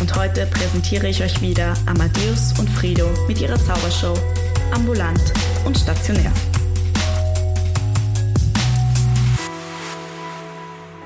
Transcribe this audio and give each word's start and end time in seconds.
und 0.00 0.14
heute 0.14 0.46
präsentiere 0.46 1.08
ich 1.08 1.22
euch 1.22 1.40
wieder 1.40 1.74
Amadeus 1.86 2.58
und 2.58 2.68
Frido 2.68 3.08
mit 3.26 3.40
ihrer 3.40 3.56
Zaubershow 3.56 4.14
Ambulant 4.72 5.32
und 5.64 5.76
Stationär. 5.76 6.32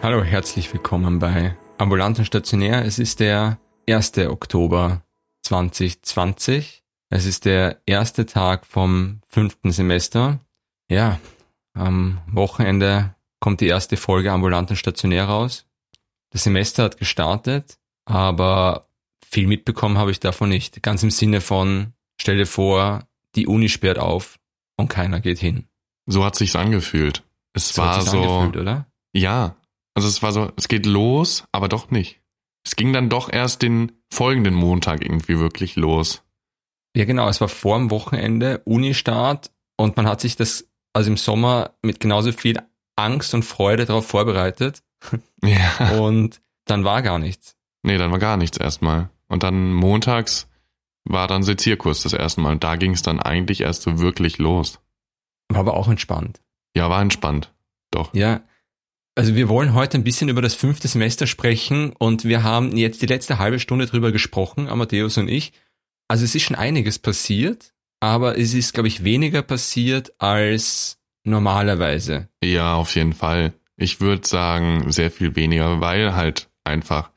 Hallo, 0.03 0.23
herzlich 0.23 0.73
willkommen 0.73 1.19
bei 1.19 1.57
Ambulant 1.79 2.19
und 2.19 2.27
Stationär. 2.27 2.85
Es 2.85 2.99
ist 2.99 3.21
der 3.21 3.59
1. 3.89 4.19
Oktober 4.19 5.03
2020. 5.43 6.83
Es 7.09 7.25
ist 7.25 7.45
der 7.45 7.81
erste 7.87 8.27
Tag 8.27 8.67
vom 8.67 9.21
fünften 9.29 9.71
Semester. 9.71 10.41
Ja, 10.91 11.19
am 11.75 12.19
Wochenende 12.27 13.15
kommt 13.41 13.61
die 13.61 13.69
erste 13.69 13.97
Folge 13.97 14.33
Ambulant 14.33 14.71
und 14.71 14.77
Stationär 14.77 15.25
raus. 15.25 15.67
Das 16.31 16.45
Semester 16.45 16.85
hat 16.85 16.99
gestartet, 16.99 17.79
aber 18.05 18.87
viel 19.25 19.47
mitbekommen 19.47 19.99
habe 19.99 20.11
ich 20.11 20.21
davon 20.21 20.49
nicht. 20.49 20.83
Ganz 20.83 21.03
im 21.03 21.11
Sinne 21.11 21.41
von, 21.41 21.93
stell 22.21 22.37
dir 22.37 22.47
vor, 22.47 23.07
die 23.35 23.47
Uni 23.47 23.69
sperrt 23.69 23.99
auf 23.99 24.39
und 24.77 24.89
keiner 24.89 25.21
geht 25.21 25.39
hin. 25.39 25.67
So 26.07 26.25
hat 26.25 26.37
sich's 26.37 26.57
angefühlt. 26.57 27.23
Es 27.55 27.71
So 27.71 27.83
war 27.83 28.01
so, 28.03 28.19
angefühlt, 28.21 28.63
oder? 28.63 28.87
ja, 29.13 29.57
also 29.95 30.09
es 30.09 30.23
war 30.23 30.33
so, 30.33 30.51
es 30.57 30.69
geht 30.69 30.87
los, 30.87 31.45
aber 31.53 31.69
doch 31.69 31.91
nicht. 31.91 32.21
Es 32.65 32.77
ging 32.77 32.93
dann 32.93 33.09
doch 33.09 33.31
erst 33.33 33.63
den 33.63 33.93
folgenden 34.11 34.55
Montag 34.55 35.03
irgendwie 35.03 35.39
wirklich 35.39 35.77
los. 35.77 36.23
Ja, 36.97 37.05
genau. 37.05 37.29
Es 37.29 37.41
war 37.41 37.49
vor 37.49 37.79
dem 37.79 37.91
Wochenende, 37.91 38.61
Unistart 38.65 39.51
und 39.77 39.97
man 39.97 40.07
hat 40.07 40.21
sich 40.21 40.37
das, 40.37 40.67
also 40.93 41.11
im 41.11 41.17
Sommer, 41.17 41.73
mit 41.83 42.01
genauso 42.01 42.33
viel 42.33 42.59
Angst 42.97 43.35
und 43.35 43.45
Freude 43.45 43.85
darauf 43.87 44.07
vorbereitet 44.07 44.83
Ja. 45.43 45.99
und 46.01 46.41
dann 46.67 46.85
war 46.85 47.03
gar 47.03 47.19
nichts. 47.19 47.57
Nee, 47.83 47.99
dann 47.99 48.11
war 48.11 48.19
gar 48.19 48.37
nichts 48.37 48.59
erstmal. 48.59 49.11
Und 49.29 49.43
dann 49.43 49.73
montags 49.73 50.49
war 51.05 51.27
dann 51.27 51.43
Sezierkurs 51.43 52.03
das 52.03 52.13
erste 52.13 52.41
Mal. 52.41 52.53
Und 52.53 52.65
da 52.65 52.77
ging 52.77 52.93
es 52.93 53.03
dann 53.03 53.21
eigentlich 53.21 53.61
erst 53.63 53.83
so 53.83 53.99
wirklich 53.99 54.39
los. 54.39 54.81
War 55.49 55.61
aber 55.61 55.75
auch 55.75 55.89
entspannt. 55.89 56.41
Ja, 56.77 56.89
war 56.89 57.03
entspannt. 57.03 57.53
Doch. 57.91 58.15
Ja. 58.15 58.43
Also 59.15 59.35
wir 59.35 59.49
wollen 59.49 59.75
heute 59.75 59.99
ein 59.99 60.05
bisschen 60.05 60.31
über 60.31 60.41
das 60.41 60.55
fünfte 60.55 60.89
Semester 60.89 61.27
sprechen 61.27 61.93
und 61.99 62.25
wir 62.25 62.43
haben 62.43 62.77
jetzt 62.77 63.03
die 63.03 63.07
letzte 63.07 63.39
halbe 63.39 63.59
Stunde 63.59 63.85
drüber 63.85 64.11
gesprochen, 64.11 64.69
Amadeus 64.69 65.19
und 65.19 65.29
ich. 65.29 65.53
Also 66.09 66.25
es 66.25 66.35
ist 66.35 66.45
schon 66.45 66.57
einiges 66.57 66.99
passiert, 66.99 67.75
aber 68.01 68.39
es 68.39 68.55
ist, 68.55 68.73
glaube 68.73 68.89
ich, 68.89 69.05
weniger 69.05 69.43
passiert 69.43 70.15
als 70.19 70.99
normalerweise. 71.25 72.29
Ja, 72.43 72.75
auf 72.75 72.95
jeden 72.95 73.13
Fall. 73.13 73.53
Ich 73.77 74.01
würde 74.01 74.27
sagen, 74.27 74.91
sehr 74.91 75.11
viel 75.11 75.37
weniger, 75.37 75.81
weil 75.83 76.15
halt 76.15 76.49
einfach 76.65 77.12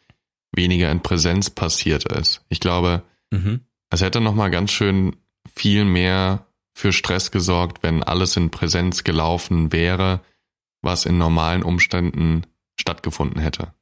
weniger 0.56 0.92
in 0.92 1.02
Präsenz 1.02 1.50
passiert 1.50 2.06
ist. 2.11 2.42
Ich 2.50 2.59
glaube, 2.59 3.03
Mhm. 3.31 3.61
es 3.89 4.02
hätte 4.02 4.22
nochmal 4.22 4.52
ganz 4.52 4.72
schön 4.72 5.16
viel 5.56 5.86
mehr 5.86 6.45
für 6.73 6.92
Stress 6.92 7.31
gesorgt, 7.31 7.84
wenn 7.84 8.03
alles 8.03 8.36
in 8.38 8.50
Präsenz 8.52 9.03
gelaufen 9.03 9.72
wäre, 9.72 10.22
was 10.81 11.06
in 11.06 11.17
normalen 11.17 11.64
Umständen 11.64 12.44
stattgefunden 12.80 13.42
hätte. 13.42 13.73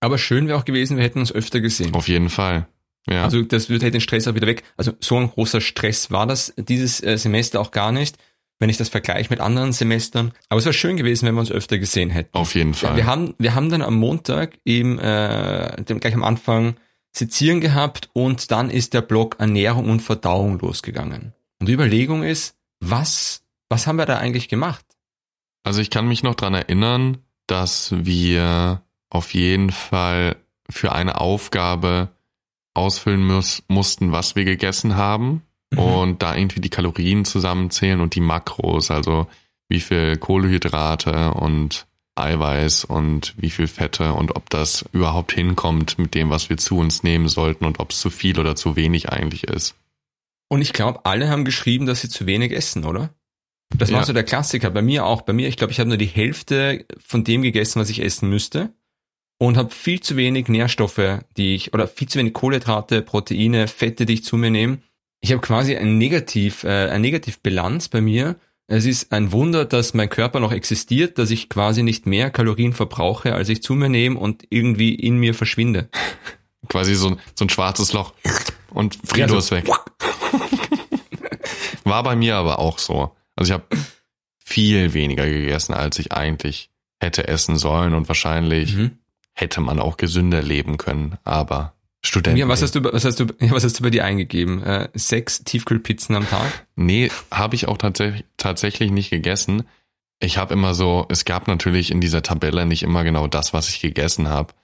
Aber 0.00 0.18
schön 0.18 0.46
wäre 0.46 0.58
auch 0.58 0.64
gewesen, 0.64 0.96
wir 0.96 1.04
hätten 1.04 1.20
uns 1.20 1.32
öfter 1.32 1.60
gesehen. 1.60 1.94
Auf 1.94 2.08
jeden 2.08 2.28
Fall. 2.28 2.66
Ja. 3.08 3.24
Also 3.24 3.42
das 3.42 3.68
würde 3.70 3.90
den 3.90 4.00
Stress 4.00 4.28
auch 4.28 4.34
wieder 4.34 4.46
weg. 4.46 4.64
Also 4.76 4.92
so 5.00 5.16
ein 5.16 5.30
großer 5.30 5.60
Stress 5.60 6.10
war 6.10 6.26
das 6.26 6.52
dieses 6.56 7.02
äh, 7.02 7.16
Semester 7.16 7.60
auch 7.60 7.70
gar 7.70 7.92
nicht, 7.92 8.18
wenn 8.58 8.70
ich 8.70 8.76
das 8.76 8.88
vergleiche 8.88 9.30
mit 9.30 9.40
anderen 9.40 9.72
Semestern. 9.72 10.32
Aber 10.48 10.58
es 10.58 10.64
wäre 10.64 10.72
schön 10.72 10.96
gewesen, 10.96 11.26
wenn 11.26 11.34
wir 11.34 11.40
uns 11.40 11.52
öfter 11.52 11.78
gesehen 11.78 12.10
hätten. 12.10 12.36
auf 12.36 12.54
jeden 12.54 12.74
Fall. 12.74 12.96
wir 12.96 13.06
haben 13.06 13.34
wir 13.38 13.54
haben 13.54 13.70
dann 13.70 13.82
am 13.82 13.96
Montag 13.96 14.58
eben 14.64 14.98
äh, 14.98 15.82
gleich 15.84 16.14
am 16.14 16.24
Anfang 16.24 16.76
Sezieren 17.12 17.62
gehabt 17.62 18.10
und 18.12 18.50
dann 18.50 18.68
ist 18.68 18.92
der 18.92 19.00
Block 19.00 19.36
Ernährung 19.38 19.88
und 19.88 20.00
Verdauung 20.00 20.58
losgegangen. 20.58 21.32
Und 21.58 21.66
die 21.68 21.72
Überlegung 21.72 22.22
ist, 22.22 22.56
was 22.80 23.42
was 23.68 23.86
haben 23.86 23.96
wir 23.96 24.06
da 24.06 24.18
eigentlich 24.18 24.48
gemacht? 24.48 24.84
Also 25.64 25.80
ich 25.80 25.90
kann 25.90 26.06
mich 26.06 26.22
noch 26.22 26.34
dran 26.34 26.54
erinnern, 26.54 27.18
dass 27.46 27.94
wir 27.96 28.82
auf 29.08 29.34
jeden 29.34 29.70
Fall 29.70 30.36
für 30.68 30.92
eine 30.92 31.20
Aufgabe 31.20 32.10
ausfüllen 32.74 33.24
muss, 33.24 33.62
mussten, 33.68 34.12
was 34.12 34.36
wir 34.36 34.44
gegessen 34.44 34.96
haben 34.96 35.42
Mhm. 35.72 35.78
und 35.78 36.22
da 36.22 36.36
irgendwie 36.36 36.60
die 36.60 36.70
Kalorien 36.70 37.24
zusammenzählen 37.24 38.00
und 38.00 38.14
die 38.14 38.20
Makros, 38.20 38.90
also 38.90 39.26
wie 39.68 39.80
viel 39.80 40.16
Kohlenhydrate 40.16 41.32
und 41.34 41.86
Eiweiß 42.14 42.84
und 42.84 43.34
wie 43.36 43.50
viel 43.50 43.66
Fette 43.66 44.14
und 44.14 44.36
ob 44.36 44.48
das 44.48 44.84
überhaupt 44.92 45.32
hinkommt 45.32 45.98
mit 45.98 46.14
dem, 46.14 46.30
was 46.30 46.48
wir 46.48 46.56
zu 46.56 46.78
uns 46.78 47.02
nehmen 47.02 47.28
sollten 47.28 47.64
und 47.64 47.78
ob 47.80 47.90
es 47.90 48.00
zu 48.00 48.08
viel 48.10 48.38
oder 48.40 48.56
zu 48.56 48.74
wenig 48.76 49.10
eigentlich 49.10 49.44
ist. 49.44 49.74
Und 50.48 50.62
ich 50.62 50.72
glaube, 50.72 51.04
alle 51.04 51.28
haben 51.28 51.44
geschrieben, 51.44 51.86
dass 51.86 52.00
sie 52.02 52.08
zu 52.08 52.24
wenig 52.26 52.52
essen, 52.52 52.84
oder? 52.84 53.10
Das 53.76 53.90
war 53.90 53.98
Ja. 54.00 54.04
so 54.06 54.12
der 54.12 54.22
Klassiker. 54.22 54.70
Bei 54.70 54.80
mir 54.80 55.04
auch. 55.04 55.22
Bei 55.22 55.32
mir, 55.32 55.48
ich 55.48 55.56
glaube, 55.56 55.72
ich 55.72 55.80
habe 55.80 55.88
nur 55.88 55.98
die 55.98 56.06
Hälfte 56.06 56.86
von 57.04 57.24
dem 57.24 57.42
gegessen, 57.42 57.80
was 57.80 57.90
ich 57.90 58.00
essen 58.00 58.30
müsste. 58.30 58.72
Und 59.38 59.56
habe 59.58 59.70
viel 59.74 60.00
zu 60.00 60.16
wenig 60.16 60.46
Nährstoffe, 60.48 61.18
die 61.36 61.56
ich, 61.56 61.74
oder 61.74 61.88
viel 61.88 62.08
zu 62.08 62.18
wenig 62.20 62.32
Kohlenhydrate, 62.32 63.02
Proteine, 63.02 63.66
Fette, 63.68 64.06
die 64.06 64.14
ich 64.14 64.24
zu 64.24 64.36
mir 64.36 64.50
nehme. 64.50 64.78
Ich 65.26 65.32
habe 65.32 65.40
quasi 65.42 65.74
ein 65.76 65.98
Negativ, 65.98 66.62
äh, 66.62 66.68
eine 66.88 67.00
Negativbilanz 67.00 67.88
bei 67.88 68.00
mir. 68.00 68.36
Es 68.68 68.84
ist 68.84 69.10
ein 69.10 69.32
Wunder, 69.32 69.64
dass 69.64 69.92
mein 69.92 70.08
Körper 70.08 70.38
noch 70.38 70.52
existiert, 70.52 71.18
dass 71.18 71.32
ich 71.32 71.48
quasi 71.48 71.82
nicht 71.82 72.06
mehr 72.06 72.30
Kalorien 72.30 72.72
verbrauche, 72.72 73.34
als 73.34 73.48
ich 73.48 73.60
zu 73.60 73.74
mir 73.74 73.88
nehme 73.88 74.20
und 74.20 74.44
irgendwie 74.50 74.94
in 74.94 75.16
mir 75.18 75.34
verschwinde. 75.34 75.88
Quasi 76.68 76.94
so, 76.94 77.16
so 77.34 77.44
ein 77.44 77.48
schwarzes 77.48 77.92
Loch 77.92 78.12
und 78.70 78.98
Frido 79.04 79.18
Ja, 79.18 79.28
so- 79.28 79.38
ist 79.38 79.50
weg. 79.50 79.66
War 81.82 82.02
bei 82.04 82.14
mir 82.14 82.36
aber 82.36 82.60
auch 82.60 82.78
so. 82.78 83.10
Also 83.34 83.50
ich 83.50 83.52
habe 83.52 83.64
viel 84.38 84.94
weniger 84.94 85.26
gegessen, 85.28 85.74
als 85.74 85.98
ich 85.98 86.12
eigentlich 86.12 86.70
hätte 87.00 87.26
essen 87.26 87.56
sollen 87.56 87.94
und 87.94 88.06
wahrscheinlich 88.06 88.76
Mhm. 88.76 88.98
hätte 89.32 89.60
man 89.60 89.80
auch 89.80 89.96
gesünder 89.96 90.40
leben 90.40 90.76
können, 90.76 91.18
aber 91.24 91.74
Studenten. 92.06 92.38
Ja, 92.38 92.48
was 92.48 92.62
hast 92.62 92.74
du, 92.74 92.84
was 92.84 93.04
hast 93.04 93.20
du, 93.20 93.26
ja, 93.40 93.50
was 93.50 93.64
hast 93.64 93.78
du 93.78 93.82
bei 93.82 93.90
dir 93.90 94.04
eingegeben? 94.04 94.62
Äh, 94.62 94.88
sechs 94.94 95.44
Tiefkühlpizzen 95.44 96.14
am 96.14 96.28
Tag? 96.28 96.66
Nee, 96.76 97.10
habe 97.30 97.54
ich 97.54 97.68
auch 97.68 97.78
tatsächlich 97.78 98.24
tatsächlich 98.36 98.90
nicht 98.90 99.10
gegessen. 99.10 99.64
Ich 100.20 100.38
habe 100.38 100.54
immer 100.54 100.74
so, 100.74 101.06
es 101.10 101.24
gab 101.24 101.48
natürlich 101.48 101.90
in 101.90 102.00
dieser 102.00 102.22
Tabelle 102.22 102.64
nicht 102.64 102.82
immer 102.82 103.04
genau 103.04 103.26
das, 103.26 103.52
was 103.52 103.68
ich 103.68 103.80
gegessen 103.80 104.28
habe, 104.28 104.54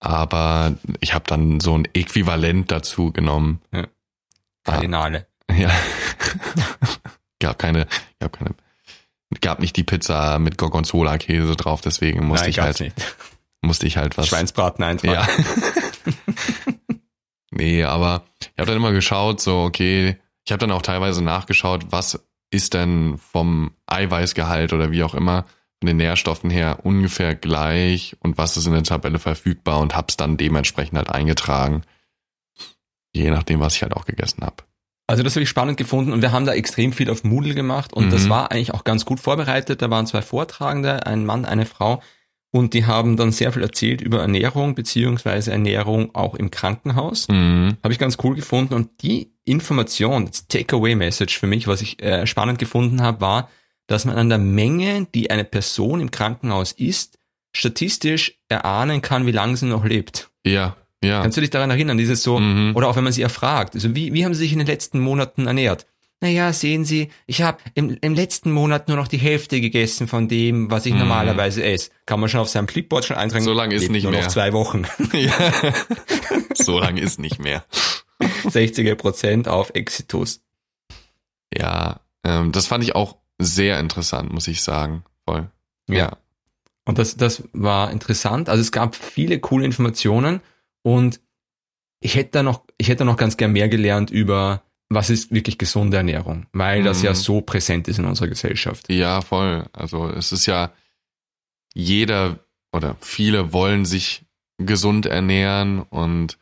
aber 0.00 0.76
ich 1.00 1.12
habe 1.14 1.24
dann 1.26 1.60
so 1.60 1.76
ein 1.76 1.86
Äquivalent 1.92 2.70
dazu 2.70 3.12
genommen. 3.12 3.60
Ah, 3.72 3.84
Kardinale. 4.64 5.26
Ja. 5.56 5.70
gab 7.40 7.58
keine, 7.58 7.86
gab 8.20 8.38
keine, 8.38 8.50
gab 9.40 9.60
nicht 9.60 9.76
die 9.76 9.82
Pizza 9.82 10.38
mit 10.38 10.58
Gorgonzola-Käse 10.58 11.56
drauf, 11.56 11.80
deswegen 11.80 12.26
musste 12.26 12.44
Nein, 12.44 12.50
ich 12.50 12.60
halt, 12.60 12.80
nicht. 12.80 12.94
musste 13.62 13.86
ich 13.86 13.96
halt 13.96 14.18
was. 14.18 14.28
Schweinsbraten 14.28 14.84
einfach. 14.84 15.08
Ja. 15.10 15.26
nee, 17.58 17.84
aber 17.84 18.22
ich 18.40 18.58
habe 18.58 18.66
dann 18.68 18.76
immer 18.76 18.92
geschaut, 18.92 19.40
so, 19.40 19.58
okay, 19.62 20.16
ich 20.44 20.52
habe 20.52 20.60
dann 20.60 20.70
auch 20.72 20.82
teilweise 20.82 21.22
nachgeschaut, 21.22 21.86
was 21.90 22.24
ist 22.50 22.72
denn 22.72 23.18
vom 23.18 23.72
Eiweißgehalt 23.86 24.72
oder 24.72 24.90
wie 24.90 25.02
auch 25.02 25.14
immer 25.14 25.44
von 25.80 25.86
den 25.86 25.98
Nährstoffen 25.98 26.48
her 26.50 26.78
ungefähr 26.84 27.34
gleich 27.34 28.16
und 28.20 28.38
was 28.38 28.56
ist 28.56 28.66
in 28.66 28.72
der 28.72 28.82
Tabelle 28.82 29.18
verfügbar 29.18 29.78
und 29.80 29.94
hab's 29.94 30.16
dann 30.16 30.36
dementsprechend 30.36 30.96
halt 30.96 31.10
eingetragen. 31.10 31.82
Je 33.14 33.30
nachdem, 33.30 33.60
was 33.60 33.74
ich 33.76 33.82
halt 33.82 33.94
auch 33.94 34.04
gegessen 34.06 34.42
habe. 34.42 34.56
Also 35.06 35.22
das 35.22 35.34
habe 35.34 35.42
ich 35.42 35.48
spannend 35.48 35.78
gefunden 35.78 36.12
und 36.12 36.20
wir 36.20 36.32
haben 36.32 36.44
da 36.44 36.52
extrem 36.52 36.92
viel 36.92 37.10
auf 37.10 37.24
Moodle 37.24 37.54
gemacht 37.54 37.92
und 37.92 38.06
Mhm. 38.06 38.10
das 38.10 38.28
war 38.28 38.50
eigentlich 38.50 38.74
auch 38.74 38.84
ganz 38.84 39.04
gut 39.04 39.20
vorbereitet. 39.20 39.80
Da 39.80 39.90
waren 39.90 40.06
zwei 40.06 40.20
Vortragende, 40.20 41.06
ein 41.06 41.24
Mann, 41.24 41.44
eine 41.44 41.64
Frau 41.64 42.02
und 42.50 42.72
die 42.74 42.86
haben 42.86 43.16
dann 43.16 43.30
sehr 43.32 43.52
viel 43.52 43.62
erzählt 43.62 44.00
über 44.00 44.20
Ernährung 44.20 44.74
beziehungsweise 44.74 45.52
Ernährung 45.52 46.14
auch 46.14 46.34
im 46.34 46.50
Krankenhaus. 46.50 47.28
Mhm. 47.28 47.76
Habe 47.82 47.92
ich 47.92 47.98
ganz 47.98 48.16
cool 48.22 48.34
gefunden 48.34 48.74
und 48.74 49.02
die 49.02 49.32
Information, 49.44 50.26
das 50.26 50.46
Takeaway-Message 50.48 51.38
für 51.38 51.46
mich, 51.46 51.66
was 51.66 51.82
ich 51.82 52.02
äh, 52.02 52.26
spannend 52.26 52.58
gefunden 52.58 53.02
habe, 53.02 53.20
war, 53.20 53.48
dass 53.86 54.04
man 54.04 54.16
an 54.16 54.28
der 54.28 54.38
Menge, 54.38 55.06
die 55.14 55.30
eine 55.30 55.44
Person 55.44 56.00
im 56.00 56.10
Krankenhaus 56.10 56.72
isst, 56.72 57.18
statistisch 57.54 58.38
erahnen 58.48 59.02
kann, 59.02 59.26
wie 59.26 59.32
lange 59.32 59.56
sie 59.56 59.66
noch 59.66 59.84
lebt. 59.84 60.28
Ja, 60.44 60.76
ja. 61.02 61.22
Kannst 61.22 61.36
du 61.36 61.40
dich 61.40 61.50
daran 61.50 61.70
erinnern, 61.70 61.96
dieses 61.98 62.22
so, 62.22 62.38
Mhm. 62.38 62.72
oder 62.74 62.88
auch 62.88 62.96
wenn 62.96 63.04
man 63.04 63.12
sie 63.12 63.22
erfragt, 63.22 63.74
also 63.74 63.94
wie, 63.94 64.12
wie 64.12 64.24
haben 64.24 64.34
sie 64.34 64.40
sich 64.40 64.52
in 64.52 64.58
den 64.58 64.66
letzten 64.66 65.00
Monaten 65.00 65.46
ernährt? 65.46 65.86
Naja, 66.20 66.52
sehen 66.52 66.84
Sie, 66.84 67.10
ich 67.26 67.42
habe 67.42 67.58
im, 67.74 67.96
im 68.00 68.14
letzten 68.14 68.50
Monat 68.50 68.88
nur 68.88 68.96
noch 68.96 69.06
die 69.06 69.18
Hälfte 69.18 69.60
gegessen 69.60 70.08
von 70.08 70.26
dem, 70.26 70.68
was 70.70 70.84
ich 70.86 70.92
Mhm. 70.92 70.98
normalerweise 71.00 71.62
esse. 71.62 71.90
Kann 72.06 72.18
man 72.18 72.28
schon 72.28 72.40
auf 72.40 72.48
seinem 72.48 72.66
Clipboard 72.66 73.04
schon 73.04 73.16
eintragen. 73.16 73.44
So 73.44 73.52
lange 73.52 73.74
ist 73.76 73.88
nicht 73.88 74.02
nur 74.02 74.12
mehr. 74.12 74.22
noch 74.22 74.28
zwei 74.28 74.52
Wochen. 74.52 74.84
ja. 75.12 75.32
so 76.54 76.78
lange 76.80 77.00
ist 77.00 77.20
nicht 77.20 77.38
mehr. 77.38 77.64
60er 78.20 78.96
Prozent 78.96 79.46
auf 79.46 79.70
Exitus. 79.74 80.42
Ja, 81.56 82.00
ähm, 82.24 82.50
das 82.52 82.66
fand 82.66 82.82
ich 82.82 82.94
auch 82.96 83.16
sehr 83.38 83.78
interessant, 83.78 84.32
muss 84.32 84.48
ich 84.48 84.62
sagen. 84.62 85.04
Voll. 85.24 85.48
Ja. 85.88 86.16
Und 86.84 86.98
das, 86.98 87.16
das 87.16 87.44
war 87.52 87.92
interessant. 87.92 88.48
Also 88.48 88.60
es 88.60 88.72
gab 88.72 88.96
viele 88.96 89.38
coole 89.38 89.64
Informationen 89.64 90.40
und 90.82 91.20
ich 92.00 92.16
hätte 92.16 92.30
da 92.32 92.42
noch, 92.42 92.64
ich 92.76 92.88
hätte 92.88 92.98
da 93.00 93.04
noch 93.04 93.16
ganz 93.16 93.36
gern 93.36 93.52
mehr 93.52 93.68
gelernt 93.68 94.10
über, 94.10 94.62
was 94.90 95.10
ist 95.10 95.32
wirklich 95.32 95.58
gesunde 95.58 95.98
Ernährung, 95.98 96.46
weil 96.52 96.82
das 96.82 97.02
ja 97.02 97.10
Mhm. 97.10 97.16
so 97.16 97.40
präsent 97.42 97.88
ist 97.88 97.98
in 97.98 98.04
unserer 98.06 98.28
Gesellschaft. 98.28 98.88
Ja, 98.90 99.20
voll. 99.20 99.66
Also 99.72 100.08
es 100.08 100.32
ist 100.32 100.46
ja 100.46 100.72
jeder 101.74 102.38
oder 102.72 102.96
viele 103.00 103.52
wollen 103.52 103.84
sich 103.84 104.24
gesund 104.58 105.06
ernähren 105.06 105.80
und 105.80 106.38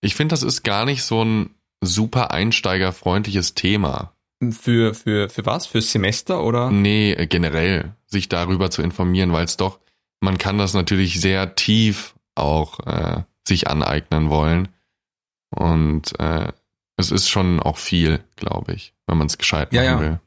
ich 0.00 0.14
finde, 0.14 0.32
das 0.32 0.42
ist 0.42 0.62
gar 0.62 0.84
nicht 0.84 1.02
so 1.02 1.24
ein 1.24 1.50
super 1.80 2.30
einsteigerfreundliches 2.30 3.54
Thema. 3.54 4.12
Für, 4.50 4.94
für, 4.94 5.28
für 5.28 5.44
was? 5.46 5.66
Fürs 5.66 5.90
Semester 5.90 6.44
oder? 6.44 6.70
Nee, 6.70 7.14
generell 7.26 7.92
sich 8.06 8.28
darüber 8.28 8.70
zu 8.70 8.82
informieren, 8.82 9.32
weil 9.32 9.44
es 9.44 9.56
doch, 9.56 9.80
man 10.20 10.38
kann 10.38 10.58
das 10.58 10.74
natürlich 10.74 11.20
sehr 11.20 11.56
tief 11.56 12.14
auch 12.36 12.78
äh, 12.86 13.22
sich 13.46 13.66
aneignen 13.68 14.30
wollen. 14.30 14.68
Und 15.50 16.18
äh, 16.20 16.52
es 16.98 17.10
ist 17.10 17.28
schon 17.28 17.60
auch 17.60 17.78
viel, 17.78 18.20
glaube 18.36 18.74
ich, 18.74 18.92
wenn 19.06 19.16
man 19.16 19.28
es 19.28 19.38
gescheit 19.38 19.72
Ja, 19.72 19.82
machen 19.82 20.04
ja. 20.04 20.10
will. 20.10 20.20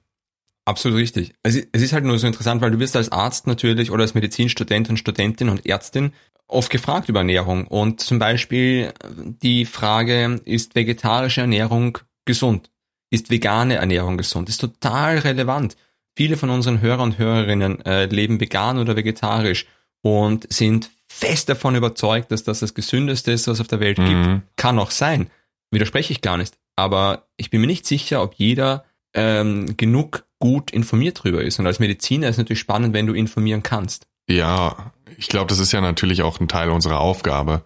Absolut 0.65 0.97
richtig. 1.00 1.33
Es 1.44 1.56
ist, 1.56 1.91
halt 1.91 2.06
nur 2.06 2.18
so 2.18 2.27
interessant, 2.27 2.62
weil 2.62 2.71
du 2.71 2.79
wirst 2.79 2.95
als 2.95 3.12
Arzt 3.12 3.45
natürlich 3.45 3.91
oder 3.91 4.03
als 4.03 4.13
Medizinstudent 4.13 4.89
und 4.89 4.97
Studentin 4.97 5.50
und 5.50 5.65
Ärztin 5.65 6.13
oft 6.47 6.69
gefragt 6.69 7.09
über 7.09 7.19
Ernährung. 7.19 7.68
Und 7.68 8.00
zum 8.00 8.19
Beispiel 8.19 8.94
die 9.15 9.65
Frage, 9.65 10.39
ist 10.45 10.75
vegetarische 10.75 11.41
Ernährung 11.41 11.97
gesund? 12.25 12.69
Ist 13.09 13.29
vegane 13.29 13.75
Ernährung 13.75 14.18
gesund? 14.18 14.50
Ist 14.50 14.62
total 14.62 15.18
relevant. 15.18 15.75
Viele 16.15 16.38
von 16.38 16.50
unseren 16.50 16.79
Hörer 16.79 17.03
und 17.03 17.18
Hörerinnen 17.18 17.83
äh, 17.85 18.06
leben 18.06 18.39
vegan 18.39 18.77
oder 18.77 18.95
vegetarisch 18.95 19.65
und 20.01 20.51
sind 20.51 20.89
fest 21.07 21.50
davon 21.50 21.75
überzeugt, 21.75 22.31
dass 22.31 22.44
das 22.44 22.59
das 22.59 22.73
Gesündeste 22.73 23.31
ist, 23.31 23.47
was 23.47 23.56
es 23.56 23.62
auf 23.62 23.68
der 23.68 23.79
Welt 23.79 23.97
gibt. 23.97 24.09
Mhm. 24.09 24.41
Kann 24.56 24.79
auch 24.79 24.91
sein. 24.91 25.29
Widerspreche 25.71 26.13
ich 26.13 26.21
gar 26.21 26.38
nicht. 26.38 26.57
Aber 26.75 27.27
ich 27.38 27.50
bin 27.50 27.62
mir 27.62 27.68
nicht 27.68 27.85
sicher, 27.85 28.23
ob 28.23 28.35
jeder 28.35 28.85
ähm, 29.13 29.75
genug 29.77 30.25
gut 30.39 30.71
informiert 30.71 31.23
drüber 31.23 31.44
ist. 31.44 31.59
Und 31.59 31.68
als 31.68 31.79
Mediziner 31.79 32.27
ist 32.27 32.35
es 32.35 32.39
natürlich 32.39 32.59
spannend, 32.59 32.94
wenn 32.94 33.07
du 33.07 33.13
informieren 33.13 33.63
kannst. 33.63 34.07
Ja, 34.29 34.91
ich 35.18 35.27
glaube, 35.27 35.47
das 35.47 35.59
ist 35.59 35.71
ja 35.71 35.81
natürlich 35.81 36.21
auch 36.21 36.39
ein 36.39 36.47
Teil 36.47 36.69
unserer 36.69 37.00
Aufgabe. 37.00 37.63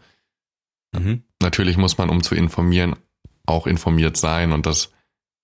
Mhm. 0.94 1.24
Natürlich 1.42 1.78
muss 1.78 1.98
man, 1.98 2.10
um 2.10 2.24
zu 2.24 2.36
informieren, 2.36 2.96
auch 3.46 3.68
informiert 3.68 4.18
sein. 4.18 4.52
Und 4.52 4.66
das 4.66 4.92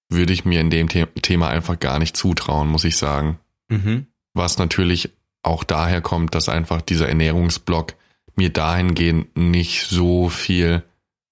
würde 0.10 0.34
ich 0.34 0.46
mir 0.46 0.60
in 0.60 0.70
dem 0.70 0.90
The 0.90 1.06
Thema 1.22 1.48
einfach 1.50 1.80
gar 1.80 2.00
nicht 2.00 2.18
zutrauen, 2.18 2.68
muss 2.68 2.84
ich 2.84 2.98
sagen. 2.98 3.40
Mhm. 3.70 4.08
Was 4.34 4.58
natürlich 4.58 5.12
auch 5.44 5.64
daher 5.64 6.02
kommt, 6.02 6.36
dass 6.36 6.50
einfach 6.50 6.82
dieser 6.82 7.08
Ernährungsblock 7.08 7.96
mir 8.36 8.52
dahingehend 8.52 9.36
nicht 9.38 9.88
so 9.88 10.30
viel 10.30 10.84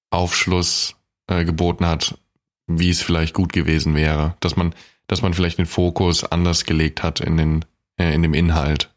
Aufschluss 0.10 0.96
äh, 1.30 1.46
geboten 1.46 1.86
hat, 1.86 2.18
wie 2.68 2.90
es 2.90 3.02
vielleicht 3.02 3.34
gut 3.34 3.54
gewesen 3.54 3.96
wäre. 3.96 4.36
Dass 4.40 4.56
man, 4.56 4.74
dass 5.08 5.22
man 5.22 5.34
vielleicht 5.34 5.58
den 5.58 5.66
Fokus 5.66 6.24
anders 6.24 6.66
gelegt 6.66 7.04
hat 7.04 7.20
in 7.20 7.38
den, 7.38 7.66
äh, 7.98 8.14
in 8.14 8.22
dem 8.22 8.34
Inhalt. 8.34 8.90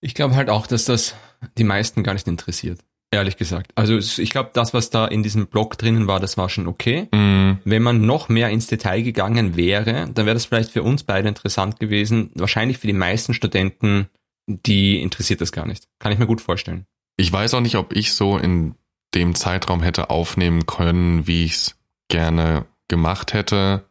Ich 0.00 0.14
glaube 0.14 0.36
halt 0.36 0.50
auch, 0.50 0.66
dass 0.66 0.84
das 0.84 1.14
die 1.56 1.64
meisten 1.64 2.02
gar 2.02 2.14
nicht 2.14 2.26
interessiert. 2.26 2.80
Ehrlich 3.10 3.38
gesagt. 3.38 3.72
Also 3.74 3.96
ich 3.96 4.28
glaube, 4.28 4.50
das, 4.52 4.74
was 4.74 4.90
da 4.90 5.06
in 5.06 5.22
diesem 5.22 5.46
Blog 5.46 5.78
drinnen 5.78 6.06
war, 6.06 6.20
das 6.20 6.36
war 6.36 6.50
schon 6.50 6.66
okay. 6.66 7.08
Mm, 7.10 7.58
Wenn 7.64 7.82
man 7.82 8.04
noch 8.04 8.28
mehr 8.28 8.50
ins 8.50 8.66
Detail 8.66 9.00
gegangen 9.00 9.56
wäre, 9.56 10.10
dann 10.12 10.26
wäre 10.26 10.34
das 10.34 10.44
vielleicht 10.44 10.72
für 10.72 10.82
uns 10.82 11.04
beide 11.04 11.26
interessant 11.26 11.80
gewesen. 11.80 12.30
Wahrscheinlich 12.34 12.76
für 12.76 12.86
die 12.86 12.92
meisten 12.92 13.32
Studenten, 13.32 14.08
die 14.46 15.00
interessiert 15.00 15.40
das 15.40 15.52
gar 15.52 15.66
nicht. 15.66 15.88
Kann 15.98 16.12
ich 16.12 16.18
mir 16.18 16.26
gut 16.26 16.42
vorstellen. 16.42 16.84
Ich 17.16 17.32
weiß 17.32 17.54
auch 17.54 17.60
nicht, 17.60 17.76
ob 17.76 17.94
ich 17.94 18.12
so 18.12 18.36
in 18.36 18.74
dem 19.18 19.34
Zeitraum 19.34 19.82
hätte 19.82 20.10
aufnehmen 20.10 20.66
können, 20.66 21.26
wie 21.26 21.44
ich 21.44 21.52
es 21.54 21.76
gerne 22.08 22.66
gemacht 22.88 23.32
hätte, 23.32 23.84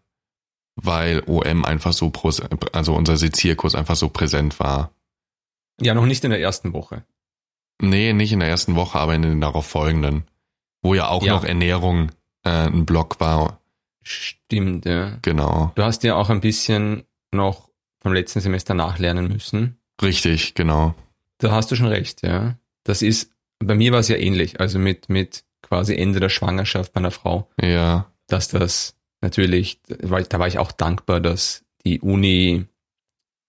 weil 0.75 1.23
OM 1.27 1.65
einfach 1.65 1.93
so, 1.93 2.11
also 2.71 2.95
unser 2.95 3.17
Sezierkurs 3.17 3.75
einfach 3.75 3.95
so 3.95 4.09
präsent 4.09 4.59
war. 4.59 4.91
Ja, 5.79 5.93
noch 5.93 6.05
nicht 6.05 6.23
in 6.23 6.31
der 6.31 6.39
ersten 6.41 6.73
Woche. 6.73 7.03
Nee, 7.81 8.13
nicht 8.13 8.31
in 8.31 8.39
der 8.39 8.49
ersten 8.49 8.75
Woche, 8.75 8.97
aber 8.99 9.13
in 9.13 9.21
den 9.21 9.41
darauf 9.41 9.67
folgenden. 9.67 10.23
Wo 10.81 10.93
ja 10.95 11.07
auch 11.09 11.23
Ja. 11.23 11.33
noch 11.33 11.43
Ernährung 11.43 12.11
äh, 12.43 12.49
ein 12.67 12.85
Block 12.85 13.19
war. 13.19 13.61
Stimmt, 14.01 14.85
ja. 14.85 15.17
Genau. 15.21 15.71
Du 15.75 15.83
hast 15.83 16.03
ja 16.03 16.15
auch 16.15 16.29
ein 16.29 16.41
bisschen 16.41 17.03
noch 17.31 17.69
vom 18.01 18.13
letzten 18.13 18.39
Semester 18.39 18.73
nachlernen 18.73 19.27
müssen. 19.27 19.77
Richtig, 20.01 20.55
genau. 20.55 20.95
Da 21.39 21.51
hast 21.51 21.69
du 21.71 21.75
schon 21.75 21.87
recht, 21.87 22.23
ja. 22.25 22.55
Das 22.83 23.01
ist, 23.01 23.31
bei 23.59 23.75
mir 23.75 23.91
war 23.91 23.99
es 23.99 24.07
ja 24.07 24.17
ähnlich, 24.17 24.59
also 24.59 24.79
mit, 24.79 25.09
mit 25.09 25.43
quasi 25.61 25.95
Ende 25.95 26.19
der 26.19 26.29
Schwangerschaft 26.29 26.93
bei 26.93 26.99
einer 26.99 27.11
Frau, 27.11 27.49
Ja. 27.61 28.11
dass 28.27 28.47
das 28.47 28.95
natürlich, 29.21 29.79
weil 30.01 30.23
da 30.23 30.39
war 30.39 30.47
ich 30.47 30.59
auch 30.59 30.71
dankbar, 30.71 31.19
dass 31.19 31.63
die 31.85 31.99
Uni 32.01 32.65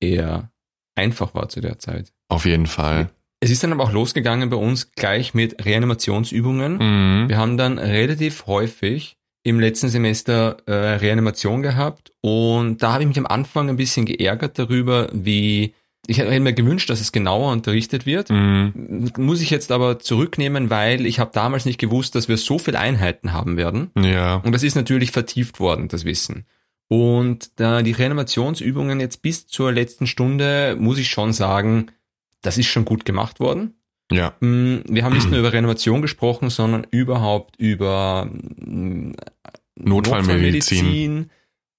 eher 0.01 0.51
einfach 0.95 1.35
war 1.35 1.49
zu 1.49 1.61
der 1.61 1.79
Zeit. 1.79 2.13
Auf 2.29 2.45
jeden 2.45 2.67
Fall. 2.67 3.11
Es 3.41 3.51
ist 3.51 3.63
dann 3.63 3.73
aber 3.73 3.85
auch 3.85 3.93
losgegangen 3.93 4.51
bei 4.51 4.57
uns 4.57 4.91
gleich 4.93 5.33
mit 5.35 5.65
Reanimationsübungen. 5.65 6.73
Mhm. 7.23 7.29
Wir 7.29 7.37
haben 7.37 7.57
dann 7.57 7.79
relativ 7.79 8.47
häufig 8.47 9.17
im 9.45 9.61
letzten 9.61 9.89
Semester 9.89 10.57
äh, 10.67 10.73
Reanimation 10.73 11.63
gehabt 11.63 12.13
und 12.21 12.83
da 12.83 12.93
habe 12.95 13.05
ich 13.05 13.09
mich 13.09 13.19
am 13.19 13.27
Anfang 13.27 13.69
ein 13.69 13.77
bisschen 13.77 14.07
geärgert 14.07 14.59
darüber, 14.59 15.09
wie 15.13 15.75
ich 16.09 16.19
hätte 16.19 16.41
mir 16.41 16.55
gewünscht, 16.55 16.89
dass 16.89 17.01
es 17.01 17.13
genauer 17.13 17.53
unterrichtet 17.53 18.07
wird. 18.07 18.31
Mhm. 18.31 19.13
Muss 19.19 19.43
ich 19.43 19.51
jetzt 19.51 19.71
aber 19.71 19.99
zurücknehmen, 19.99 20.71
weil 20.71 21.05
ich 21.05 21.21
habe 21.21 21.31
damals 21.35 21.67
nicht 21.67 21.79
gewusst, 21.79 22.15
dass 22.15 22.29
wir 22.29 22.39
so 22.39 22.59
viele 22.59 22.81
Einheiten 22.81 23.35
haben 23.35 23.59
werden. 23.59 23.91
Ja. 23.95 24.37
Und 24.37 24.53
das 24.53 24.63
ist 24.63 24.75
natürlich 24.75 25.11
vertieft 25.11 25.61
worden, 25.61 25.89
das 25.89 26.07
Wissen. 26.07 26.47
Und 26.89 27.61
da 27.61 27.83
die 27.83 27.93
Reanimationsübungen 27.93 29.01
jetzt 29.01 29.21
bis 29.21 29.47
zur 29.47 29.71
letzten 29.71 30.07
Stunde, 30.07 30.77
muss 30.81 30.99
ich 30.99 31.11
schon 31.11 31.35
sagen, 31.35 31.91
das 32.41 32.57
ist 32.57 32.69
schon 32.69 32.87
gut 32.87 33.05
gemacht 33.05 33.39
worden. 33.39 33.75
Ja. 34.11 34.35
Mm, 34.41 34.79
Wir 34.89 35.05
haben 35.05 35.15
nicht 35.15 35.31
nur 35.31 35.41
über 35.41 35.53
Reanimation 35.53 36.01
gesprochen, 36.01 36.49
sondern 36.49 36.87
überhaupt 36.91 37.57
über 37.57 38.31
mm, 38.31 39.13
Notfallmedizin. 39.77 40.79
Notfallmedizin 40.79 41.31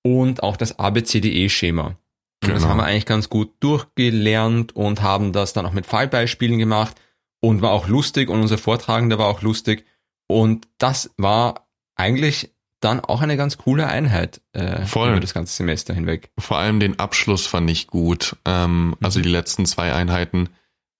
und 0.04 0.44
auch 0.44 0.56
das 0.56 0.78
ABCDE-Schema. 0.78 1.98
Und 2.44 2.50
Das 2.52 2.60
Genau. 2.64 2.70
haben 2.70 2.78
wir 2.78 2.86
eigentlich 2.86 3.06
ganz 3.06 3.30
gut 3.30 3.52
durchgelernt 3.60 4.76
und 4.76 5.02
haben 5.02 5.34
das 5.34 5.54
dann 5.54 5.66
auch 5.66 5.74
mit 5.74 5.86
Fallbeispielen 5.86 6.58
gemacht 6.58 6.96
und 7.42 7.62
war 7.62 7.72
auch 7.72 7.88
lustig 7.88 8.30
und 8.30 8.40
unser 8.42 8.58
Vortragender 8.58 9.18
war 9.20 9.28
auch 9.28 9.42
lustig. 9.42 9.86
Und 10.28 10.68
das 10.78 11.12
war 11.18 11.68
eigentlich 11.96 12.52
dann 12.82 13.02
auch 13.02 13.22
eine 13.22 13.36
ganz 13.36 13.58
coole 13.58 13.88
Einheit 13.88 14.40
äh, 14.54 14.86
Voll. 14.86 15.10
über 15.10 15.20
das 15.20 15.34
ganze 15.34 15.54
Semester 15.54 15.94
hinweg. 15.94 16.32
Vor 16.40 16.58
allem 16.58 16.80
den 16.80 16.98
Abschluss 16.98 17.46
fand 17.46 17.70
ich 17.70 17.88
gut. 17.88 18.38
Ähm, 18.46 18.96
also 19.02 19.20
Mhm. 19.20 19.24
die 19.24 19.30
letzten 19.30 19.66
zwei 19.66 19.94
Einheiten, 19.94 20.48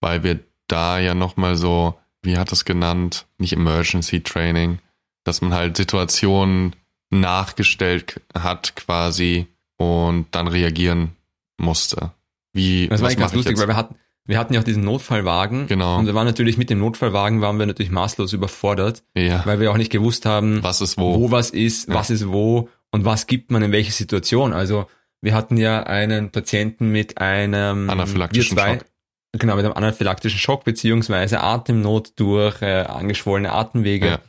weil 0.02 0.24
wir 0.24 0.40
da 0.68 1.00
ja 1.00 1.14
nochmal 1.14 1.56
so, 1.56 1.98
wie 2.22 2.38
hat 2.38 2.52
es 2.52 2.66
genannt, 2.66 3.28
nicht 3.38 3.54
Emergency 3.54 4.22
Training, 4.22 4.80
dass 5.24 5.42
man 5.42 5.54
halt 5.54 5.78
Situationen 5.78 6.76
nachgestellt 7.12 8.22
hat 8.38 8.76
quasi 8.76 9.48
und 9.78 10.28
dann 10.32 10.48
reagieren 10.48 11.16
musste. 11.60 12.12
Wie, 12.54 12.88
Das 12.88 13.02
war 13.02 13.14
ganz 13.14 13.34
lustig, 13.34 13.58
weil 13.60 13.68
wir 13.68 13.76
hatten, 13.76 13.96
wir 14.26 14.38
hatten 14.38 14.54
ja 14.54 14.60
auch 14.60 14.64
diesen 14.64 14.84
Notfallwagen. 14.84 15.68
Genau. 15.68 15.98
Und 15.98 16.06
wir 16.06 16.14
waren 16.16 16.26
natürlich 16.26 16.58
mit 16.58 16.70
dem 16.70 16.80
Notfallwagen 16.80 17.42
waren 17.42 17.58
wir 17.60 17.66
natürlich 17.66 17.92
maßlos 17.92 18.34
überfordert, 18.34 19.04
ja, 19.16 19.46
weil 19.46 19.60
wir 19.60 19.72
auch 19.72 19.78
nicht 19.78 19.92
gewusst 19.92 20.26
haben, 20.26 20.64
was 20.64 20.82
ist 20.82 20.98
wo, 20.98 21.20
wo? 21.20 21.32
was 21.32 21.50
ist, 21.50 21.90
Ja. 21.90 21.96
was 21.96 22.10
ist 22.10 22.28
wo 22.30 22.70
und 22.92 23.06
was 23.06 23.28
gibt 23.28 23.52
man 23.52 23.62
in 23.62 23.72
welche 23.72 23.92
Situation. 23.92 24.54
Also 24.54 24.88
wir 25.22 25.34
hatten 25.34 25.58
ja 25.58 25.84
einen 25.84 26.32
Patienten 26.32 26.92
mit 26.92 27.18
einem 27.20 27.90
Anaphylaktischen 27.90 28.58
zwei, 28.58 28.74
Schock. 28.76 28.86
Genau, 29.34 29.56
mit 29.56 29.66
einem 29.66 29.76
anaphylaktischen 29.76 30.40
Schock 30.40 30.64
beziehungsweise 30.64 31.42
Atemnot 31.42 32.14
durch 32.16 32.62
äh, 32.62 32.82
angeschwollene 32.84 33.52
Atemwege. 33.52 34.08
Ja. 34.08 34.20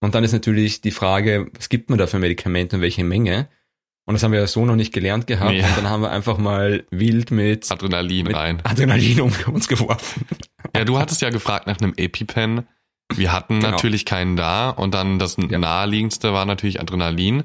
Und 0.00 0.14
dann 0.14 0.24
ist 0.24 0.32
natürlich 0.32 0.80
die 0.80 0.90
Frage, 0.90 1.50
was 1.56 1.68
gibt 1.68 1.90
man 1.90 1.98
da 1.98 2.06
für 2.06 2.18
Medikamente 2.18 2.76
und 2.76 2.82
welche 2.82 3.04
Menge? 3.04 3.48
Und 4.08 4.14
das 4.14 4.22
haben 4.22 4.32
wir 4.32 4.40
ja 4.40 4.46
so 4.46 4.64
noch 4.64 4.74
nicht 4.74 4.94
gelernt 4.94 5.26
gehabt. 5.26 5.52
Ja. 5.52 5.66
Und 5.66 5.76
dann 5.76 5.90
haben 5.90 6.00
wir 6.00 6.10
einfach 6.10 6.38
mal 6.38 6.86
wild 6.90 7.30
mit, 7.30 7.70
Adrenalin 7.70 8.24
mit 8.28 8.34
rein. 8.34 8.58
Adrenalin 8.64 9.20
um 9.20 9.32
uns 9.52 9.68
geworfen. 9.68 10.24
Ja, 10.74 10.86
du 10.86 10.98
hattest 10.98 11.20
ja 11.20 11.28
gefragt 11.28 11.66
nach 11.66 11.78
einem 11.78 11.92
EpiPen. 11.94 12.66
Wir 13.14 13.32
hatten 13.32 13.56
Genau. 13.60 13.70
natürlich 13.72 14.06
keinen 14.06 14.34
da 14.36 14.70
und 14.70 14.94
dann 14.94 15.18
das 15.18 15.36
Ja. 15.36 15.58
naheliegendste 15.58 16.32
war 16.32 16.46
natürlich 16.46 16.80
Adrenalin. 16.80 17.44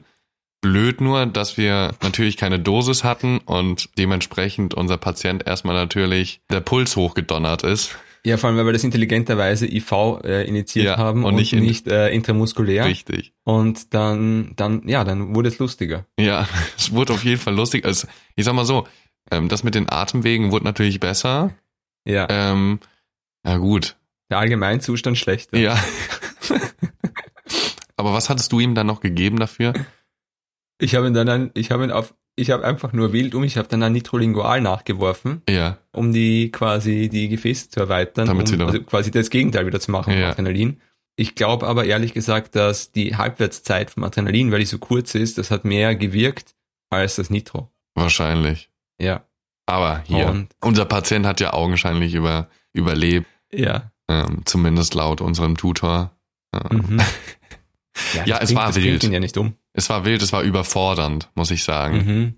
Blöd 0.62 1.02
nur, 1.02 1.26
dass 1.26 1.58
wir 1.58 1.96
natürlich 2.02 2.38
keine 2.38 2.60
Dosis 2.60 3.04
hatten 3.04 3.40
und 3.40 3.90
dementsprechend 3.98 4.74
unser 4.74 4.96
Patient 4.98 5.46
erstmal 5.46 5.76
natürlich 5.76 6.40
der 6.50 6.62
Puls 6.62 6.96
hochgedonnert 6.96 7.64
ist. 7.64 7.98
Ja, 8.26 8.38
vor 8.38 8.50
allem, 8.50 8.58
weil 8.58 8.66
wir 8.66 8.74
das 8.74 8.84
intelligenterweise 8.86 9.68
IV 9.68 9.92
äh, 10.24 10.48
initiiert 10.48 10.86
Ja, 10.86 10.98
haben 10.98 11.24
und 11.26 11.32
und, 11.32 11.36
nicht 11.36 11.54
nicht, 11.54 11.88
äh, 11.88 12.10
intramuskulär. 12.10 12.86
Richtig. 12.86 13.34
Und 13.44 13.94
dann, 13.94 14.54
dann, 14.56 14.88
ja, 14.88 15.04
dann 15.04 15.36
wurde 15.36 15.50
es 15.50 15.60
lustiger. 15.60 16.06
Ja, 16.18 16.48
es 16.78 16.94
wurde 16.94 17.14
auf 17.14 17.24
jeden 17.26 17.42
Fall 17.42 17.54
lustig. 17.54 17.86
Also, 17.86 18.08
ich 18.36 18.46
sag 18.46 18.54
mal 18.54 18.64
so, 18.66 18.88
ähm, 19.30 19.50
das 19.50 19.64
mit 19.64 19.76
den 19.76 19.90
Atemwegen 19.90 20.52
wurde 20.52 20.64
natürlich 20.66 21.00
besser. 21.02 21.54
Ja, 22.06 22.28
Ähm, 22.30 22.80
ja 23.46 23.58
gut, 23.58 23.98
der 24.30 24.40
Allgemeinzustand 24.40 25.18
schlechter. 25.18 25.58
Ja. 25.60 25.78
Aber 27.96 28.14
was 28.14 28.30
hattest 28.30 28.52
du 28.52 28.60
ihm 28.60 28.74
dann 28.76 28.88
noch 28.88 29.02
gegeben 29.02 29.38
dafür? 29.38 29.74
Ich 30.80 30.96
habe 30.96 31.08
ihn 31.08 31.14
dann, 31.14 31.52
ich 31.54 31.72
habe 31.72 31.84
ihn 31.84 31.92
auf, 31.92 32.14
ich 32.36 32.50
habe 32.52 32.66
einfach 32.66 32.94
nur 32.94 33.14
wild 33.14 33.36
um, 33.36 33.44
ich 33.44 33.58
habe 33.58 33.68
dann 33.68 33.84
ein 33.84 33.94
Nitrolingual 33.94 34.62
nachgeworfen, 34.62 35.42
Ja. 35.50 35.78
um 35.92 36.12
die 36.14 36.52
quasi 36.52 37.10
die 37.10 37.30
Gefäße 37.30 37.70
zu 37.70 37.80
erweitern, 37.82 38.26
Damit 38.28 38.48
sie 38.48 38.56
um 38.56 38.62
also 38.62 38.82
quasi 38.84 39.12
das 39.12 39.30
Gegenteil 39.30 39.66
wieder 39.66 39.80
zu 39.80 39.92
machen 39.92 40.18
Ja. 40.18 40.30
Adrenalin. 40.32 40.80
Ich 41.16 41.36
glaube 41.36 41.68
aber 41.68 41.86
ehrlich 41.86 42.14
gesagt, 42.14 42.56
dass 42.56 42.92
die 42.92 43.16
Halbwertszeit 43.18 43.92
vom 43.92 44.04
Adrenalin, 44.04 44.52
weil 44.52 44.60
die 44.60 44.66
so 44.66 44.80
kurz 44.80 45.14
ist, 45.14 45.38
das 45.38 45.52
hat 45.52 45.64
mehr 45.64 45.96
gewirkt 45.96 46.56
als 46.90 47.18
das 47.18 47.30
Nitro. 47.30 47.70
Wahrscheinlich. 47.94 48.70
Ja. 49.00 49.24
Aber 49.68 50.02
hier, 50.08 50.28
Und 50.28 50.50
unser 50.62 50.86
Patient 50.86 51.26
hat 51.26 51.40
ja 51.40 51.54
augenscheinlich 51.54 52.16
über, 52.16 52.50
überlebt, 52.74 53.28
ja. 53.54 53.92
ähm, 54.10 54.42
zumindest 54.46 54.94
laut 54.96 55.22
unserem 55.22 55.56
Tutor. 55.56 56.12
Ähm, 56.54 56.84
Mhm. 56.90 57.02
Ja, 58.26 58.40
das 58.40 58.50
es 58.50 58.56
war 58.56 58.74
wild. 58.76 59.04
ja 59.04 59.20
nicht 59.20 59.38
um. 59.38 59.54
Es 59.74 59.90
war 59.90 60.06
wild, 60.06 60.22
es 60.22 60.32
war 60.34 60.42
überfordernd, 60.44 61.30
muss 61.36 61.52
ich 61.52 61.64
sagen. 61.64 61.96
Mhm. 62.06 62.34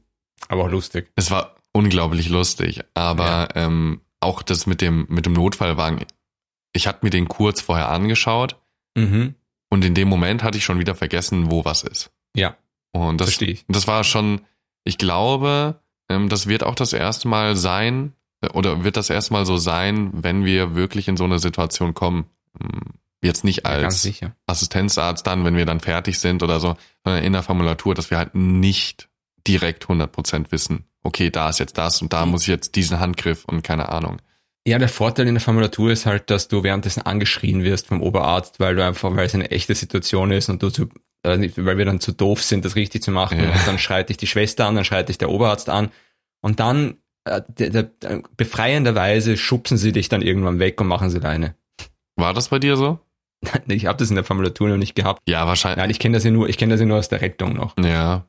Aber 0.48 0.64
auch 0.64 0.70
lustig. 0.72 1.12
Es 1.16 1.32
war 1.32 1.56
unglaublich 1.72 2.30
lustig, 2.30 2.82
aber 2.94 3.50
ähm, 3.56 4.02
auch 4.22 4.42
das 4.42 4.66
mit 4.66 4.82
dem, 4.82 5.06
mit 5.10 5.26
dem 5.26 5.34
Notfallwagen, 5.34 6.06
ich 6.74 6.88
hatte 6.88 7.00
mir 7.06 7.10
den 7.10 7.28
kurz 7.28 7.62
vorher 7.62 7.90
angeschaut 7.90 8.58
Mhm. 8.98 9.36
und 9.70 9.84
in 9.84 9.94
dem 9.94 10.08
Moment 10.08 10.42
hatte 10.42 10.58
ich 10.58 10.64
schon 10.64 10.80
wieder 10.80 10.96
vergessen, 10.96 11.52
wo 11.52 11.66
was 11.66 11.84
ist. 11.84 12.12
Ja, 12.34 12.56
Und 12.94 13.20
das, 13.20 13.28
verstehe 13.28 13.50
ich. 13.50 13.66
das 13.68 13.88
war 13.88 14.06
schon, 14.06 14.40
ich 14.86 14.98
glaube, 14.98 15.82
ähm, 16.10 16.30
das 16.30 16.48
wird 16.48 16.64
auch 16.64 16.76
das 16.76 16.94
erste 16.94 17.28
Mal 17.28 17.58
sein, 17.58 18.14
äh, 18.42 18.48
oder 18.50 18.86
wird 18.86 18.96
das 18.96 19.10
erste 19.10 19.34
Mal 19.34 19.46
so 19.46 19.58
sein, 19.58 20.12
wenn 20.14 20.46
wir 20.46 20.76
wirklich 20.76 21.10
in 21.10 21.18
so 21.18 21.26
eine 21.26 21.40
Situation 21.40 21.94
kommen. 21.94 22.26
Jetzt 23.26 23.44
nicht 23.44 23.66
als. 23.66 24.06
Assistenzarzt 24.48 25.26
dann, 25.26 25.44
wenn 25.46 25.56
wir 25.56 25.66
dann 25.66 25.80
fertig 25.80 26.20
sind 26.20 26.44
oder 26.44 26.60
so, 26.60 26.76
sondern 27.04 27.24
in 27.24 27.34
der 27.34 27.44
Formulatur, 27.44 27.96
dass 27.96 28.12
wir 28.12 28.18
halt 28.18 28.36
nicht 28.36 29.10
direkt 29.48 29.86
100% 29.86 30.52
wissen, 30.52 30.86
okay, 31.04 31.30
da 31.30 31.50
ist 31.50 31.60
jetzt 31.60 31.78
das 31.78 32.02
und 32.02 32.14
da 32.14 32.26
muss 32.26 32.44
ich 32.44 32.48
jetzt 32.48 32.76
diesen 32.76 33.00
Handgriff 33.00 33.46
und 33.46 33.64
keine 33.64 33.90
Ahnung. 33.90 34.22
Ja, 34.68 34.80
der 34.80 34.90
Vorteil 34.90 35.28
in 35.28 35.36
der 35.36 35.42
Formulatur 35.42 35.92
ist 35.92 36.08
halt, 36.08 36.32
dass 36.32 36.48
du 36.48 36.64
währenddessen 36.64 37.04
angeschrien 37.04 37.64
wirst 37.64 37.88
vom 37.88 38.02
Oberarzt, 38.02 38.60
weil 38.60 38.76
du 38.76 38.84
einfach, 38.84 39.16
weil 39.16 39.28
es 39.28 39.36
eine 39.36 39.52
echte 39.52 39.76
Situation 39.76 40.32
ist 40.32 40.50
und 40.50 40.64
du 40.64 40.72
zu, 40.72 40.90
äh, 41.24 41.50
weil 41.58 41.78
wir 41.78 41.86
dann 41.86 42.00
zu 42.00 42.12
doof 42.12 42.42
sind, 42.42 42.66
das 42.66 42.76
richtig 42.76 43.04
zu 43.04 43.12
machen. 43.12 43.40
Ja. 43.40 43.54
Dann 43.66 43.78
schreit 43.78 44.10
dich 44.10 44.18
die 44.18 44.26
Schwester 44.26 44.66
an, 44.66 44.76
dann 44.76 44.86
schreit 44.86 45.10
dich 45.10 45.20
der 45.20 45.30
Oberarzt 45.30 45.70
an 45.70 45.92
und 46.42 46.60
dann 46.60 46.98
äh, 47.26 47.42
der, 47.48 47.70
der, 47.70 47.84
der, 47.84 48.24
befreienderweise 48.38 49.38
schubsen 49.38 49.78
sie 49.78 49.92
dich 49.92 50.10
dann 50.10 50.24
irgendwann 50.24 50.58
weg 50.58 50.82
und 50.82 50.88
machen 50.88 51.12
sie 51.12 51.20
alleine. 51.20 51.56
War 52.16 52.34
das 52.34 52.50
bei 52.50 52.58
dir 52.58 52.76
so? 52.76 53.00
Ich 53.68 53.86
habe 53.86 53.98
das 53.98 54.10
in 54.10 54.16
der 54.16 54.24
Formulatur 54.24 54.70
noch 54.70 54.78
nicht 54.78 54.96
gehabt. 54.96 55.22
Ja, 55.28 55.46
wahrscheinlich. 55.48 55.78
Nein, 55.78 55.90
ich 55.90 56.00
kenne 56.00 56.16
das 56.18 56.24
ja 56.24 56.32
nur, 56.32 56.50
ich 56.50 56.58
kenne 56.58 56.74
das 56.74 56.80
ja 56.82 56.86
nur 56.86 56.98
aus 56.98 57.10
der 57.10 57.22
Rettung 57.22 57.54
noch. 57.54 57.76
Ja, 57.78 58.26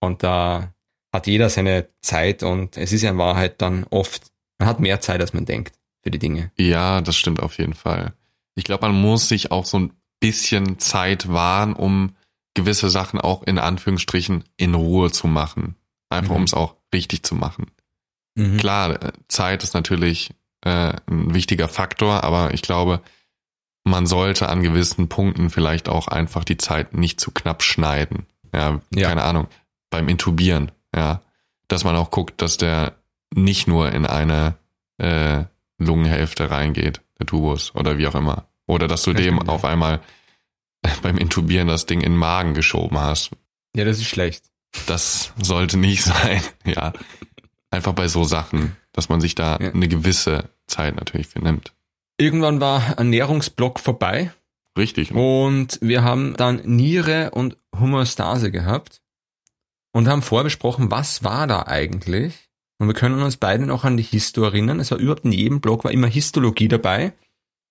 Und 0.00 0.22
da 0.22 0.72
hat 1.12 1.26
jeder 1.26 1.48
seine 1.50 1.88
Zeit 2.02 2.42
und 2.42 2.76
es 2.76 2.92
ist 2.92 3.02
ja 3.02 3.10
in 3.10 3.18
Wahrheit 3.18 3.60
dann 3.62 3.84
oft, 3.90 4.30
man 4.58 4.68
hat 4.68 4.80
mehr 4.80 5.00
Zeit, 5.00 5.20
als 5.20 5.32
man 5.32 5.44
denkt 5.46 5.74
für 6.02 6.10
die 6.10 6.18
Dinge. 6.18 6.50
ja, 6.58 7.00
das 7.00 7.16
stimmt 7.16 7.40
auf 7.40 7.58
jeden 7.58 7.74
Fall. 7.74 8.12
Ich 8.54 8.64
glaube, 8.64 8.86
man 8.86 9.00
muss 9.00 9.28
sich 9.28 9.50
auch 9.50 9.64
so 9.66 9.78
ein 9.78 9.92
bisschen 10.20 10.78
Zeit 10.78 11.28
wahren, 11.28 11.74
um 11.74 12.14
gewisse 12.54 12.88
Sachen 12.88 13.20
auch 13.20 13.42
in 13.42 13.58
Anführungsstrichen 13.58 14.44
in 14.56 14.74
Ruhe 14.74 15.10
zu 15.10 15.26
machen. 15.26 15.76
Einfach 16.08 16.30
Mhm. 16.30 16.36
um 16.36 16.42
es 16.44 16.54
auch 16.54 16.76
richtig 16.94 17.22
zu 17.22 17.34
machen. 17.34 17.66
Mhm. 18.34 18.56
Klar, 18.56 19.02
äh, 19.02 19.12
Zeit 19.28 19.62
ist 19.62 19.74
natürlich 19.74 20.30
äh, 20.64 20.94
ein 21.06 21.34
wichtiger 21.34 21.68
Faktor, 21.68 22.24
aber 22.24 22.54
ich 22.54 22.62
glaube, 22.62 23.00
man 23.86 24.06
sollte 24.06 24.48
an 24.48 24.62
gewissen 24.62 25.08
Punkten 25.08 25.48
vielleicht 25.50 25.88
auch 25.88 26.08
einfach 26.08 26.44
die 26.44 26.56
Zeit 26.56 26.92
nicht 26.94 27.20
zu 27.20 27.30
knapp 27.30 27.62
schneiden. 27.62 28.26
Ja, 28.52 28.80
Ja. 28.94 29.08
keine 29.08 29.22
Ahnung. 29.24 29.46
Beim 29.90 30.08
Intubieren, 30.08 30.72
ja. 30.94 31.22
Dass 31.68 31.84
man 31.84 31.96
auch 31.96 32.10
guckt, 32.10 32.42
dass 32.42 32.56
der 32.56 32.94
nicht 33.34 33.66
nur 33.68 33.90
in 33.92 34.04
eine 34.06 34.54
äh, 34.98 35.44
Lungenhälfte 35.78 36.50
reingeht, 36.50 37.00
der 37.18 37.26
Tubus 37.26 37.74
oder 37.74 37.98
wie 37.98 38.06
auch 38.06 38.14
immer. 38.14 38.46
Oder 38.66 38.88
dass 38.88 39.02
du 39.02 39.12
Das 39.12 39.22
dem 39.22 39.38
auf 39.48 39.64
einmal 39.64 40.00
beim 41.02 41.16
Intubieren 41.18 41.68
das 41.68 41.86
Ding 41.86 42.00
in 42.00 42.12
den 42.12 42.18
Magen 42.18 42.54
geschoben 42.54 42.98
hast. 42.98 43.30
Ja, 43.76 43.84
das 43.84 43.98
ist 43.98 44.06
schlecht. 44.06 44.44
Das 44.86 45.32
sollte 45.40 45.76
nicht 45.76 46.02
sein, 46.04 46.40
ja. 46.64 46.92
Einfach 47.70 47.92
bei 47.92 48.08
so 48.08 48.24
Sachen, 48.24 48.76
dass 48.92 49.08
man 49.08 49.20
sich 49.20 49.34
da 49.34 49.58
Ja. 49.60 49.72
eine 49.72 49.88
gewisse 49.88 50.48
Zeit 50.66 50.96
natürlich 50.96 51.26
für 51.28 51.40
nimmt. 51.40 51.72
Irgendwann 52.18 52.60
war 52.60 52.96
Ernährungsblock 52.98 53.78
vorbei 53.80 54.32
Richtig. 54.76 55.12
und 55.12 55.78
wir 55.82 56.02
haben 56.02 56.34
dann 56.36 56.62
Niere 56.64 57.30
und 57.32 57.56
Homöostase 57.78 58.50
gehabt 58.50 59.02
und 59.92 60.08
haben 60.08 60.22
vorbesprochen, 60.22 60.90
was 60.90 61.24
war 61.24 61.46
da 61.46 61.64
eigentlich? 61.66 62.48
Und 62.78 62.88
wir 62.88 62.94
können 62.94 63.22
uns 63.22 63.36
beide 63.36 63.66
noch 63.66 63.84
an 63.84 63.96
die 63.96 64.02
Histo 64.02 64.44
erinnern. 64.44 64.80
Es 64.80 64.90
war 64.90 64.98
überhaupt 64.98 65.24
in 65.24 65.32
jedem 65.32 65.60
Block 65.60 65.84
war 65.84 65.92
immer 65.92 66.06
Histologie 66.08 66.68
dabei. 66.68 67.12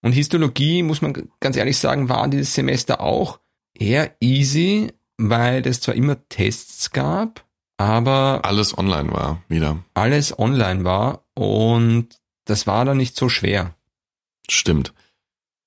Und 0.02 0.12
Histologie, 0.14 0.84
muss 0.84 1.02
man 1.02 1.30
ganz 1.40 1.56
ehrlich 1.58 1.78
sagen, 1.78 2.10
war 2.10 2.28
dieses 2.28 2.54
Semester 2.54 3.02
auch 3.02 3.40
eher 3.78 4.16
easy, 4.20 4.92
weil 5.18 5.66
es 5.68 5.82
zwar 5.82 5.96
immer 5.96 6.18
Tests 6.30 6.92
gab, 6.92 7.44
aber 7.78 8.42
Alles 8.44 8.78
online 8.78 9.12
war 9.12 9.42
wieder. 9.48 9.84
alles 9.94 10.38
online 10.38 10.84
war 10.84 11.24
und 11.34 12.10
das 12.46 12.68
war 12.68 12.86
dann 12.86 12.98
nicht 12.98 13.16
so 13.16 13.30
schwer. 13.30 13.76
Stimmt. 14.50 14.94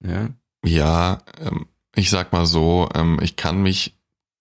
Ja. 0.04 0.30
Ja, 0.64 1.18
ähm, 1.40 1.66
ich 1.94 2.10
sag 2.10 2.32
mal 2.32 2.46
so, 2.46 2.88
ähm, 2.94 3.18
ich 3.22 3.36
kann 3.36 3.62
mich, 3.62 3.96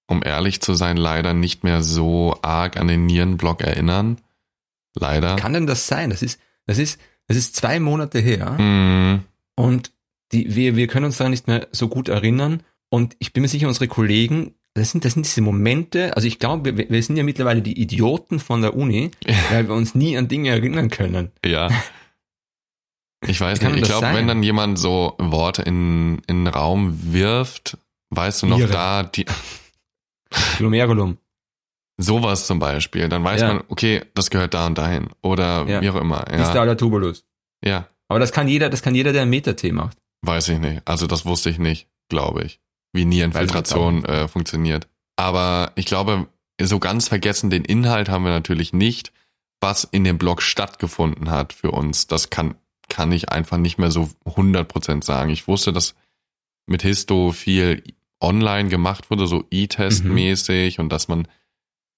um 0.07 0.21
ehrlich 0.23 0.61
zu 0.61 0.73
sein, 0.73 0.97
leider 0.97 1.33
nicht 1.33 1.63
mehr 1.63 1.81
so 1.81 2.37
arg 2.41 2.77
an 2.77 2.87
den 2.87 3.05
Nierenblock 3.05 3.61
erinnern. 3.61 4.17
Leider. 4.95 5.35
Kann 5.35 5.53
denn 5.53 5.67
das 5.67 5.87
sein? 5.87 6.09
Das 6.09 6.21
ist, 6.21 6.39
das 6.65 6.77
ist, 6.77 6.99
das 7.27 7.37
ist 7.37 7.55
zwei 7.55 7.79
Monate 7.79 8.19
her 8.19 8.51
Mm, 8.57 9.23
und 9.55 9.91
die, 10.31 10.55
wir, 10.55 10.75
wir 10.75 10.87
können 10.87 11.05
uns 11.05 11.17
daran 11.17 11.31
nicht 11.31 11.47
mehr 11.47 11.67
so 11.71 11.87
gut 11.87 12.09
erinnern. 12.09 12.63
Und 12.89 13.15
ich 13.19 13.33
bin 13.33 13.41
mir 13.41 13.47
sicher, 13.47 13.67
unsere 13.67 13.87
Kollegen, 13.87 14.55
das 14.73 14.91
sind, 14.91 15.05
das 15.05 15.13
sind 15.13 15.25
diese 15.25 15.41
Momente, 15.41 16.15
also 16.15 16.27
ich 16.27 16.39
glaube, 16.39 16.77
wir, 16.77 16.89
wir 16.89 17.03
sind 17.03 17.17
ja 17.17 17.23
mittlerweile 17.23 17.61
die 17.61 17.79
Idioten 17.81 18.39
von 18.39 18.61
der 18.61 18.75
Uni, 18.75 19.11
weil 19.51 19.67
wir 19.67 19.75
uns 19.75 19.95
nie 19.95 20.17
an 20.17 20.27
Dinge 20.27 20.49
erinnern 20.49 20.89
können. 20.89 21.31
ja. 21.45 21.69
Ich 23.25 23.41
weiß 23.41 23.61
nicht, 23.61 23.75
ich 23.77 23.83
glaube, 23.83 24.07
wenn 24.13 24.27
dann 24.27 24.43
jemand 24.43 24.77
so 24.77 25.15
Worte 25.17 25.63
in, 25.63 26.19
in 26.27 26.45
den 26.45 26.47
Raum 26.47 27.13
wirft, 27.13 27.77
weißt 28.11 28.43
du 28.43 28.47
noch 28.47 28.57
Niere. 28.57 28.71
da, 28.71 29.03
die, 29.03 29.25
Glomerulum. 30.57 31.17
sowas 31.97 32.45
zum 32.47 32.59
Beispiel, 32.59 33.09
dann 33.09 33.23
weiß 33.23 33.41
Ja. 33.41 33.47
man, 33.53 33.63
okay, 33.69 34.03
das 34.13 34.29
gehört 34.29 34.53
da 34.53 34.67
und 34.67 34.77
dahin. 34.77 35.09
Oder 35.21 35.65
Ja. 35.67 35.81
wie 35.81 35.89
auch 35.89 35.95
immer. 35.95 36.25
Ja, 36.31 36.37
Distaler 36.37 36.77
Tubulus. 36.77 37.25
ja, 37.63 37.87
Aber 38.07 38.19
das 38.19 38.31
kann 38.31 38.47
jeder, 38.47 38.69
das 38.69 38.81
kann 38.81 38.93
jeder, 38.95 39.13
der 39.13 39.23
einen 39.23 39.31
Meter-T 39.31 39.71
macht. 39.71 39.97
weiß 40.21 40.49
ich 40.49 40.59
nicht. 40.59 40.81
Also 40.85 41.07
das 41.07 41.25
wusste 41.25 41.49
ich 41.49 41.57
nicht, 41.59 41.87
glaube 42.09 42.43
ich, 42.43 42.59
wie 42.93 43.05
Nierenfiltration 43.05 44.05
äh, 44.05 44.27
funktioniert. 44.27 44.87
Aber 45.15 45.71
ich 45.75 45.85
glaube, 45.85 46.27
so 46.61 46.79
ganz 46.79 47.07
vergessen 47.07 47.49
den 47.49 47.65
Inhalt 47.65 48.09
haben 48.09 48.23
wir 48.23 48.31
natürlich 48.31 48.73
nicht. 48.73 49.11
Was 49.59 49.83
in 49.85 50.03
dem 50.03 50.17
Blog 50.19 50.41
stattgefunden 50.43 51.31
hat 51.31 51.51
für 51.53 51.71
uns, 51.71 52.05
das 52.07 52.29
kann, 52.29 52.55
kann 52.97 53.11
ich 53.11 53.29
einfach 53.29 53.59
nicht 53.59 53.77
mehr 53.77 53.91
so 53.91 54.09
100% 54.25 55.03
sagen. 55.03 55.29
Ich 55.29 55.47
wusste, 55.47 55.71
dass 55.71 55.93
mit 56.65 56.81
Histo 56.81 57.31
viel 57.31 57.83
online 58.19 58.69
gemacht 58.69 59.11
wurde, 59.11 59.27
so 59.27 59.43
E-Test-mäßig 59.51 60.79
und 60.79 60.89
dass 60.89 61.07
man 61.07 61.27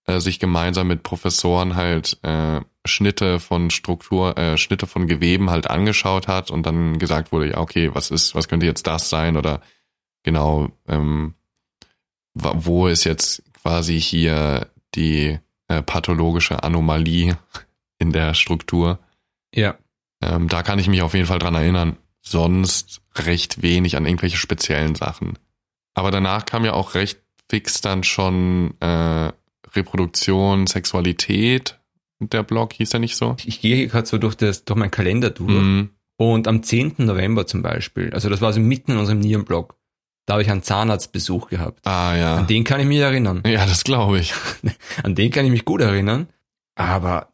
äh, 0.08 0.20
sich 0.20 0.42
gemeinsam 0.42 0.88
mit 0.88 1.04
Professoren 1.04 1.76
halt 1.78 2.20
äh, 2.24 2.60
Schnitte 2.84 3.40
von 3.40 3.70
Struktur, 3.70 4.38
äh, 4.38 4.58
Schnitte 4.58 4.88
von 4.88 5.08
Geweben 5.08 5.50
halt 5.50 5.70
angeschaut 5.70 6.28
hat 6.28 6.52
und 6.52 6.66
dann 6.66 7.00
gesagt 7.00 7.32
wurde, 7.32 7.52
ja, 7.52 7.60
okay, 7.60 7.96
was 7.96 8.12
ist, 8.12 8.36
was 8.36 8.50
könnte 8.50 8.66
jetzt 8.66 8.86
das 8.86 9.10
sein 9.10 9.38
oder 9.38 9.62
genau, 10.24 10.68
ähm, 10.90 11.34
wo 12.34 12.88
ist 12.88 13.06
jetzt 13.06 13.42
quasi 13.54 14.02
hier 14.02 14.68
die 14.96 15.40
äh, 15.70 15.82
pathologische 15.82 16.62
Anomalie 16.62 17.38
in 18.00 18.12
der 18.12 18.34
Struktur? 18.34 19.00
Ja. 19.56 19.78
Ähm, 20.22 20.48
da 20.48 20.64
kann 20.64 20.80
ich 20.80 20.88
mich 20.88 21.02
auf 21.02 21.14
jeden 21.14 21.26
Fall 21.26 21.40
dran 21.40 21.56
erinnern. 21.56 21.98
Sonst 22.22 23.02
recht 23.16 23.62
wenig 23.62 23.96
an 23.96 24.06
irgendwelche 24.06 24.38
speziellen 24.38 24.96
Sachen. 24.96 25.40
Aber 25.94 26.12
danach 26.12 26.46
kam 26.46 26.66
ja 26.66 26.74
auch 26.74 26.94
recht 26.94 27.20
fix 27.50 27.82
dann 27.82 28.04
schon 28.04 28.76
äh, 28.80 29.32
Reproduktion, 29.76 30.68
Sexualität. 30.68 31.80
Der 32.20 32.44
Blog 32.44 32.74
hieß 32.74 32.94
er 32.94 33.00
nicht 33.00 33.16
so? 33.16 33.36
Ich, 33.40 33.48
ich 33.48 33.62
gehe 33.62 33.76
hier 33.76 33.88
gerade 33.88 34.08
so 34.08 34.18
durch, 34.18 34.36
das, 34.36 34.66
durch 34.66 34.78
meinen 34.78 34.92
Kalender 34.92 35.30
durch. 35.30 35.50
Mhm. 35.50 35.90
Und 36.18 36.48
am 36.48 36.64
10. 36.64 36.96
November 36.98 37.48
zum 37.48 37.62
Beispiel, 37.62 38.14
also 38.14 38.30
das 38.30 38.42
war 38.42 38.52
so 38.52 38.60
mitten 38.60 38.92
in 38.92 38.98
unserem 38.98 39.20
Nierenblock, 39.20 39.76
da 40.26 40.34
habe 40.34 40.44
ich 40.44 40.52
einen 40.52 40.64
Zahnarztbesuch 40.64 41.48
gehabt. 41.48 41.88
Ah 41.88 42.16
ja. 42.16 42.36
An 42.36 42.48
den 42.48 42.64
kann 42.64 42.80
ich 42.80 42.86
mich 42.86 43.00
erinnern. 43.00 43.42
Ja, 43.48 43.66
das 43.66 43.84
glaube 43.84 44.20
ich. 44.20 44.34
An 45.02 45.16
den 45.16 45.32
kann 45.32 45.46
ich 45.46 45.52
mich 45.52 45.66
gut 45.66 45.82
erinnern. 45.82 46.28
Aber 46.76 47.30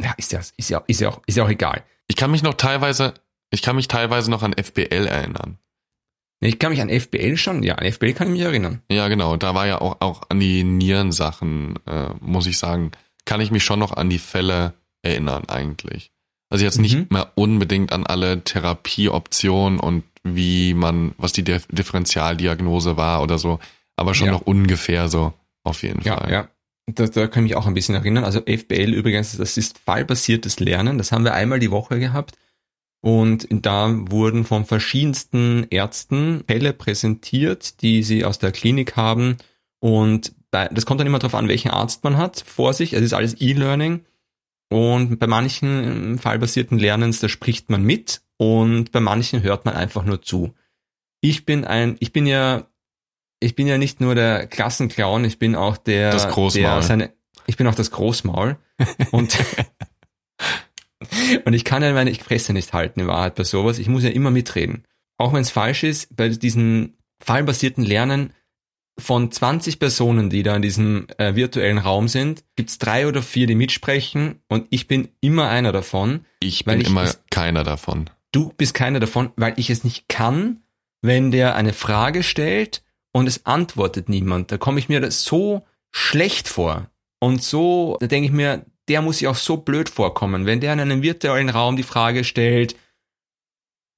ja, 0.00 0.14
ist 0.16 0.32
ja, 0.32 0.40
ist 0.56 0.70
ja, 0.70 0.82
ist 0.86 1.00
ja 1.00 1.10
auch, 1.10 1.20
ist 1.26 1.36
ja 1.36 1.44
auch 1.44 1.50
egal. 1.50 1.84
Ich 2.08 2.16
kann 2.16 2.30
mich 2.30 2.42
noch 2.42 2.54
teilweise, 2.54 3.14
ich 3.50 3.62
kann 3.62 3.76
mich 3.76 3.86
teilweise 3.88 4.30
noch 4.30 4.42
an 4.42 4.54
FBL 4.54 5.06
erinnern. 5.06 5.58
Ich 6.40 6.58
kann 6.58 6.70
mich 6.70 6.80
an 6.80 6.88
FBL 6.88 7.36
schon, 7.36 7.62
ja, 7.62 7.74
an 7.76 7.90
FBL 7.90 8.12
kann 8.14 8.28
ich 8.28 8.32
mich 8.34 8.42
erinnern. 8.42 8.80
Ja, 8.90 9.08
genau. 9.08 9.36
Da 9.36 9.54
war 9.54 9.66
ja 9.66 9.80
auch, 9.80 9.96
auch 10.00 10.22
an 10.28 10.38
die 10.40 10.62
Nierensachen, 10.64 11.78
äh, 11.86 12.10
muss 12.20 12.46
ich 12.46 12.58
sagen, 12.58 12.92
kann 13.24 13.40
ich 13.40 13.50
mich 13.50 13.64
schon 13.64 13.80
noch 13.80 13.92
an 13.96 14.08
die 14.08 14.18
Fälle 14.20 14.74
erinnern 15.02 15.44
eigentlich. 15.48 16.12
Also 16.50 16.64
jetzt 16.64 16.78
nicht 16.78 16.94
Mhm. 16.96 17.06
mehr 17.10 17.32
unbedingt 17.34 17.92
an 17.92 18.06
alle 18.06 18.42
Therapieoptionen 18.42 19.80
und 19.80 20.04
wie 20.24 20.74
man, 20.74 21.14
was 21.18 21.32
die 21.32 21.42
Dif- 21.44 21.66
Differentialdiagnose 21.74 22.96
war 22.96 23.22
oder 23.22 23.38
so, 23.38 23.58
aber 23.96 24.14
schon 24.14 24.26
Ja. 24.28 24.32
noch 24.32 24.42
ungefähr 24.42 25.08
so 25.08 25.32
auf 25.64 25.82
jeden 25.82 26.02
Ja, 26.02 26.16
Fall. 26.16 26.30
ja. 26.32 26.48
Da, 26.94 27.06
da 27.06 27.26
kann 27.26 27.44
ich 27.44 27.50
mich 27.50 27.56
auch 27.56 27.66
ein 27.66 27.74
bisschen 27.74 27.94
erinnern. 27.94 28.24
Also 28.24 28.40
FBL 28.40 28.94
übrigens, 28.94 29.36
das 29.36 29.56
ist 29.56 29.78
fallbasiertes 29.78 30.58
Lernen. 30.58 30.98
Das 30.98 31.12
haben 31.12 31.24
wir 31.24 31.34
einmal 31.34 31.58
die 31.58 31.70
Woche 31.70 31.98
gehabt. 31.98 32.36
Und 33.00 33.46
da 33.50 33.94
wurden 34.10 34.44
von 34.44 34.64
verschiedensten 34.64 35.66
Ärzten 35.70 36.42
Fälle 36.46 36.72
präsentiert, 36.72 37.82
die 37.82 38.02
sie 38.02 38.24
aus 38.24 38.38
der 38.38 38.52
Klinik 38.52 38.96
haben. 38.96 39.36
Und 39.80 40.32
bei, 40.50 40.68
das 40.68 40.86
kommt 40.86 41.00
dann 41.00 41.06
immer 41.06 41.18
darauf 41.18 41.34
an, 41.34 41.48
welchen 41.48 41.70
Arzt 41.70 42.02
man 42.04 42.16
hat 42.16 42.40
vor 42.40 42.72
sich. 42.72 42.94
Es 42.94 43.02
ist 43.02 43.12
alles 43.12 43.40
E-Learning. 43.40 44.04
Und 44.70 45.18
bei 45.18 45.26
manchen 45.26 45.84
ähm, 45.84 46.18
fallbasierten 46.18 46.78
Lernens, 46.78 47.20
da 47.20 47.28
spricht 47.28 47.70
man 47.70 47.82
mit 47.82 48.22
und 48.36 48.92
bei 48.92 49.00
manchen 49.00 49.42
hört 49.42 49.64
man 49.64 49.74
einfach 49.74 50.04
nur 50.04 50.22
zu. 50.22 50.54
Ich 51.20 51.44
bin 51.46 51.64
ein, 51.64 51.96
ich 52.00 52.12
bin 52.12 52.26
ja, 52.26 52.66
ich 53.40 53.54
bin 53.54 53.66
ja 53.66 53.78
nicht 53.78 54.00
nur 54.00 54.14
der 54.14 54.46
Klassenclown, 54.46 55.24
ich 55.24 55.38
bin 55.38 55.54
auch 55.54 55.76
der, 55.76 56.10
Das 56.10 56.28
Großmaul. 56.28 56.62
der 56.62 56.82
seine, 56.82 57.12
ich 57.46 57.56
bin 57.56 57.66
auch 57.66 57.74
das 57.74 57.90
Großmaul 57.90 58.56
und 59.12 59.38
und 61.44 61.52
ich 61.52 61.64
kann 61.64 61.82
ja 61.82 61.92
meine 61.92 62.12
Fresse 62.14 62.52
nicht 62.52 62.72
halten 62.72 63.00
in 63.00 63.06
Wahrheit 63.06 63.34
bei 63.36 63.44
sowas. 63.44 63.78
Ich 63.78 63.88
muss 63.88 64.02
ja 64.02 64.10
immer 64.10 64.30
mitreden. 64.30 64.84
Auch 65.16 65.32
wenn 65.32 65.42
es 65.42 65.50
falsch 65.50 65.84
ist, 65.84 66.14
bei 66.16 66.28
diesen 66.28 66.96
fallbasierten 67.22 67.84
Lernen 67.84 68.32
von 68.98 69.30
20 69.30 69.78
Personen, 69.78 70.28
die 70.30 70.42
da 70.42 70.56
in 70.56 70.62
diesem 70.62 71.06
äh, 71.18 71.34
virtuellen 71.36 71.78
Raum 71.78 72.08
sind, 72.08 72.44
gibt's 72.56 72.78
drei 72.78 73.06
oder 73.06 73.22
vier, 73.22 73.46
die 73.46 73.54
mitsprechen 73.54 74.40
und 74.48 74.66
ich 74.70 74.88
bin 74.88 75.08
immer 75.20 75.48
einer 75.48 75.70
davon. 75.72 76.24
Ich 76.40 76.64
bin 76.64 76.80
ich 76.80 76.88
immer 76.88 77.04
es- 77.04 77.20
keiner 77.30 77.62
davon. 77.64 78.10
Du 78.32 78.52
bist 78.56 78.74
keiner 78.74 79.00
davon, 79.00 79.30
weil 79.36 79.54
ich 79.56 79.70
es 79.70 79.84
nicht 79.84 80.08
kann, 80.08 80.60
wenn 81.00 81.30
der 81.30 81.54
eine 81.54 81.72
Frage 81.72 82.22
stellt 82.24 82.82
und 83.18 83.26
es 83.26 83.44
antwortet 83.46 84.08
niemand. 84.08 84.50
Da 84.52 84.58
komme 84.58 84.78
ich 84.78 84.88
mir 84.88 85.10
so 85.10 85.66
schlecht 85.90 86.48
vor. 86.48 86.88
Und 87.20 87.42
so, 87.42 87.96
da 88.00 88.06
denke 88.06 88.26
ich 88.26 88.32
mir, 88.32 88.64
der 88.88 89.02
muss 89.02 89.18
sich 89.18 89.28
auch 89.28 89.34
so 89.36 89.56
blöd 89.58 89.88
vorkommen, 89.88 90.46
wenn 90.46 90.60
der 90.60 90.72
in 90.72 90.80
einem 90.80 91.02
virtuellen 91.02 91.50
Raum 91.50 91.76
die 91.76 91.82
Frage 91.82 92.24
stellt, 92.24 92.76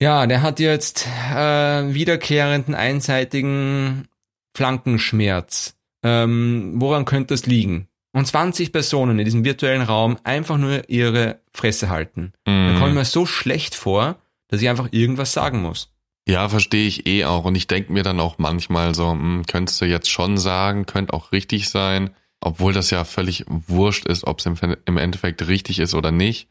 ja, 0.03 0.27
der 0.27 0.41
hat 0.43 0.59
jetzt 0.61 1.07
äh, 1.31 1.93
wiederkehrenden 1.95 2.75
einseitigen 2.75 4.09
Flankenschmerz. 4.57 5.77
Ähm, 6.03 6.73
woran 6.77 7.05
könnte 7.05 7.35
das 7.35 7.45
liegen? 7.47 7.87
Und 8.13 8.27
20 8.27 8.73
Personen 8.73 9.19
in 9.19 9.25
diesem 9.27 9.45
virtuellen 9.45 9.83
Raum 9.83 10.19
einfach 10.25 10.57
nur 10.57 10.89
ihre 10.89 11.41
Fresse 11.53 11.91
halten. 11.91 12.33
Da 12.45 12.51
komme 12.53 12.87
ich 12.87 12.93
Mhm. 12.93 12.95
mir 12.95 13.05
so 13.05 13.27
schlecht 13.27 13.75
vor, 13.75 14.17
dass 14.49 14.63
ich 14.63 14.69
einfach 14.69 14.89
irgendwas 14.91 15.33
sagen 15.33 15.63
muss. 15.63 15.93
Ja, 16.31 16.49
verstehe 16.49 16.87
ich 16.87 17.09
eh 17.09 17.25
auch. 17.25 17.45
Und 17.45 17.57
ich 17.57 17.67
denke 17.67 17.93
mir 17.93 18.05
dann 18.05 18.21
auch 18.21 18.39
manchmal 18.39 18.95
so, 18.95 19.11
hm, 19.11 19.43
könntest 19.49 19.81
du 19.81 19.85
jetzt 19.85 20.09
schon 20.09 20.39
sagen, 20.39 20.87
könnte 20.87 21.13
auch 21.13 21.33
richtig 21.33 21.69
sein, 21.69 22.11
obwohl 22.41 22.73
das 22.73 22.91
ja 22.91 23.03
völlig 23.03 23.45
wurscht 23.49 24.07
ist, 24.07 24.25
ob 24.25 24.39
es 24.39 24.47
im, 24.47 24.57
im 24.85 24.97
Endeffekt 24.97 25.49
richtig 25.49 25.81
ist 25.81 25.93
oder 25.93 26.13
nicht. 26.13 26.49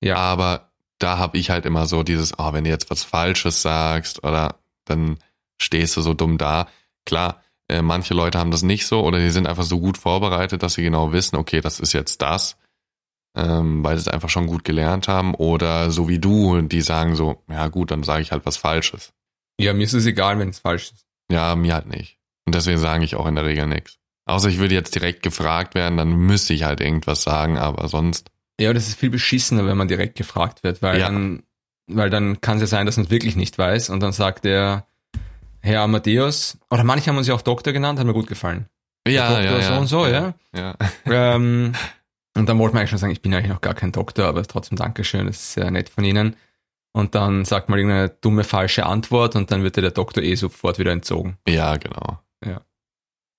Ja. 0.00 0.16
Aber 0.16 0.72
da 0.98 1.18
habe 1.18 1.38
ich 1.38 1.50
halt 1.50 1.66
immer 1.66 1.86
so 1.86 2.02
dieses, 2.02 2.36
oh, 2.36 2.52
wenn 2.52 2.64
du 2.64 2.70
jetzt 2.70 2.90
was 2.90 3.04
Falsches 3.04 3.62
sagst 3.62 4.24
oder 4.24 4.56
dann 4.86 5.18
stehst 5.56 5.96
du 5.96 6.00
so 6.00 6.14
dumm 6.14 6.36
da. 6.36 6.66
Klar, 7.06 7.42
äh, 7.68 7.80
manche 7.80 8.14
Leute 8.14 8.40
haben 8.40 8.50
das 8.50 8.64
nicht 8.64 8.88
so 8.88 9.04
oder 9.04 9.20
die 9.20 9.30
sind 9.30 9.46
einfach 9.46 9.62
so 9.62 9.78
gut 9.78 9.98
vorbereitet, 9.98 10.64
dass 10.64 10.74
sie 10.74 10.82
genau 10.82 11.12
wissen, 11.12 11.36
okay, 11.36 11.60
das 11.60 11.78
ist 11.78 11.92
jetzt 11.92 12.22
das, 12.22 12.56
ähm, 13.36 13.82
weil 13.84 13.96
sie 13.96 14.02
es 14.02 14.08
einfach 14.08 14.28
schon 14.28 14.46
gut 14.46 14.64
gelernt 14.64 15.08
haben. 15.08 15.34
Oder 15.34 15.90
so 15.90 16.08
wie 16.08 16.18
du, 16.18 16.60
die 16.62 16.80
sagen 16.82 17.16
so, 17.16 17.42
ja 17.48 17.68
gut, 17.68 17.90
dann 17.90 18.02
sage 18.02 18.22
ich 18.22 18.32
halt 18.32 18.44
was 18.46 18.56
Falsches. 18.56 19.12
Ja, 19.60 19.72
mir 19.72 19.84
ist 19.84 19.92
es 19.92 20.06
egal, 20.06 20.38
wenn 20.38 20.48
es 20.48 20.58
falsch 20.60 20.92
ist. 20.92 21.04
Ja, 21.30 21.54
mir 21.56 21.74
halt 21.74 21.86
nicht. 21.86 22.18
Und 22.46 22.54
deswegen 22.54 22.78
sage 22.78 23.04
ich 23.04 23.16
auch 23.16 23.26
in 23.26 23.34
der 23.36 23.44
Regel 23.44 23.66
nichts. 23.66 23.98
Außer 24.26 24.48
ich 24.48 24.58
würde 24.58 24.74
jetzt 24.74 24.94
direkt 24.94 25.22
gefragt 25.22 25.74
werden, 25.74 25.96
dann 25.96 26.12
müsste 26.12 26.54
ich 26.54 26.64
halt 26.64 26.80
irgendwas 26.80 27.22
sagen, 27.22 27.58
aber 27.58 27.88
sonst. 27.88 28.30
Ja, 28.60 28.72
das 28.72 28.88
ist 28.88 28.98
viel 28.98 29.10
beschissener, 29.10 29.66
wenn 29.66 29.76
man 29.76 29.88
direkt 29.88 30.16
gefragt 30.16 30.62
wird, 30.62 30.82
weil 30.82 31.00
Ja. 31.00 31.06
dann, 31.06 31.42
weil 31.88 32.10
dann 32.10 32.40
kann 32.40 32.56
es 32.56 32.62
ja 32.62 32.66
sein, 32.66 32.86
dass 32.86 32.96
man 32.96 33.06
es 33.06 33.10
wirklich 33.10 33.36
nicht 33.36 33.58
weiß 33.58 33.90
und 33.90 34.00
dann 34.00 34.12
sagt 34.12 34.44
der 34.44 34.86
Herr 35.60 35.82
Amadeus, 35.82 36.58
oder 36.70 36.84
manche 36.84 37.08
haben 37.10 37.16
uns 37.18 37.26
ja 37.28 37.34
auch 37.34 37.42
Doktor 37.42 37.72
genannt, 37.72 37.98
hat 37.98 38.06
mir 38.06 38.12
gut 38.12 38.26
gefallen. 38.26 38.66
Ja, 39.06 39.28
Doktor 39.28 39.44
ja, 39.44 39.58
ja. 39.58 39.74
so 39.74 39.80
und 39.80 39.86
so, 39.86 40.06
ja. 40.06 40.34
Ja. 40.54 40.76
ähm, 41.06 41.72
und 42.36 42.48
dann 42.48 42.58
wollte 42.58 42.74
man 42.74 42.80
eigentlich 42.80 42.90
schon 42.90 42.98
sagen, 42.98 43.12
ich 43.12 43.22
bin 43.22 43.34
eigentlich 43.34 43.50
noch 43.50 43.60
gar 43.60 43.74
kein 43.74 43.92
Doktor, 43.92 44.26
aber 44.26 44.42
trotzdem 44.42 44.78
Dankeschön, 44.78 45.26
das 45.26 45.36
ist 45.36 45.52
sehr 45.52 45.70
nett 45.70 45.88
von 45.88 46.04
Ihnen. 46.04 46.36
Und 46.94 47.14
dann 47.14 47.44
sagt 47.44 47.68
man 47.68 47.78
irgendeine 47.78 48.10
dumme 48.10 48.44
falsche 48.44 48.86
Antwort 48.86 49.34
und 49.34 49.50
dann 49.50 49.62
wird 49.62 49.76
dir 49.76 49.82
der 49.82 49.92
Doktor 49.92 50.22
eh 50.22 50.34
sofort 50.34 50.78
wieder 50.78 50.92
entzogen. 50.92 51.38
Ja, 51.48 51.76
genau. 51.76 52.20
Ja. 52.44 52.62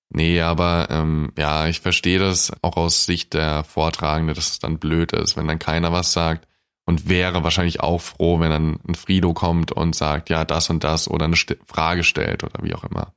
Nee, 0.09 0.41
aber 0.41 0.87
ähm, 0.89 1.31
ja, 1.37 1.67
ich 1.67 1.81
verstehe 1.81 2.19
das 2.19 2.51
auch 2.61 2.77
aus 2.77 3.05
Sicht 3.05 3.33
der 3.33 3.63
Vortragende, 3.63 4.33
dass 4.33 4.51
es 4.51 4.59
dann 4.59 4.79
blöd 4.79 5.11
ist, 5.11 5.37
wenn 5.37 5.47
dann 5.47 5.59
keiner 5.59 5.91
was 5.91 6.13
sagt 6.13 6.47
und 6.85 7.09
wäre 7.09 7.43
wahrscheinlich 7.43 7.79
auch 7.79 8.01
froh, 8.01 8.39
wenn 8.39 8.51
dann 8.51 8.79
ein 8.87 8.95
Frido 8.95 9.33
kommt 9.33 9.71
und 9.71 9.95
sagt, 9.95 10.29
ja, 10.29 10.45
das 10.45 10.69
und 10.69 10.83
das 10.83 11.07
oder 11.07 11.25
eine 11.25 11.35
Frage 11.35 12.03
stellt 12.03 12.43
oder 12.43 12.63
wie 12.63 12.73
auch 12.73 12.83
immer. 12.83 13.13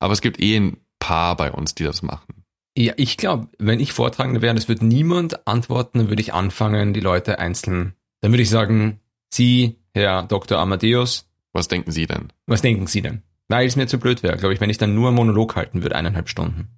Aber 0.00 0.12
es 0.12 0.20
gibt 0.20 0.40
eh 0.40 0.56
ein 0.56 0.78
paar 0.98 1.36
bei 1.36 1.52
uns, 1.52 1.74
die 1.74 1.84
das 1.84 2.02
machen. 2.02 2.41
Ja, 2.76 2.94
ich 2.96 3.16
glaube, 3.18 3.48
wenn 3.58 3.80
ich 3.80 3.92
Vortragender 3.92 4.40
wäre, 4.40 4.54
das 4.54 4.68
wird 4.68 4.82
niemand 4.82 5.46
antworten, 5.46 5.98
dann 5.98 6.08
würde 6.08 6.22
ich 6.22 6.32
anfangen, 6.32 6.94
die 6.94 7.00
Leute 7.00 7.38
einzeln. 7.38 7.94
Dann 8.20 8.32
würde 8.32 8.42
ich 8.42 8.50
sagen, 8.50 9.00
Sie, 9.30 9.76
Herr 9.94 10.22
Dr. 10.22 10.58
Amadeus, 10.58 11.28
Was 11.52 11.68
denken 11.68 11.90
Sie 11.90 12.06
denn? 12.06 12.32
was 12.46 12.62
denken 12.62 12.86
Sie 12.86 13.02
denn? 13.02 13.22
Weil 13.48 13.66
es 13.66 13.76
mir 13.76 13.86
zu 13.86 13.98
blöd 13.98 14.22
wäre, 14.22 14.36
glaube 14.38 14.54
ich, 14.54 14.60
wenn 14.60 14.70
ich 14.70 14.78
dann 14.78 14.94
nur 14.94 15.08
einen 15.08 15.16
Monolog 15.16 15.54
halten 15.56 15.82
würde, 15.82 15.96
eineinhalb 15.96 16.28
Stunden. 16.30 16.68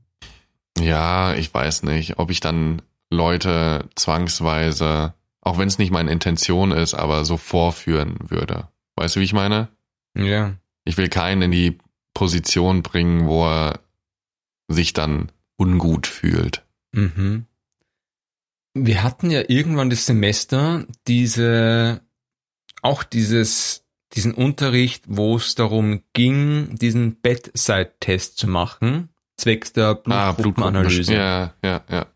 Ja, 0.81 1.35
ich 1.35 1.55
weiß 1.55 1.85
nicht, 1.85 2.19
ob 2.19 2.31
ich 2.33 2.41
dann 2.41 2.83
Leute 3.11 3.89
zwangsweise, 3.95 5.15
auch 5.41 5.59
wenn 5.59 5.69
es 5.69 5.79
nicht 5.79 5.93
meine 5.93 6.11
Intention 6.11 6.73
ist, 6.73 6.95
aber 6.95 7.25
so 7.25 7.37
vorführen 7.37 8.17
würde. 8.29 8.69
Weißt 8.97 9.15
du, 9.15 9.21
wie 9.21 9.25
ich 9.25 9.33
meine? 9.33 9.69
Ja. 10.17 10.55
Ich 10.85 10.97
will 10.97 11.09
keinen 11.09 11.43
in 11.43 11.51
die 11.53 11.79
Position 12.15 12.83
bringen, 12.83 13.27
wo 13.29 13.47
er 13.47 13.81
sich 14.69 14.93
dann 14.93 15.31
ungut 15.57 16.07
fühlt. 16.07 16.65
Mhm. 16.93 17.47
Wir 18.75 19.03
hatten 19.03 19.31
ja 19.31 19.43
irgendwann 19.49 19.91
das 19.91 20.07
Semester 20.07 20.85
diese, 21.07 22.01
auch 22.83 23.05
dieses, 23.05 23.85
diesen 24.15 24.35
Unterricht, 24.35 25.05
wo 25.07 25.37
es 25.37 25.55
darum 25.55 26.03
ging, 26.13 26.77
diesen 26.77 27.17
Bedside-Test 27.21 28.37
zu 28.37 28.49
machen, 28.49 29.11
zwecks 29.37 29.73
der 29.73 29.95
Blutgruppenanalyse. 29.95 31.15
Ja, 31.15 31.55
ja, 31.65 31.83
ja. 31.89 32.07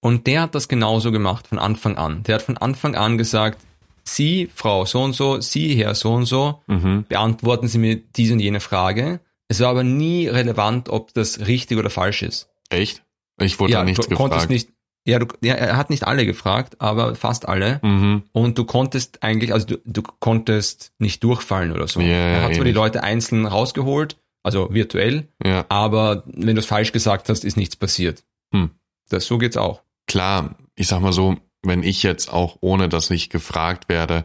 Und 0.00 0.26
der 0.26 0.42
hat 0.42 0.54
das 0.54 0.68
genauso 0.68 1.12
gemacht 1.12 1.46
von 1.46 1.58
Anfang 1.58 1.96
an. 1.96 2.22
Der 2.24 2.36
hat 2.36 2.42
von 2.42 2.56
Anfang 2.56 2.94
an 2.94 3.18
gesagt, 3.18 3.60
Sie, 4.04 4.48
Frau 4.54 4.86
so 4.86 5.02
und 5.02 5.12
so, 5.12 5.40
Sie, 5.40 5.74
Herr 5.76 5.94
so 5.94 6.14
und 6.14 6.24
so, 6.24 6.62
Mhm. 6.66 7.04
beantworten 7.08 7.68
Sie 7.68 7.78
mir 7.78 7.96
diese 7.96 8.32
und 8.32 8.40
jene 8.40 8.60
Frage. 8.60 9.20
Es 9.48 9.60
war 9.60 9.68
aber 9.68 9.82
nie 9.82 10.28
relevant, 10.28 10.88
ob 10.88 11.12
das 11.14 11.46
richtig 11.46 11.78
oder 11.78 11.90
falsch 11.90 12.22
ist. 12.22 12.48
Echt? 12.70 13.02
Ich 13.40 13.58
wurde 13.60 13.72
da 13.72 13.84
nichts 13.84 14.06
du 14.08 14.14
konntest 14.16 14.48
gefragt. 14.48 14.50
nicht, 14.50 14.68
ja, 15.06 15.18
du, 15.18 15.26
ja, 15.40 15.54
er 15.54 15.76
hat 15.76 15.90
nicht 15.90 16.04
alle 16.04 16.26
gefragt, 16.26 16.80
aber 16.80 17.14
fast 17.14 17.48
alle. 17.48 17.80
Mhm. 17.82 18.24
Und 18.32 18.58
du 18.58 18.64
konntest 18.64 19.22
eigentlich, 19.22 19.52
also 19.52 19.66
du, 19.66 19.78
du 19.84 20.02
konntest 20.02 20.92
nicht 20.98 21.22
durchfallen 21.24 21.72
oder 21.72 21.86
so. 21.88 22.00
Ja, 22.00 22.08
er 22.08 22.42
hat 22.42 22.54
zwar 22.54 22.64
die. 22.64 22.72
Leute 22.72 23.02
einzeln 23.04 23.46
rausgeholt, 23.46 24.16
also 24.42 24.72
virtuell, 24.74 25.28
Ja, 25.44 25.64
aber 25.68 26.24
wenn 26.26 26.56
du 26.56 26.60
es 26.60 26.66
falsch 26.66 26.92
gesagt 26.92 27.28
hast, 27.28 27.44
ist 27.44 27.56
nichts 27.56 27.76
passiert. 27.76 28.24
Hm. 28.52 28.70
Das, 29.08 29.26
so 29.26 29.38
geht's 29.38 29.56
auch. 29.56 29.82
klar, 30.06 30.56
ich 30.74 30.88
sag 30.88 31.00
mal 31.00 31.12
so, 31.12 31.36
wenn 31.62 31.82
ich 31.82 32.02
jetzt 32.02 32.32
auch, 32.32 32.58
ohne 32.60 32.88
dass 32.88 33.10
ich 33.10 33.30
gefragt 33.30 33.88
werde, 33.88 34.24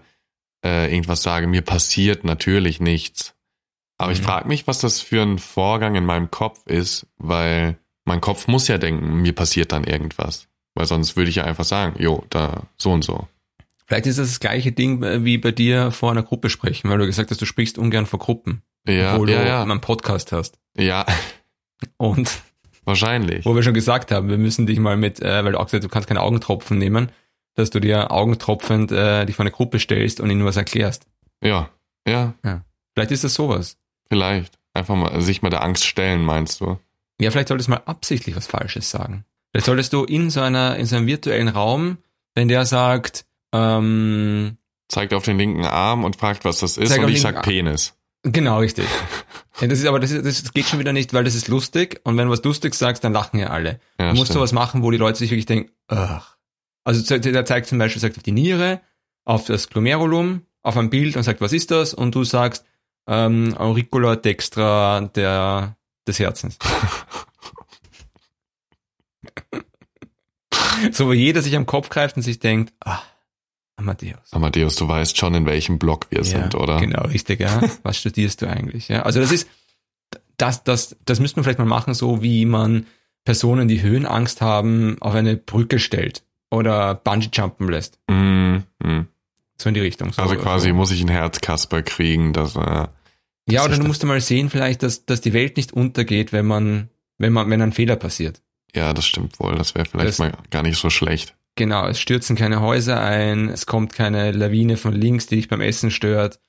äh, 0.65 0.89
irgendwas 0.91 1.23
sage, 1.23 1.47
mir 1.47 1.61
passiert 1.61 2.23
natürlich 2.23 2.79
nichts. 2.79 3.35
Aber 3.97 4.11
ich 4.11 4.19
Mhm. 4.19 4.23
frage 4.25 4.47
mich, 4.47 4.65
was 4.67 4.79
das 4.79 5.01
für 5.01 5.21
ein 5.21 5.39
Vorgang 5.39 5.95
in 5.95 6.05
meinem 6.05 6.29
Kopf 6.31 6.65
ist, 6.67 7.05
weil 7.17 7.77
mein 8.05 8.21
Kopf 8.21 8.47
muss 8.47 8.67
ja 8.67 8.77
denken, 8.77 9.21
mir 9.21 9.33
passiert 9.33 9.71
dann 9.71 9.83
irgendwas. 9.83 10.47
Weil 10.75 10.85
sonst 10.87 11.15
würde 11.15 11.29
ich 11.29 11.35
ja 11.37 11.43
einfach 11.43 11.65
sagen, 11.65 11.95
jo, 12.01 12.23
da 12.29 12.63
so 12.77 12.91
und 12.91 13.03
so. 13.03 13.27
Vielleicht 13.85 14.07
ist 14.07 14.17
das 14.17 14.29
das 14.29 14.39
gleiche 14.39 14.71
Ding 14.71 15.03
äh, 15.03 15.23
wie 15.23 15.37
bei 15.37 15.51
dir 15.51 15.91
vor 15.91 16.11
einer 16.11 16.23
Gruppe 16.23 16.49
sprechen, 16.49 16.89
weil 16.89 16.97
du 16.97 17.05
gesagt 17.05 17.29
hast, 17.31 17.41
du 17.41 17.45
sprichst 17.45 17.77
ungern 17.77 18.05
vor 18.05 18.17
Gruppen, 18.19 18.63
Ja, 18.87 19.13
obwohl 19.13 19.29
ja, 19.29 19.41
du 19.41 19.47
ja. 19.47 19.61
einen 19.61 19.81
Podcast 19.81 20.31
hast. 20.31 20.57
Ja, 20.77 21.05
Und 21.97 22.41
wahrscheinlich. 22.85 23.45
wo 23.45 23.55
wir 23.55 23.63
schon 23.63 23.73
gesagt 23.73 24.11
haben, 24.11 24.29
wir 24.29 24.37
müssen 24.37 24.65
dich 24.65 24.79
mal 24.79 24.97
mit, 24.97 25.19
äh, 25.21 25.43
weil 25.43 25.51
du 25.51 25.59
auch 25.59 25.65
gesagt 25.65 25.83
hast, 25.83 25.89
du 25.89 25.93
kannst 25.93 26.07
keine 26.07 26.21
Augentropfen 26.21 26.77
nehmen, 26.77 27.11
dass 27.55 27.69
du 27.69 27.79
dir 27.79 28.09
augentropfend 28.11 28.91
äh, 28.91 29.25
dich 29.25 29.35
vor 29.35 29.43
eine 29.43 29.51
Gruppe 29.51 29.79
stellst 29.79 30.19
und 30.19 30.29
ihnen 30.29 30.45
was 30.45 30.57
erklärst. 30.57 31.05
Ja, 31.43 31.69
ja, 32.07 32.33
Vielleicht 32.93 33.11
ist 33.11 33.23
das 33.23 33.33
sowas. 33.33 33.77
Vielleicht. 34.09 34.57
Einfach 34.73 34.95
mal 34.95 35.21
sich 35.21 35.41
mal 35.41 35.49
der 35.49 35.63
Angst 35.63 35.85
stellen, 35.85 36.23
meinst 36.23 36.61
du? 36.61 36.79
Ja, 37.19 37.31
vielleicht 37.31 37.47
solltest 37.47 37.67
du 37.67 37.71
mal 37.71 37.83
absichtlich 37.85 38.35
was 38.35 38.47
Falsches 38.47 38.89
sagen. 38.89 39.25
Vielleicht 39.51 39.67
solltest 39.67 39.93
du 39.93 40.03
in 40.03 40.29
so 40.29 40.41
einer, 40.41 40.77
in 40.77 40.85
so 40.85 40.95
einem 40.95 41.07
virtuellen 41.07 41.47
Raum, 41.47 41.99
wenn 42.33 42.47
der 42.47 42.65
sagt, 42.65 43.25
ähm, 43.53 44.57
Zeigt 44.89 45.13
auf 45.13 45.23
den 45.23 45.37
linken 45.37 45.65
Arm 45.65 46.03
und 46.03 46.15
fragt, 46.15 46.43
was 46.43 46.59
das 46.59 46.77
ist 46.77 46.97
und 46.97 47.09
ich 47.09 47.21
sag 47.21 47.37
Arm. 47.37 47.43
Penis. 47.43 47.93
genau 48.23 48.59
richtig. 48.59 48.85
ja, 49.61 49.67
das 49.67 49.79
ist 49.79 49.85
aber 49.85 49.99
das, 49.99 50.11
ist, 50.11 50.45
das 50.45 50.53
geht 50.53 50.65
schon 50.65 50.79
wieder 50.79 50.93
nicht, 50.93 51.13
weil 51.13 51.23
das 51.23 51.35
ist 51.35 51.47
lustig 51.47 52.01
und 52.03 52.17
wenn 52.17 52.25
du 52.25 52.33
was 52.33 52.43
Lustiges 52.43 52.79
sagst, 52.79 53.03
dann 53.03 53.13
lachen 53.13 53.39
ja 53.39 53.47
alle. 53.47 53.79
Ja, 53.99 54.09
du 54.09 54.15
musst 54.15 54.25
stimmt. 54.25 54.33
sowas 54.35 54.51
machen, 54.51 54.83
wo 54.83 54.91
die 54.91 54.97
Leute 54.97 55.19
sich 55.19 55.29
wirklich 55.29 55.45
denken, 55.45 55.71
ach. 55.87 56.37
Also 56.83 57.17
der 57.17 57.45
zeigt 57.45 57.67
zum 57.67 57.77
Beispiel, 57.77 58.01
sagt 58.01 58.17
auf 58.17 58.23
die 58.23 58.33
Niere, 58.33 58.81
auf 59.23 59.45
das 59.45 59.69
Glomerulum, 59.69 60.41
auf 60.63 60.75
ein 60.77 60.89
Bild 60.89 61.15
und 61.15 61.23
sagt, 61.23 61.41
was 61.41 61.53
ist 61.53 61.71
das? 61.71 61.93
Und 61.93 62.13
du 62.15 62.23
sagst, 62.23 62.65
ähm, 63.07 63.55
Auricular 63.57 64.17
dextra 64.17 65.01
der, 65.15 65.77
des 66.07 66.19
Herzens. 66.19 66.57
so, 70.91 71.07
wo 71.07 71.13
jeder 71.13 71.41
sich 71.41 71.55
am 71.55 71.65
Kopf 71.65 71.89
greift 71.89 72.15
und 72.17 72.23
sich 72.23 72.39
denkt, 72.39 72.73
ah, 72.81 73.01
Amadeus. 73.75 74.31
Amadeus, 74.31 74.75
du 74.75 74.87
weißt 74.87 75.17
schon, 75.17 75.33
in 75.33 75.45
welchem 75.45 75.79
Block 75.79 76.07
wir 76.09 76.23
sind, 76.23 76.55
oder? 76.55 76.79
Genau, 76.79 77.03
richtig, 77.03 77.39
ja. 77.39 77.61
Was 77.83 77.97
studierst 77.97 78.41
du 78.41 78.47
eigentlich? 78.47 78.87
Ja, 78.87 79.01
also 79.01 79.19
das 79.19 79.31
ist, 79.31 79.49
das, 80.37 80.63
das, 80.63 80.95
das 81.05 81.19
müsste 81.19 81.37
man 81.37 81.43
vielleicht 81.43 81.59
mal 81.59 81.65
machen, 81.65 81.93
so 81.93 82.21
wie 82.21 82.45
man 82.45 82.85
Personen, 83.25 83.67
die 83.67 83.81
Höhenangst 83.81 84.41
haben, 84.41 84.97
auf 85.01 85.15
eine 85.15 85.37
Brücke 85.37 85.79
stellt 85.79 86.23
oder 86.51 86.95
Bungee-Jumpen 86.95 87.67
lässt. 87.69 87.99
Mm, 88.09 88.57
mm. 88.83 89.07
So 89.57 89.69
in 89.69 89.75
die 89.75 89.81
Richtung. 89.81 90.11
So, 90.13 90.21
Also 90.21 90.35
quasi 90.35 90.69
so. 90.69 90.75
muss 90.75 90.91
ich 90.91 91.01
ein 91.01 91.09
Herzkasper 91.09 91.81
kriegen, 91.81 92.33
dass 92.33 92.55
äh, 92.55 92.87
Ja, 93.49 93.65
oder 93.65 93.77
du 93.77 93.83
musst 93.85 94.03
mal 94.05 94.21
sehen, 94.21 94.49
vielleicht, 94.49 94.83
dass, 94.83 95.05
dass 95.05 95.21
die 95.21 95.33
Welt 95.33 95.57
nicht 95.57 95.73
untergeht, 95.73 96.31
wenn 96.31 96.45
man, 96.45 96.89
wenn 97.17 97.33
man, 97.33 97.49
wenn 97.49 97.61
ein 97.61 97.73
Fehler 97.73 97.95
passiert. 97.97 98.41
ja, 98.75 98.93
das 98.93 99.05
stimmt 99.05 99.39
wohl. 99.39 99.55
Das 99.55 99.75
wäre 99.75 99.85
vielleicht 99.85 100.07
Das- 100.09 100.19
mal 100.19 100.31
gar 100.49 100.63
nicht 100.63 100.77
so 100.79 100.89
schlecht. 100.89 101.35
Genau, 101.55 101.87
es 101.87 101.99
stürzen 101.99 102.35
keine 102.35 102.61
Häuser 102.61 102.99
ein, 102.99 103.49
es 103.49 103.67
kommt 103.67 103.93
keine 103.93 104.31
Lawine 104.31 104.75
von 104.75 104.91
links, 104.93 105.27
die 105.27 105.35
dich 105.35 105.47
beim 105.49 105.61
Essen 105.61 105.91
stört. 105.91 106.39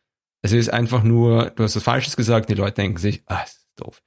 Es 0.40 0.52
ist 0.52 0.72
einfach 0.72 1.02
nur, 1.02 1.50
du 1.50 1.62
hast 1.62 1.76
was 1.76 1.83
Falsches 1.83 2.16
gesagt, 2.16 2.48
die 2.48 2.54
Leute 2.54 2.76
denken 2.76 2.96
sich, 2.96 3.22
ah, 3.26 3.42
ist 3.42 3.57
das 3.57 3.85
doof. 3.85 4.02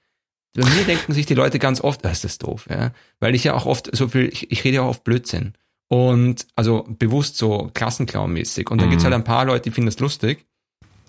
Bei 0.56 0.68
mir 0.68 0.84
denken 0.88 1.14
sich 1.14 1.28
die 1.28 1.36
Leute 1.36 1.60
ganz 1.60 1.82
oft, 1.82 2.04
ah, 2.04 2.10
ist 2.10 2.24
das 2.24 2.40
doof, 2.40 2.66
ja. 2.68 2.94
Weil 3.20 3.36
ich 3.36 3.44
ja 3.44 3.54
auch 3.54 3.68
oft 3.68 3.96
so 3.96 4.08
viel, 4.08 4.30
ich, 4.34 4.52
ich 4.52 4.64
rede 4.64 4.78
ja 4.78 4.82
auch 4.82 4.90
oft 4.90 5.04
Blödsinn. 5.04 5.54
Und 5.88 6.48
also 6.56 6.84
bewusst 6.90 7.38
so 7.38 7.70
Klassenclown-mäßig. 7.76 8.68
Und 8.72 8.80
dann 8.82 8.88
Mhm. 8.88 8.92
gibt's 8.92 9.04
halt 9.06 9.14
ein 9.14 9.24
paar 9.24 9.46
Leute, 9.46 9.64
die 9.70 9.72
finden 9.72 9.86
das 9.92 10.00
lustig. 10.00 10.47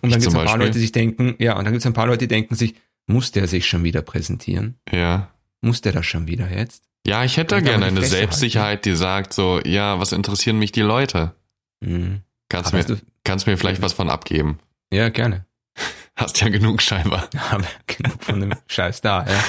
Und 0.03 0.11
dann 0.11 0.21
gibt's 0.21 0.25
zum 0.25 0.35
ein 0.35 0.45
paar 0.45 0.45
Beispiel. 0.45 0.61
Leute, 0.61 0.73
die 0.73 0.81
sich 0.81 0.93
denken, 0.93 1.35
ja, 1.39 1.57
und 1.57 1.65
dann 1.65 1.73
gibt's 1.73 1.87
ein 1.87 1.93
paar 1.93 2.07
Leute, 2.07 2.21
die 2.21 2.29
denken 2.29 2.55
sich, 2.55 2.75
muss 3.07 3.33
der 3.33 3.49
sich 3.49 3.67
schon 3.67 3.85
wieder 3.85 4.03
präsentieren? 4.03 4.77
Ja. 4.93 5.31
Muss 5.61 5.81
der 5.81 5.93
das 5.93 6.07
schon 6.07 6.27
wieder 6.27 6.51
jetzt? 6.51 6.85
Ja, 7.07 7.25
ich 7.25 7.37
hätte 7.37 7.55
dann 7.57 7.65
gerne 7.65 7.87
eine 7.87 8.01
Fresse 8.01 8.17
Selbstsicherheit, 8.17 8.85
die 8.85 8.95
sagt 8.95 9.33
so, 9.33 9.61
ja, 9.65 9.99
was 9.99 10.13
interessieren 10.13 10.59
mich 10.59 10.73
die 10.73 10.83
Leute? 10.83 11.35
Hm. 11.83 12.21
Kannst 12.49 12.75
Aber 12.75 12.79
mir, 12.79 12.97
du, 12.97 13.01
kannst 13.25 13.47
mir 13.47 13.57
vielleicht 13.57 13.83
was 13.83 13.93
von 13.93 14.11
abgeben. 14.11 14.59
ja, 14.93 15.09
gerne. 15.09 15.47
Hast 16.17 16.41
ja 16.41 16.49
genug 16.49 16.83
scheinbar. 16.83 17.29
haben 17.37 17.63
wir 17.63 17.97
genug 17.97 18.25
von 18.25 18.41
dem 18.41 18.53
Scheiß 18.67 19.01
da, 19.01 19.25
ja. 19.27 19.45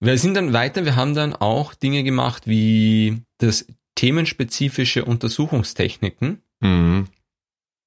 Wir 0.00 0.18
sind 0.18 0.34
dann 0.34 0.52
weiter, 0.52 0.84
wir 0.84 0.94
haben 0.94 1.14
dann 1.14 1.34
auch 1.34 1.74
Dinge 1.74 2.04
gemacht 2.04 2.46
wie 2.46 3.22
das 3.38 3.66
themenspezifische 3.96 5.04
Untersuchungstechniken. 5.04 6.42
Mhm. 6.60 7.08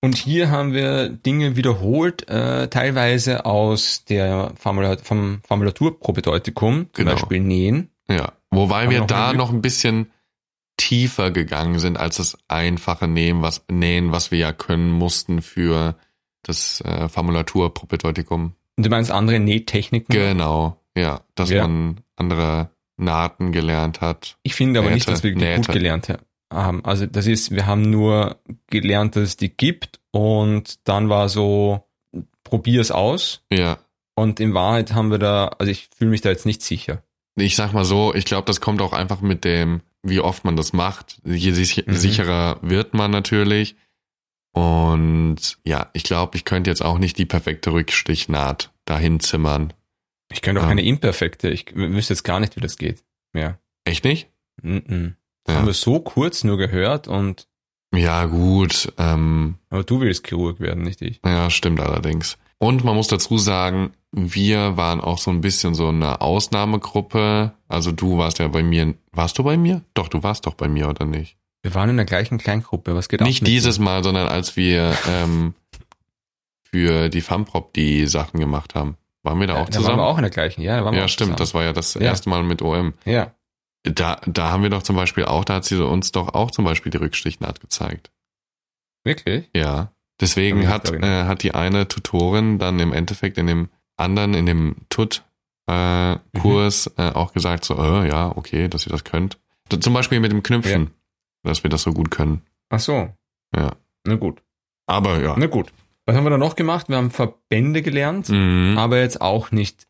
Und 0.04 0.18
hier 0.18 0.50
haben 0.50 0.74
wir 0.74 1.10
Dinge 1.10 1.56
wiederholt, 1.56 2.28
äh, 2.28 2.68
teilweise 2.70 3.46
aus 3.46 4.04
der 4.06 4.52
Formula 4.58 4.98
vom 4.98 5.42
Formulaturprobedeutikum, 5.48 6.88
zum 6.94 7.06
Genau. 7.06 7.12
Beispiel 7.12 7.40
Nähen. 7.40 7.90
Ja. 8.10 8.34
Wobei 8.50 8.84
Haben 8.86 8.90
wir 8.92 9.00
noch 9.02 9.08
da 9.08 9.34
noch 9.34 9.52
ein 9.54 9.62
bisschen 9.62 10.12
tiefer 10.78 11.30
gegangen 11.32 11.78
sind 11.80 11.98
als 12.00 12.18
das 12.18 12.38
einfache 12.48 13.08
Nähen, 13.08 13.42
was, 13.44 13.64
Nähen, 13.70 14.12
was 14.12 14.32
wir 14.32 14.40
ja 14.40 14.52
können 14.54 14.90
mussten 14.92 15.42
für 15.44 15.96
das 16.44 16.82
äh, 16.82 17.08
Formulaturpropedeutikum. 17.08 18.54
Und 18.78 18.86
du 18.86 18.90
meinst 18.90 19.12
andere 19.12 19.40
Nähtechniken? 19.40 20.12
Genau, 20.14 20.78
ja. 20.98 21.22
Dass 21.36 21.50
Ja. 21.52 21.68
man 21.68 22.02
andere 22.16 22.72
Nahten 22.98 23.52
gelernt 23.52 24.02
hat. 24.02 24.38
Ich 24.44 24.56
finde 24.56 24.80
aber 24.80 24.90
nicht, 24.90 25.02
Nähte, 25.08 25.12
dass 25.12 25.24
wir 25.24 25.32
die 25.32 25.36
gut 25.36 25.44
Nähte. 25.44 25.72
gelernt 25.72 26.10
ha- 26.10 26.18
haben. 26.52 26.84
Also 26.86 27.06
das 27.06 27.28
ist, 27.28 27.52
wir 27.52 27.66
haben 27.66 27.90
nur 27.90 28.40
gelernt, 28.68 29.16
dass 29.16 29.24
es 29.24 29.38
die 29.38 29.50
gibt 29.50 30.00
und 30.12 30.80
dann 30.88 31.10
war 31.10 31.30
so, 31.30 31.84
probier's 32.44 32.92
aus. 32.92 33.44
Ja. 33.52 33.80
Und 34.16 34.40
in 34.40 34.54
Wahrheit 34.54 34.94
haben 34.94 35.10
wir 35.10 35.18
da, 35.20 35.48
also 35.58 35.72
ich 35.72 35.90
fühle 35.96 36.12
mich 36.12 36.22
da 36.22 36.30
jetzt 36.30 36.46
nicht 36.46 36.62
sicher. 36.62 37.02
Ich 37.36 37.56
sag 37.56 37.72
mal 37.74 37.86
so, 37.86 38.14
ich 38.14 38.26
glaube, 38.26 38.46
das 38.46 38.60
kommt 38.62 38.82
auch 38.82 38.94
einfach 38.94 39.22
mit 39.22 39.46
dem, 39.46 39.82
wie 40.04 40.20
oft 40.20 40.44
man 40.44 40.56
das 40.58 40.74
macht. 40.74 41.20
Je 41.24 41.52
sich, 41.52 41.86
Mhm. 41.88 41.94
sicherer 41.96 42.60
wird 42.62 42.94
man 42.94 43.10
natürlich. 43.12 43.76
Und 44.54 45.58
ja, 45.64 45.90
ich 45.94 46.04
glaube, 46.04 46.36
ich 46.36 46.44
könnte 46.46 46.70
jetzt 46.70 46.84
auch 46.84 46.98
nicht 46.98 47.18
die 47.18 47.26
perfekte 47.26 47.72
Rückstichnaht 47.72 48.72
dahin 48.86 49.20
zimmern. 49.22 49.74
Ich 50.32 50.42
könnte 50.42 50.60
auch 50.60 50.66
Ja. 50.66 50.70
keine 50.70 50.84
imperfekte, 50.84 51.50
ich 51.50 51.74
wüsste 51.74 52.14
jetzt 52.14 52.24
gar 52.24 52.40
nicht, 52.40 52.56
wie 52.58 52.62
das 52.62 52.78
geht. 52.78 53.04
Ja. 53.34 53.58
Echt 53.86 54.04
nicht? 54.04 54.28
Mhm. 54.62 55.16
Ja. 55.48 55.56
Haben 55.56 55.66
wir 55.68 55.74
so 55.74 56.00
kurz 56.00 56.44
nur 56.44 56.58
gehört 56.58 57.08
und, 57.08 57.48
Ja, 57.94 58.26
gut. 58.26 58.94
Ähm, 58.98 59.56
aber 59.70 59.84
du 59.84 60.00
willst 60.02 60.26
Chirurg 60.28 60.60
werden, 60.60 60.84
nicht 60.84 61.02
ich. 61.02 61.20
ja, 61.26 61.50
stimmt 61.50 61.80
allerdings. 61.80 62.38
Und 62.58 62.84
man 62.84 62.96
muss 62.96 63.08
dazu 63.08 63.38
sagen, 63.40 63.92
wir 64.12 64.78
waren 64.78 65.02
auch 65.02 65.18
so 65.18 65.32
ein 65.32 65.42
bisschen 65.42 65.74
so 65.74 65.88
eine 65.88 66.22
Ausnahmegruppe. 66.22 67.54
Also 67.68 67.92
du 67.92 68.18
warst 68.20 68.40
ja 68.40 68.48
bei 68.50 68.62
mir. 68.62 68.94
Warst 69.12 69.38
du 69.40 69.44
bei 69.44 69.58
mir? 69.58 69.82
Doch, 69.96 70.10
du 70.10 70.22
warst 70.22 70.46
doch 70.46 70.54
bei 70.54 70.68
mir, 70.68 70.88
oder 70.90 71.06
nicht? 71.06 71.38
Wir 71.64 71.74
waren 71.76 71.90
in 71.90 71.98
der 71.98 72.06
gleichen 72.06 72.38
Kleingruppe, 72.38 72.94
was 72.96 73.10
geht 73.10 73.22
ab 73.22 73.28
Nicht 73.28 73.46
dieses 73.48 73.80
Mal, 73.80 74.04
sondern 74.04 74.28
als 74.28 74.56
wir 74.58 74.94
ähm, 75.10 75.54
für 76.64 77.10
die 77.10 77.22
FAMPROP 77.22 77.74
die 77.74 78.08
Sachen 78.08 78.40
gemacht 78.40 78.76
haben. 78.76 78.98
Waren 79.24 79.40
wir 79.40 79.48
da 79.48 79.54
dir? 79.54 79.60
auch 79.62 79.66
Da 79.70 79.74
waren 79.76 79.82
zusammen? 79.84 79.98
wir 80.00 80.06
auch 80.06 80.18
in 80.18 80.24
der 80.24 80.32
gleichen, 80.32 80.62
ja. 80.62 80.78
Da 80.78 80.86
waren 80.86 80.94
wir 80.94 81.00
ja, 81.00 81.06
auch 81.06 81.10
stimmt. 81.10 81.40
Das 81.40 81.50
zusammen. 81.50 81.62
war 81.62 81.68
ja 81.70 81.74
das 81.74 81.94
Ja. 81.96 82.02
erste 82.02 82.30
Mal 82.30 82.44
mit 82.44 82.62
OM. 82.62 82.94
Ja, 83.06 83.32
Da, 83.84 84.22
da 84.28 84.52
haben 84.52 84.62
wir 84.64 84.70
doch 84.70 84.84
zum 84.84 84.96
Beispiel 84.96 85.26
auch, 85.26 85.44
da 85.44 85.56
hat 85.56 85.66
sie 85.66 85.84
uns 85.84 86.12
doch 86.12 86.34
auch 86.36 86.52
zum 86.52 86.66
Beispiel 86.66 86.92
die 86.92 86.98
Rückstichnaht 86.98 87.60
gezeigt. 87.60 88.12
wirklich? 89.04 89.50
Ja. 89.56 89.92
Deswegen 90.20 90.68
hat, 90.70 90.92
äh, 90.92 91.24
hat 91.26 91.42
die 91.42 91.56
eine 91.56 91.88
Tutorin 91.88 92.60
dann 92.60 92.80
im 92.80 92.94
Endeffekt 92.94 93.40
in 93.40 93.48
dem 93.48 93.70
anderen, 93.98 94.36
in 94.36 94.46
dem 94.46 94.76
TUT-Kurs 94.90 96.92
Mhm. 96.98 97.04
äh, 97.04 97.12
auch 97.14 97.34
gesagt, 97.34 97.66
so, 97.66 97.76
äh, 97.76 98.08
ja, 98.08 98.36
okay, 98.36 98.68
dass 98.68 98.86
ihr 98.86 98.92
das 98.92 99.04
könnt. 99.04 99.40
Da, 99.70 99.80
zum 99.80 99.94
Beispiel 99.94 100.20
mit 100.20 100.32
dem 100.32 100.44
Knüpfen, 100.44 100.92
dass 101.44 101.64
wir 101.64 101.70
das 101.70 101.84
so 101.84 101.94
gut 101.94 102.12
können. 102.12 102.42
Ach 102.70 102.80
so. 102.80 103.10
Ja. 103.56 103.72
Na 104.06 104.16
gut. 104.16 104.42
Aber 104.86 105.22
ja. 105.22 105.36
Na 105.38 105.48
gut. 105.48 105.72
Was 106.06 106.16
haben 106.16 106.24
wir 106.26 106.30
da 106.32 106.38
noch 106.38 106.56
gemacht? 106.56 106.90
Wir 106.90 106.98
haben 106.98 107.12
Verbände 107.12 107.82
gelernt. 107.82 108.30
Mhm. 108.30 108.76
aber 108.78 109.00
jetzt 109.00 109.22
auch 109.22 109.52
nicht 109.52 109.88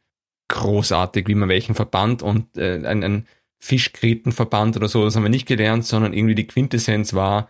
großartig, 0.49 1.27
wie 1.27 1.36
man 1.36 1.49
welchen 1.49 1.75
Verband 1.75 2.21
und 2.23 2.58
äh, 2.58 2.86
ein, 2.86 3.04
ein 3.04 3.27
Fischgrätenverband 3.62 4.76
oder 4.78 4.88
so, 4.88 5.04
das 5.06 5.15
haben 5.15 5.24
wir 5.24 5.30
nicht 5.30 5.47
gelernt, 5.47 5.86
sondern 5.86 6.13
irgendwie 6.13 6.36
die 6.36 6.47
Quintessenz 6.47 7.13
war, 7.13 7.50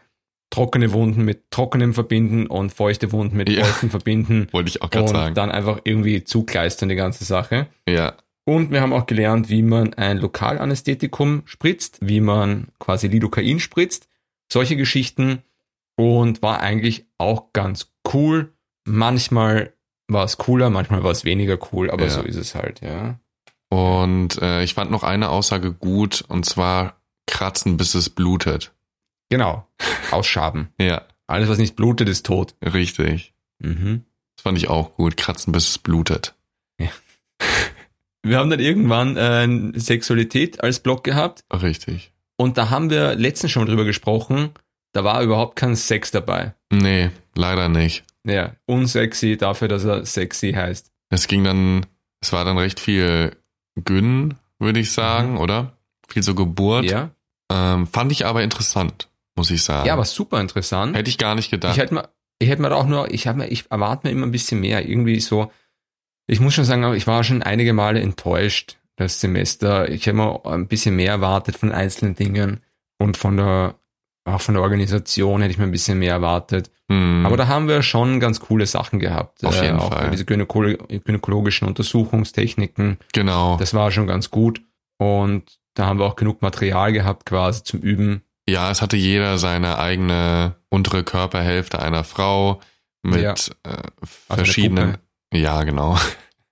trockene 0.49 0.91
Wunden 0.91 1.23
mit 1.23 1.49
trockenem 1.51 1.93
verbinden 1.93 2.47
und 2.47 2.73
feuchte 2.73 3.11
Wunden 3.11 3.37
mit 3.37 3.49
Ja. 3.49 3.63
feuchten 3.63 3.89
verbinden 3.89 4.47
Wollte 4.51 4.69
ich 4.69 4.81
auch 4.81 4.89
gerade 4.89 5.05
und 5.07 5.15
sagen. 5.15 5.35
dann 5.35 5.51
einfach 5.51 5.79
irgendwie 5.85 6.23
zugleistern 6.23 6.89
die 6.89 6.95
ganze 6.95 7.23
Sache. 7.25 7.67
Ja. 7.87 8.13
Und 8.43 8.71
wir 8.71 8.81
haben 8.81 8.91
auch 8.91 9.05
gelernt, 9.05 9.49
wie 9.49 9.61
man 9.61 9.93
ein 9.93 10.17
Lokalanästhetikum 10.17 11.43
spritzt, 11.45 11.99
wie 12.01 12.19
man 12.21 12.67
quasi 12.79 13.07
Lidocain 13.07 13.59
spritzt, 13.59 14.07
solche 14.51 14.75
Geschichten 14.75 15.43
und 15.95 16.41
war 16.41 16.59
eigentlich 16.59 17.05
auch 17.17 17.53
ganz 17.53 17.91
cool. 18.13 18.51
Manchmal 18.85 19.73
war 20.09 20.25
es 20.25 20.37
cooler, 20.37 20.69
manchmal 20.69 21.03
war 21.03 21.11
es 21.11 21.23
weniger 21.23 21.57
cool, 21.71 21.89
aber 21.91 22.03
Ja. 22.05 22.09
so 22.09 22.21
ist 22.23 22.35
es 22.35 22.55
halt, 22.55 22.81
ja. 22.81 23.19
Und 23.71 24.41
äh, 24.41 24.63
ich 24.63 24.73
fand 24.73 24.91
noch 24.91 25.03
eine 25.03 25.29
Aussage 25.29 25.71
gut, 25.71 26.25
und 26.27 26.45
zwar 26.45 26.99
kratzen, 27.25 27.77
bis 27.77 27.95
es 27.95 28.09
blutet. 28.09 28.73
Genau. 29.29 29.65
Ausschaben. 30.11 30.67
Ja, 30.81 31.03
Alles, 31.27 31.47
was 31.47 31.57
nicht 31.57 31.77
blutet, 31.77 32.09
ist 32.09 32.25
tot. 32.25 32.53
richtig. 32.61 33.33
Mhm. 33.59 34.03
Das 34.35 34.43
fand 34.43 34.57
ich 34.57 34.67
auch 34.69 34.95
gut. 34.95 35.15
Kratzen, 35.15 35.53
bis 35.53 35.69
es 35.69 35.77
blutet. 35.77 36.35
Wir 38.23 38.37
haben 38.37 38.49
dann 38.49 38.59
irgendwann 38.59 39.15
äh, 39.17 39.79
Sexualität 39.79 40.61
als 40.63 40.79
Block 40.79 41.03
gehabt 41.03 41.43
Richtig. 41.51 42.11
und 42.37 42.55
da 42.57 42.69
haben 42.69 42.91
wir 42.91 43.15
letztens 43.15 43.51
schon 43.51 43.65
drüber 43.65 43.83
gesprochen, 43.83 44.51
da 44.93 45.03
war 45.03 45.23
überhaupt 45.23 45.55
kein 45.55 45.75
Sex 45.75 46.11
dabei. 46.11 46.53
Nee, 46.71 47.09
leider 47.33 47.67
nicht. 47.67 48.03
Ja, 48.23 48.53
unsexy 48.67 49.37
dafür, 49.37 49.67
dass 49.69 49.85
er 49.85 50.05
sexy 50.05 50.51
heißt. 50.53 50.91
Es 51.09 51.25
ging 51.27 51.43
dann, 51.43 51.87
es 52.21 52.31
war 52.31 52.45
dann 52.45 52.59
recht 52.59 52.79
viel 52.79 53.35
Gyn, 53.83 54.35
würde 54.59 54.79
ich 54.79 54.91
sagen, 54.91 55.37
oder? 55.37 55.77
Viel 56.07 56.23
so 56.23 56.35
Geburt. 56.35 56.83
Mhm. 56.83 56.89
Ja. 56.89 57.09
Ähm, 57.51 57.87
fand 57.87 58.11
ich 58.11 58.25
aber 58.25 58.43
interessant, 58.43 59.09
muss 59.35 59.51
ich 59.51 59.63
sagen. 59.63 59.87
Ja, 59.87 59.93
aber 59.93 60.05
super 60.05 60.39
interessant. 60.39 60.95
Hätte 60.95 61.09
ich 61.09 61.17
gar 61.17 61.35
nicht 61.35 61.51
gedacht. 61.51 61.73
Ich 61.73 61.81
hätte 61.81 61.93
mir, 61.93 62.09
ich 62.39 62.49
hätte 62.49 62.61
mir 62.61 62.75
auch 62.75 62.87
nur, 62.87 63.11
ich 63.13 63.27
habe 63.27 63.39
mir, 63.39 63.47
ich 63.47 63.69
erwarte 63.69 64.07
mir 64.07 64.11
immer 64.11 64.25
ein 64.25 64.31
bisschen 64.31 64.59
mehr. 64.59 64.87
Irgendwie 64.87 65.19
so, 65.19 65.51
Ich 66.27 66.39
muss 66.39 66.53
schon 66.53 66.65
sagen, 66.65 66.93
ich 66.93 67.07
war 67.07 67.23
schon 67.23 67.43
einige 67.43 67.73
Male 67.73 67.99
enttäuscht, 67.99 68.77
das 68.95 69.19
Semester. 69.19 69.89
Ich 69.89 70.07
habe 70.07 70.17
mir 70.17 70.45
ein 70.45 70.67
bisschen 70.67 70.95
mehr 70.95 71.11
erwartet 71.11 71.57
von 71.57 71.71
einzelnen 71.71 72.15
Dingen 72.15 72.61
und 72.99 73.17
von 73.17 73.37
der, 73.37 73.75
auch 74.25 74.41
von 74.41 74.53
der 74.53 74.61
Organisation 74.63 75.41
hätte 75.41 75.51
ich 75.51 75.57
mir 75.57 75.63
ein 75.63 75.71
bisschen 75.71 75.99
mehr 75.99 76.13
erwartet. 76.13 76.69
Hm. 76.91 77.25
Aber 77.25 77.37
da 77.37 77.47
haben 77.47 77.67
wir 77.67 77.81
schon 77.81 78.19
ganz 78.19 78.39
coole 78.39 78.65
Sachen 78.65 78.99
gehabt. 78.99 79.43
Auf 79.43 79.61
jeden 79.61 79.77
äh, 79.77 79.81
auch 79.81 79.91
Fall. 79.93 80.11
Diese 80.11 80.25
gynäkolo 80.25 80.77
gynäkologischen 80.87 81.67
Untersuchungstechniken, 81.67 82.97
genau. 83.13 83.57
das 83.57 83.73
war 83.73 83.91
schon 83.91 84.07
ganz 84.07 84.29
gut. 84.29 84.61
Und 84.97 85.59
da 85.73 85.85
haben 85.87 85.99
wir 85.99 86.05
auch 86.05 86.15
genug 86.15 86.41
Material 86.41 86.91
gehabt 86.93 87.25
quasi 87.25 87.63
zum 87.63 87.79
Üben. 87.79 88.21
Ja, 88.47 88.69
es 88.69 88.81
hatte 88.81 88.97
jeder 88.97 89.37
seine 89.37 89.79
eigene 89.79 90.55
untere 90.69 91.03
Körperhälfte 91.03 91.81
einer 91.81 92.03
Frau 92.03 92.59
mit 93.03 93.21
Ja. 93.21 93.31
äh, 93.63 93.77
Also 94.27 94.43
verschiedenen. 94.43 94.91
Puppe. 94.93 95.01
Ja, 95.33 95.63
genau. 95.63 95.97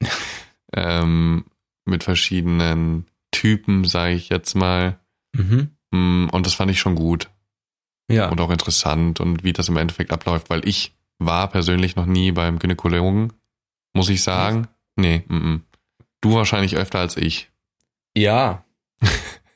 ähm, 0.74 1.46
mit 1.86 2.04
verschiedenen 2.04 3.06
Typen, 3.32 3.84
sage 3.86 4.14
ich 4.14 4.30
jetzt 4.30 4.56
mal. 4.56 5.00
Mhm. 5.34 5.72
Mm, 5.92 6.30
Und 6.32 6.46
das 6.46 6.54
fand 6.54 6.72
ich 6.72 6.80
schon 6.80 6.96
gut 6.96 7.30
Ja. 8.10 8.30
und 8.30 8.42
auch 8.42 8.50
interessant 8.50 9.20
und 9.20 9.44
wie 9.44 9.54
das 9.54 9.70
im 9.70 9.78
Endeffekt 9.78 10.12
abläuft, 10.12 10.50
weil 10.50 10.68
ich 10.68 10.94
war 11.20 11.48
persönlich 11.50 11.96
noch 11.96 12.06
nie 12.06 12.32
beim 12.32 12.60
Gynäkologen, 12.60 13.34
muss 13.94 14.10
ich 14.10 14.24
sagen. 14.24 14.68
Nee, 14.96 15.24
mm, 15.28 15.36
mm. 15.36 15.64
du 16.22 16.34
wahrscheinlich 16.34 16.76
öfter 16.76 17.00
als 17.00 17.18
ich. 17.18 17.52
Ja. 18.16 18.66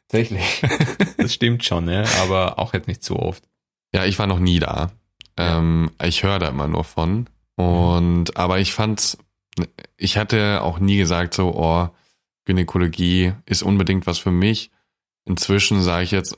Tatsächlich. 0.07 0.61
das 1.17 1.33
stimmt 1.33 1.63
schon, 1.63 1.85
ne? 1.85 2.05
aber 2.21 2.59
auch 2.59 2.73
jetzt 2.73 2.87
nicht 2.87 3.03
so 3.03 3.17
oft. 3.17 3.43
Ja, 3.93 4.05
ich 4.05 4.19
war 4.19 4.27
noch 4.27 4.39
nie 4.39 4.59
da. 4.59 4.91
Ja. 5.37 5.57
Ähm, 5.57 5.91
ich 6.03 6.23
höre 6.23 6.39
da 6.39 6.49
immer 6.49 6.67
nur 6.67 6.83
von. 6.83 7.27
Und 7.55 8.37
aber 8.37 8.59
ich 8.59 8.73
fand's, 8.73 9.17
ich 9.97 10.17
hatte 10.17 10.61
auch 10.61 10.79
nie 10.79 10.97
gesagt, 10.97 11.33
so, 11.33 11.53
oh, 11.55 11.89
Gynäkologie 12.45 13.33
ist 13.45 13.63
unbedingt 13.63 14.05
was 14.05 14.19
für 14.19 14.31
mich. 14.31 14.71
Inzwischen 15.25 15.81
sage 15.81 16.03
ich 16.03 16.11
jetzt 16.11 16.37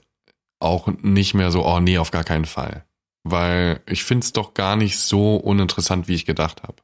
auch 0.65 0.87
nicht 1.01 1.33
mehr 1.33 1.51
so, 1.51 1.65
oh 1.65 1.79
nee, 1.79 1.97
auf 1.97 2.11
gar 2.11 2.23
keinen 2.23 2.45
Fall. 2.45 2.83
Weil 3.23 3.81
ich 3.87 4.03
find's 4.03 4.33
doch 4.33 4.53
gar 4.53 4.75
nicht 4.75 4.97
so 4.99 5.35
uninteressant, 5.37 6.07
wie 6.07 6.13
ich 6.15 6.25
gedacht 6.25 6.63
habe. 6.63 6.75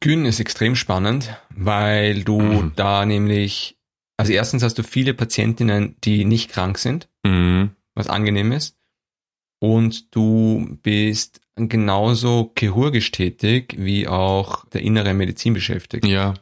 Gyn 0.00 0.24
ist 0.26 0.40
extrem 0.40 0.76
spannend, 0.76 1.34
weil 1.50 2.22
du 2.24 2.40
Mhm. 2.40 2.72
da 2.76 3.06
nämlich, 3.06 3.76
also 4.16 4.32
erstens 4.32 4.62
hast 4.62 4.78
du 4.78 4.82
viele 4.82 5.14
Patientinnen, 5.14 5.96
die 6.04 6.24
nicht 6.24 6.50
krank 6.50 6.78
sind, 6.78 7.08
Mhm. 7.24 7.70
was 7.94 8.08
angenehm 8.08 8.52
ist. 8.52 8.76
Und 9.60 10.14
du 10.14 10.78
bist 10.82 11.40
genauso 11.56 12.52
chirurgisch 12.56 13.10
tätig, 13.10 13.74
wie 13.78 14.06
auch 14.06 14.64
der 14.66 14.82
innere 14.82 15.14
Medizin 15.14 15.52
beschäftigt. 15.54 16.06
Ja, 16.06 16.34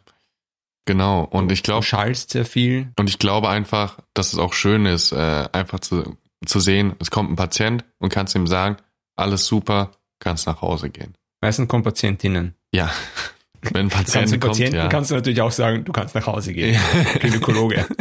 genau. 0.84 1.24
Und 1.24 1.50
ich 1.50 1.62
Du 1.62 1.66
glaube, 1.70 1.84
schallst 1.86 2.30
sehr 2.30 2.44
viel. 2.44 2.92
und 2.98 3.08
ich 3.08 3.18
glaube 3.18 3.48
einfach, 3.48 3.98
dass 4.12 4.32
es 4.34 4.38
auch 4.38 4.52
schön 4.52 4.84
ist, 4.84 5.12
äh, 5.12 5.48
einfach 5.52 5.80
zu, 5.80 6.16
zu 6.46 6.60
sehen, 6.60 6.94
es 6.98 7.10
kommt 7.10 7.30
ein 7.30 7.36
Patient 7.36 7.84
und 7.98 8.10
kannst 8.10 8.34
ihm 8.34 8.46
sagen, 8.46 8.76
alles 9.16 9.46
super, 9.46 9.92
kannst 10.18 10.46
nach 10.46 10.62
Hause 10.62 10.90
gehen. 10.90 11.14
Meistens 11.40 11.68
kommen 11.68 11.84
Patientinnen. 11.84 12.54
Ja, 12.72 12.90
wenn 13.62 13.86
ein 13.86 13.88
Du 13.88 13.94
kannst 13.94 14.14
kommt, 14.14 14.40
Patienten 14.40 14.76
ja. 14.76 14.88
kannst 14.88 15.10
du 15.10 15.14
natürlich 15.14 15.40
auch 15.42 15.52
sagen, 15.52 15.84
du 15.84 15.92
kannst 15.92 16.14
nach 16.14 16.26
Hause 16.26 16.52
gehen. 16.52 16.80
Gynäkologe. 17.20 17.86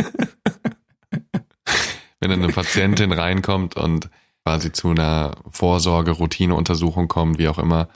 wenn 2.20 2.30
dann 2.30 2.44
eine 2.44 2.54
Patientin 2.54 3.12
reinkommt 3.12 3.76
und 3.76 4.10
quasi 4.44 4.72
zu 4.72 4.90
einer 4.90 5.36
Vorsorge, 5.50 6.12
Routineuntersuchung 6.12 7.08
kommt, 7.08 7.40
wie 7.40 7.48
auch 7.48 7.60
immer, 7.60 7.90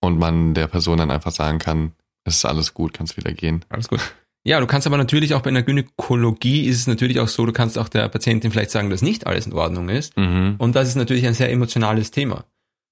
und 0.00 0.18
man 0.18 0.54
der 0.54 0.68
Person 0.68 0.98
dann 0.98 1.10
einfach 1.10 1.32
sagen 1.32 1.58
kann, 1.58 1.92
es 2.24 2.36
ist 2.36 2.44
alles 2.44 2.74
gut, 2.74 2.92
kannst 2.92 3.16
wieder 3.16 3.32
gehen. 3.32 3.64
Alles 3.68 3.88
gut. 3.88 4.00
Ja, 4.48 4.60
du 4.60 4.66
kannst 4.66 4.86
aber 4.86 4.96
natürlich 4.96 5.34
auch 5.34 5.42
bei 5.42 5.50
einer 5.50 5.62
Gynäkologie 5.62 6.64
ist 6.64 6.78
es 6.78 6.86
natürlich 6.86 7.20
auch 7.20 7.28
so, 7.28 7.44
du 7.44 7.52
kannst 7.52 7.76
auch 7.76 7.90
der 7.90 8.08
Patientin 8.08 8.50
vielleicht 8.50 8.70
sagen, 8.70 8.88
dass 8.88 9.02
nicht 9.02 9.26
alles 9.26 9.46
in 9.46 9.52
Ordnung 9.52 9.90
ist. 9.90 10.16
Mhm. 10.16 10.54
Und 10.56 10.74
das 10.74 10.88
ist 10.88 10.94
natürlich 10.94 11.26
ein 11.26 11.34
sehr 11.34 11.52
emotionales 11.52 12.10
Thema. 12.10 12.46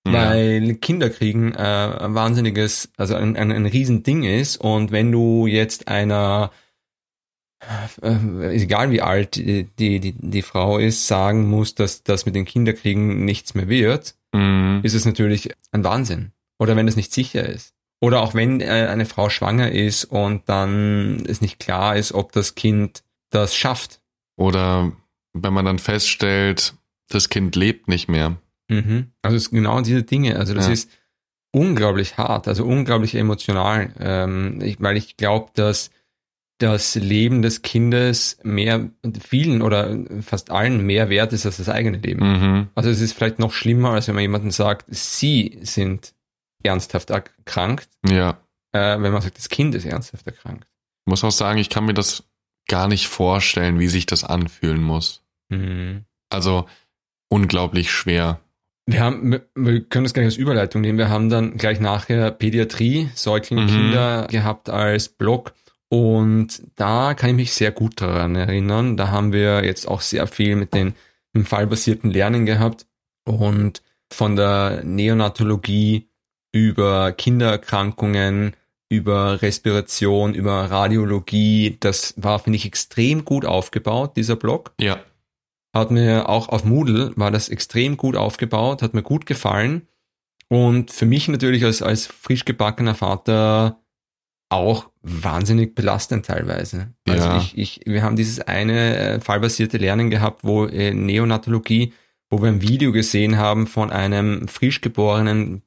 Ja. 0.07 0.13
Weil 0.13 0.75
Kinderkriegen 0.75 1.55
äh, 1.55 1.57
ein 1.57 2.15
wahnsinniges, 2.15 2.91
also 2.99 3.15
ein, 3.15 3.39
ein, 3.39 3.51
ein 3.51 3.65
Riesending 3.65 4.25
ist. 4.25 4.59
Und 4.59 4.93
wenn 4.93 5.11
du 5.11 5.47
jetzt 5.47 5.89
einer, 5.89 6.51
äh, 8.03 8.55
egal 8.55 8.91
wie 8.91 9.01
alt 9.01 9.37
die, 9.37 9.65
die, 9.79 9.99
die, 9.99 10.13
die 10.13 10.43
Frau 10.43 10.77
ist, 10.77 11.07
sagen 11.07 11.49
musst, 11.49 11.81
dass 11.81 12.03
das 12.03 12.27
mit 12.27 12.35
den 12.35 12.45
Kinderkriegen 12.45 13.25
nichts 13.25 13.55
mehr 13.55 13.69
wird, 13.69 14.15
Mhm. 14.35 14.81
ist 14.83 14.93
es 14.93 15.07
natürlich 15.07 15.51
ein 15.73 15.85
Wahnsinn. 15.85 16.33
Oder 16.59 16.77
wenn 16.77 16.89
es 16.89 16.97
nicht 16.97 17.15
sicher 17.15 17.49
ist. 17.49 17.73
Oder 18.01 18.21
auch 18.21 18.35
wenn 18.35 18.61
äh, 18.61 18.67
eine 18.91 19.07
Frau 19.07 19.31
schwanger 19.31 19.73
ist 19.73 20.05
und 20.05 20.49
dann 20.49 21.25
es 21.27 21.41
nicht 21.41 21.59
klar 21.59 21.97
ist, 21.97 22.13
ob 22.13 22.33
das 22.33 22.55
Kind 22.55 23.03
das 23.31 23.57
schafft. 23.57 24.01
Oder 24.37 24.93
wenn 25.33 25.53
man 25.53 25.65
dann 25.65 25.79
feststellt, 25.79 26.75
das 27.09 27.29
Kind 27.31 27.57
lebt 27.57 27.89
nicht 27.89 28.09
mehr. 28.09 28.37
Mhm. 28.69 29.13
Also 29.23 29.37
es 29.37 29.45
ist 29.45 29.51
genau 29.51 29.81
diese 29.81 30.03
Dinge. 30.03 30.37
Also 30.37 30.53
das 30.55 30.67
Ja. 30.67 30.73
ist 30.73 30.91
unglaublich 31.53 32.19
hart, 32.19 32.49
also 32.49 32.65
unglaublich 32.65 33.15
emotional, 33.15 33.91
ähm, 33.99 34.61
ich, 34.63 34.77
weil 34.81 34.97
ich 34.97 35.17
glaube, 35.17 35.51
dass 35.55 35.91
das 36.59 36.95
Leben 36.97 37.43
des 37.43 37.63
Kindes 37.63 38.39
mehr 38.43 38.91
vielen 39.21 39.63
oder 39.63 39.99
fast 40.23 40.51
allen 40.51 40.85
mehr 40.85 41.09
wert 41.11 41.33
ist 41.33 41.45
als 41.47 41.59
das 41.59 41.69
eigene 41.69 41.99
Leben. 41.99 42.27
Mhm. 42.27 42.69
Also 42.75 42.91
es 42.91 43.01
ist 43.01 43.13
vielleicht 43.13 43.39
noch 43.39 43.53
schlimmer, 43.53 43.91
als 43.91 44.09
wenn 44.09 44.15
man 44.15 44.23
jemandem 44.23 44.51
sagt, 44.51 44.87
sie 44.89 45.59
sind 45.63 46.15
ernsthaft 46.67 47.11
erkrankt, 47.11 47.89
Ja. 48.09 48.39
äh, 48.73 49.01
wenn 49.01 49.13
man 49.13 49.23
sagt, 49.23 49.39
das 49.39 49.49
Kind 49.49 49.75
ist 49.75 49.85
ernsthaft 49.87 50.27
erkrankt. 50.27 50.67
Ich 51.07 51.11
muss 51.11 51.25
auch 51.25 51.31
sagen, 51.31 51.59
ich 51.59 51.71
kann 51.71 51.85
mir 51.87 51.95
das 51.95 52.25
gar 52.69 52.89
nicht 52.89 53.07
vorstellen, 53.09 53.79
wie 53.79 53.87
sich 53.89 54.07
das 54.07 54.25
anfühlen 54.25 54.83
muss. 54.83 55.23
Mhm. 55.49 56.05
Also 56.31 56.67
unglaublich 57.29 57.91
schwer. 57.93 58.41
Wir 58.89 59.01
haben, 59.01 59.41
wir- 59.55 59.81
können 59.85 60.05
das 60.05 60.15
gleich 60.15 60.27
als 60.27 60.37
Überleitung 60.37 60.81
nehmen. 60.81 60.99
Wir 60.99 61.09
haben 61.09 61.29
dann 61.29 61.57
gleich 61.57 61.81
nachher 61.81 62.31
Pädiatrie, 62.31 63.09
Säuglinge, 63.15 63.63
Mhm. 63.63 63.69
Kinder 63.69 64.27
gehabt 64.31 64.69
als 64.69 65.09
Blog. 65.09 65.53
Und 65.89 66.63
da 66.75 67.15
kann 67.15 67.31
ich 67.31 67.37
mich 67.37 67.53
sehr 67.53 67.71
gut 67.71 68.01
daran 68.01 68.35
erinnern. 68.35 68.97
Da 68.97 69.09
haben 69.09 69.33
wir 69.33 69.65
jetzt 69.65 69.87
auch 69.87 70.01
sehr 70.01 70.27
viel 70.27 70.57
mit 70.57 70.75
den 70.75 70.95
mit 71.33 71.45
dem 71.45 71.47
fallbasierten 71.47 72.11
Lernen 72.11 72.47
gehabt 72.47 72.87
und 73.25 73.83
von 74.11 74.37
der 74.37 74.83
Neonatologie 74.85 76.09
über 76.57 77.13
Kindererkrankungen, 77.13 78.57
über 78.89 79.43
Respiration, 79.43 80.35
über 80.35 80.71
Radiologie. 80.71 81.77
Das 81.81 82.15
war, 82.17 82.39
finde 82.39 82.57
ich, 82.57 82.65
extrem 82.65 83.25
gut 83.25 83.45
aufgebaut, 83.45 84.17
dieser 84.17 84.37
Blog 84.37 84.73
Ja. 84.81 85.01
hat 85.75 85.91
mir 85.91 86.29
auch 86.31 86.49
auf 86.49 86.65
Moodle 86.65 87.13
war 87.17 87.31
das 87.31 87.49
extrem 87.51 87.97
gut 87.99 88.17
aufgebaut, 88.17 88.81
hat 88.83 88.95
mir 88.95 89.03
gut 89.03 89.27
gefallen 89.27 89.83
und 90.49 90.91
für 90.91 91.05
mich 91.07 91.29
natürlich 91.29 91.65
als, 91.65 91.83
als 91.83 92.07
frisch 92.07 92.45
gebackener 92.47 92.95
Vater 92.95 93.81
auch 94.49 94.91
wahnsinnig 95.03 95.75
belastend 95.75 96.25
teilweise. 96.25 96.95
Also 97.09 97.29
Ja. 97.29 97.37
ich, 97.37 97.59
ich, 97.59 97.81
wir 97.85 98.03
haben 98.03 98.17
dieses 98.17 98.41
eine 98.41 98.97
äh, 98.97 99.21
fallbasierte 99.21 99.77
Lernen 99.77 100.09
gehabt, 100.09 100.45
wo 100.45 100.65
äh, 100.67 100.95
Neonatologie, 100.95 101.93
wo 102.31 102.41
wir 102.41 102.49
ein 102.49 102.63
Video 102.63 102.93
gesehen 102.93 103.37
haben 103.37 103.67
von 103.67 103.91
einem 103.91 104.47
frisch 104.49 104.81
geborenen 104.81 105.63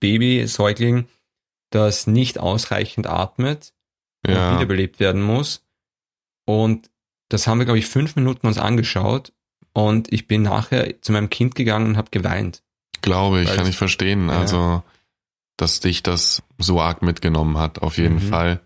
Baby, 0.00 0.46
Säugling, 0.46 1.06
das 1.70 2.06
nicht 2.06 2.38
ausreichend 2.38 3.06
atmet 3.06 3.72
und 4.26 4.34
Ja. 4.34 4.54
wiederbelebt 4.56 5.00
werden 5.00 5.22
muss. 5.22 5.64
Und 6.44 6.90
das 7.28 7.46
haben 7.46 7.58
wir, 7.58 7.64
glaube 7.64 7.78
ich, 7.78 7.86
fünf 7.86 8.14
Minuten 8.16 8.46
uns 8.46 8.58
angeschaut 8.58 9.32
und 9.72 10.12
ich 10.12 10.28
bin 10.28 10.42
nachher 10.42 11.00
zu 11.02 11.12
meinem 11.12 11.28
Kind 11.30 11.54
gegangen 11.54 11.86
und 11.88 11.96
habe 11.96 12.10
geweint. 12.10 12.62
Glaube 13.02 13.42
ich, 13.42 13.48
Weil 13.48 13.56
kann 13.56 13.66
ich 13.66 13.76
verstehen. 13.76 14.28
Ja. 14.28 14.38
Also, 14.38 14.82
dass 15.56 15.80
dich 15.80 16.02
das 16.02 16.42
so 16.58 16.80
arg 16.80 17.02
mitgenommen 17.02 17.58
hat, 17.58 17.80
auf 17.80 17.98
jeden 17.98 18.16
Mhm. 18.16 18.28
Fall. 18.28 18.60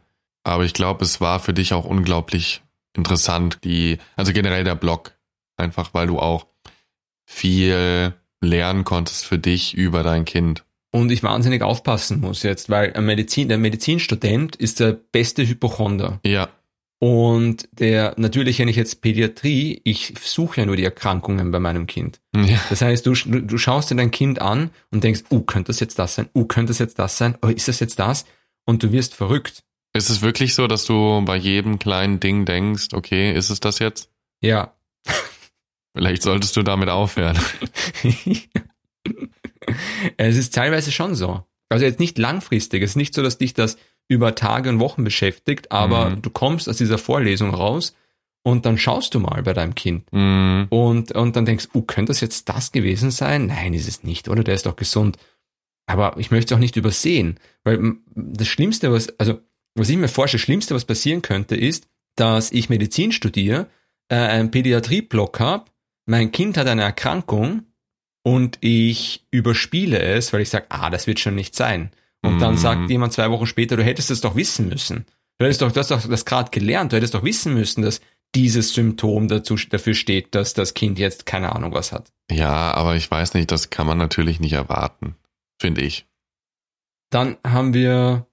Aber 0.44 0.64
ich 0.64 0.74
glaube, 0.74 1.04
es 1.04 1.20
war 1.20 1.40
für 1.40 1.52
dich 1.54 1.72
auch 1.72 1.84
unglaublich 1.84 2.62
interessant, 2.96 3.60
die, 3.64 3.98
also 4.16 4.32
generell 4.32 4.64
der 4.64 4.74
Blog. 4.74 5.12
Einfach 5.56 5.92
weil 5.94 6.06
du 6.06 6.18
auch 6.18 6.46
viel 7.26 8.14
lernen 8.40 8.84
konntest 8.84 9.26
für 9.26 9.38
dich 9.38 9.74
über 9.74 10.02
dein 10.02 10.24
Kind. 10.24 10.64
Und 10.92 11.10
ich 11.12 11.22
wahnsinnig 11.22 11.62
aufpassen 11.62 12.20
muss 12.20 12.42
jetzt, 12.42 12.68
weil 12.68 12.92
ein 12.94 13.04
Medizin, 13.06 13.48
der 13.48 13.58
Medizinstudent 13.58 14.56
ist 14.56 14.80
der 14.80 14.92
beste 14.92 15.46
Hypochonder. 15.46 16.18
Ja, 16.26 16.48
Und 16.98 17.68
der, 17.72 18.14
natürlich, 18.16 18.58
wenn 18.58 18.68
ich 18.68 18.76
jetzt 18.76 19.00
Pädiatrie, 19.00 19.80
ich 19.84 20.14
suche 20.20 20.60
ja 20.60 20.66
nur 20.66 20.76
die 20.76 20.84
Erkrankungen 20.84 21.50
bei 21.52 21.60
meinem 21.60 21.86
Kind. 21.86 22.20
ja, 22.34 22.60
Das 22.70 22.82
heißt, 22.82 23.06
du, 23.06 23.14
du 23.14 23.58
schaust 23.58 23.90
dir 23.90 23.94
dein 23.94 24.10
Kind 24.10 24.40
an 24.40 24.70
und 24.90 25.04
denkst, 25.04 25.22
uh, 25.30 25.40
könnte 25.42 25.68
das 25.68 25.80
jetzt 25.80 25.98
das 25.98 26.16
sein? 26.16 26.28
Uh, 26.34 26.44
könnte 26.44 26.70
das 26.70 26.78
jetzt 26.78 26.98
das 26.98 27.16
sein? 27.16 27.38
Oh, 27.40 27.46
ist 27.46 27.68
das 27.68 27.78
jetzt 27.80 27.98
das? 28.00 28.24
Und 28.66 28.82
du 28.82 28.90
wirst 28.92 29.14
verrückt. 29.14 29.62
Ist 29.92 30.10
es 30.10 30.22
wirklich 30.22 30.54
so, 30.54 30.66
dass 30.66 30.84
du 30.84 31.22
bei 31.24 31.36
jedem 31.36 31.78
kleinen 31.78 32.20
Ding 32.20 32.44
denkst, 32.44 32.88
okay, 32.92 33.32
ist 33.32 33.50
es 33.50 33.60
das 33.60 33.78
jetzt? 33.78 34.10
Ja, 34.42 34.74
Vielleicht 35.92 36.22
solltest 36.22 36.56
du 36.56 36.62
damit 36.62 36.88
aufhören. 36.88 37.38
es 40.16 40.36
ist 40.36 40.54
teilweise 40.54 40.92
schon 40.92 41.14
so. 41.14 41.44
Also 41.68 41.84
jetzt 41.84 42.00
nicht 42.00 42.18
langfristig. 42.18 42.82
Es 42.82 42.90
ist 42.90 42.96
nicht 42.96 43.14
so, 43.14 43.22
dass 43.22 43.38
dich 43.38 43.54
das 43.54 43.76
über 44.08 44.34
Tage 44.34 44.68
und 44.70 44.80
Wochen 44.80 45.04
beschäftigt, 45.04 45.70
aber 45.70 46.10
Mhm. 46.10 46.22
du 46.22 46.30
kommst 46.30 46.68
aus 46.68 46.76
dieser 46.78 46.98
Vorlesung 46.98 47.54
raus 47.54 47.94
und 48.42 48.66
dann 48.66 48.76
schaust 48.78 49.14
du 49.14 49.20
mal 49.20 49.42
bei 49.42 49.52
deinem 49.52 49.74
Kind 49.76 50.12
Mhm. 50.12 50.66
und, 50.70 51.12
und 51.12 51.36
dann 51.36 51.44
denkst, 51.44 51.68
oh, 51.74 51.82
könnte 51.82 52.10
das 52.10 52.20
jetzt 52.20 52.48
das 52.48 52.72
gewesen 52.72 53.10
sein? 53.12 53.46
Nein, 53.46 53.72
ist 53.74 53.86
es 53.88 54.02
nicht, 54.02 54.28
oder? 54.28 54.42
Der 54.42 54.54
ist 54.54 54.66
doch 54.66 54.76
gesund. 54.76 55.16
Aber 55.86 56.16
ich 56.18 56.30
möchte 56.30 56.52
es 56.54 56.56
auch 56.56 56.60
nicht 56.60 56.76
übersehen, 56.76 57.38
weil 57.64 57.78
das 58.14 58.48
Schlimmste, 58.48 58.92
was, 58.92 59.16
also, 59.18 59.40
was 59.74 59.88
ich 59.88 59.96
mir 59.96 60.08
vorstelle, 60.08 60.38
das 60.40 60.44
Schlimmste, 60.44 60.74
was 60.74 60.84
passieren 60.84 61.22
könnte, 61.22 61.54
ist, 61.56 61.86
dass 62.16 62.50
ich 62.52 62.68
Medizin 62.68 63.12
studiere, 63.12 63.68
äh, 64.08 64.16
einen 64.16 64.50
Pädiatrieblock 64.50 65.38
habe, 65.40 65.64
mein 66.06 66.32
Kind 66.32 66.56
hat 66.56 66.66
eine 66.66 66.82
Erkrankung 66.82 67.62
und 68.22 68.58
ich 68.60 69.26
überspiele 69.30 69.98
es, 70.00 70.32
weil 70.32 70.40
ich 70.42 70.50
sage, 70.50 70.66
ah, 70.68 70.90
das 70.90 71.06
wird 71.06 71.20
schon 71.20 71.34
nicht 71.34 71.54
sein. 71.56 71.90
Und 72.22 72.38
dann 72.40 72.52
Mhm. 72.54 72.58
sagt 72.58 72.90
jemand 72.90 73.12
zwei 73.14 73.30
Wochen 73.30 73.46
später, 73.46 73.76
du 73.76 73.84
hättest 73.84 74.10
es 74.10 74.20
doch 74.20 74.36
wissen 74.36 74.68
müssen. 74.68 75.06
Du 75.38 75.46
hättest 75.46 75.62
doch, 75.62 75.72
du 75.72 75.80
hast 75.80 75.90
doch 75.90 76.06
das 76.06 76.24
gerade 76.26 76.50
gelernt, 76.50 76.92
du 76.92 76.96
hättest 76.96 77.14
doch 77.14 77.24
wissen 77.24 77.54
müssen, 77.54 77.80
dass 77.82 78.00
dieses 78.34 78.74
Symptom 78.74 79.26
dazu, 79.26 79.56
dafür 79.56 79.94
steht, 79.94 80.34
dass 80.34 80.52
das 80.54 80.74
Kind 80.74 80.98
jetzt 80.98 81.24
keine 81.26 81.54
Ahnung 81.56 81.72
was 81.72 81.92
hat. 81.92 82.12
Ja, 82.30 82.72
aber 82.74 82.94
ich 82.94 83.10
weiß 83.10 83.34
nicht, 83.34 83.50
das 83.50 83.70
kann 83.70 83.86
man 83.86 83.96
natürlich 83.98 84.38
nicht 84.38 84.52
erwarten, 84.52 85.16
finde 85.60 85.80
ich. 85.80 86.06
Dann 87.10 87.38
haben 87.44 87.74
wir 87.74 88.26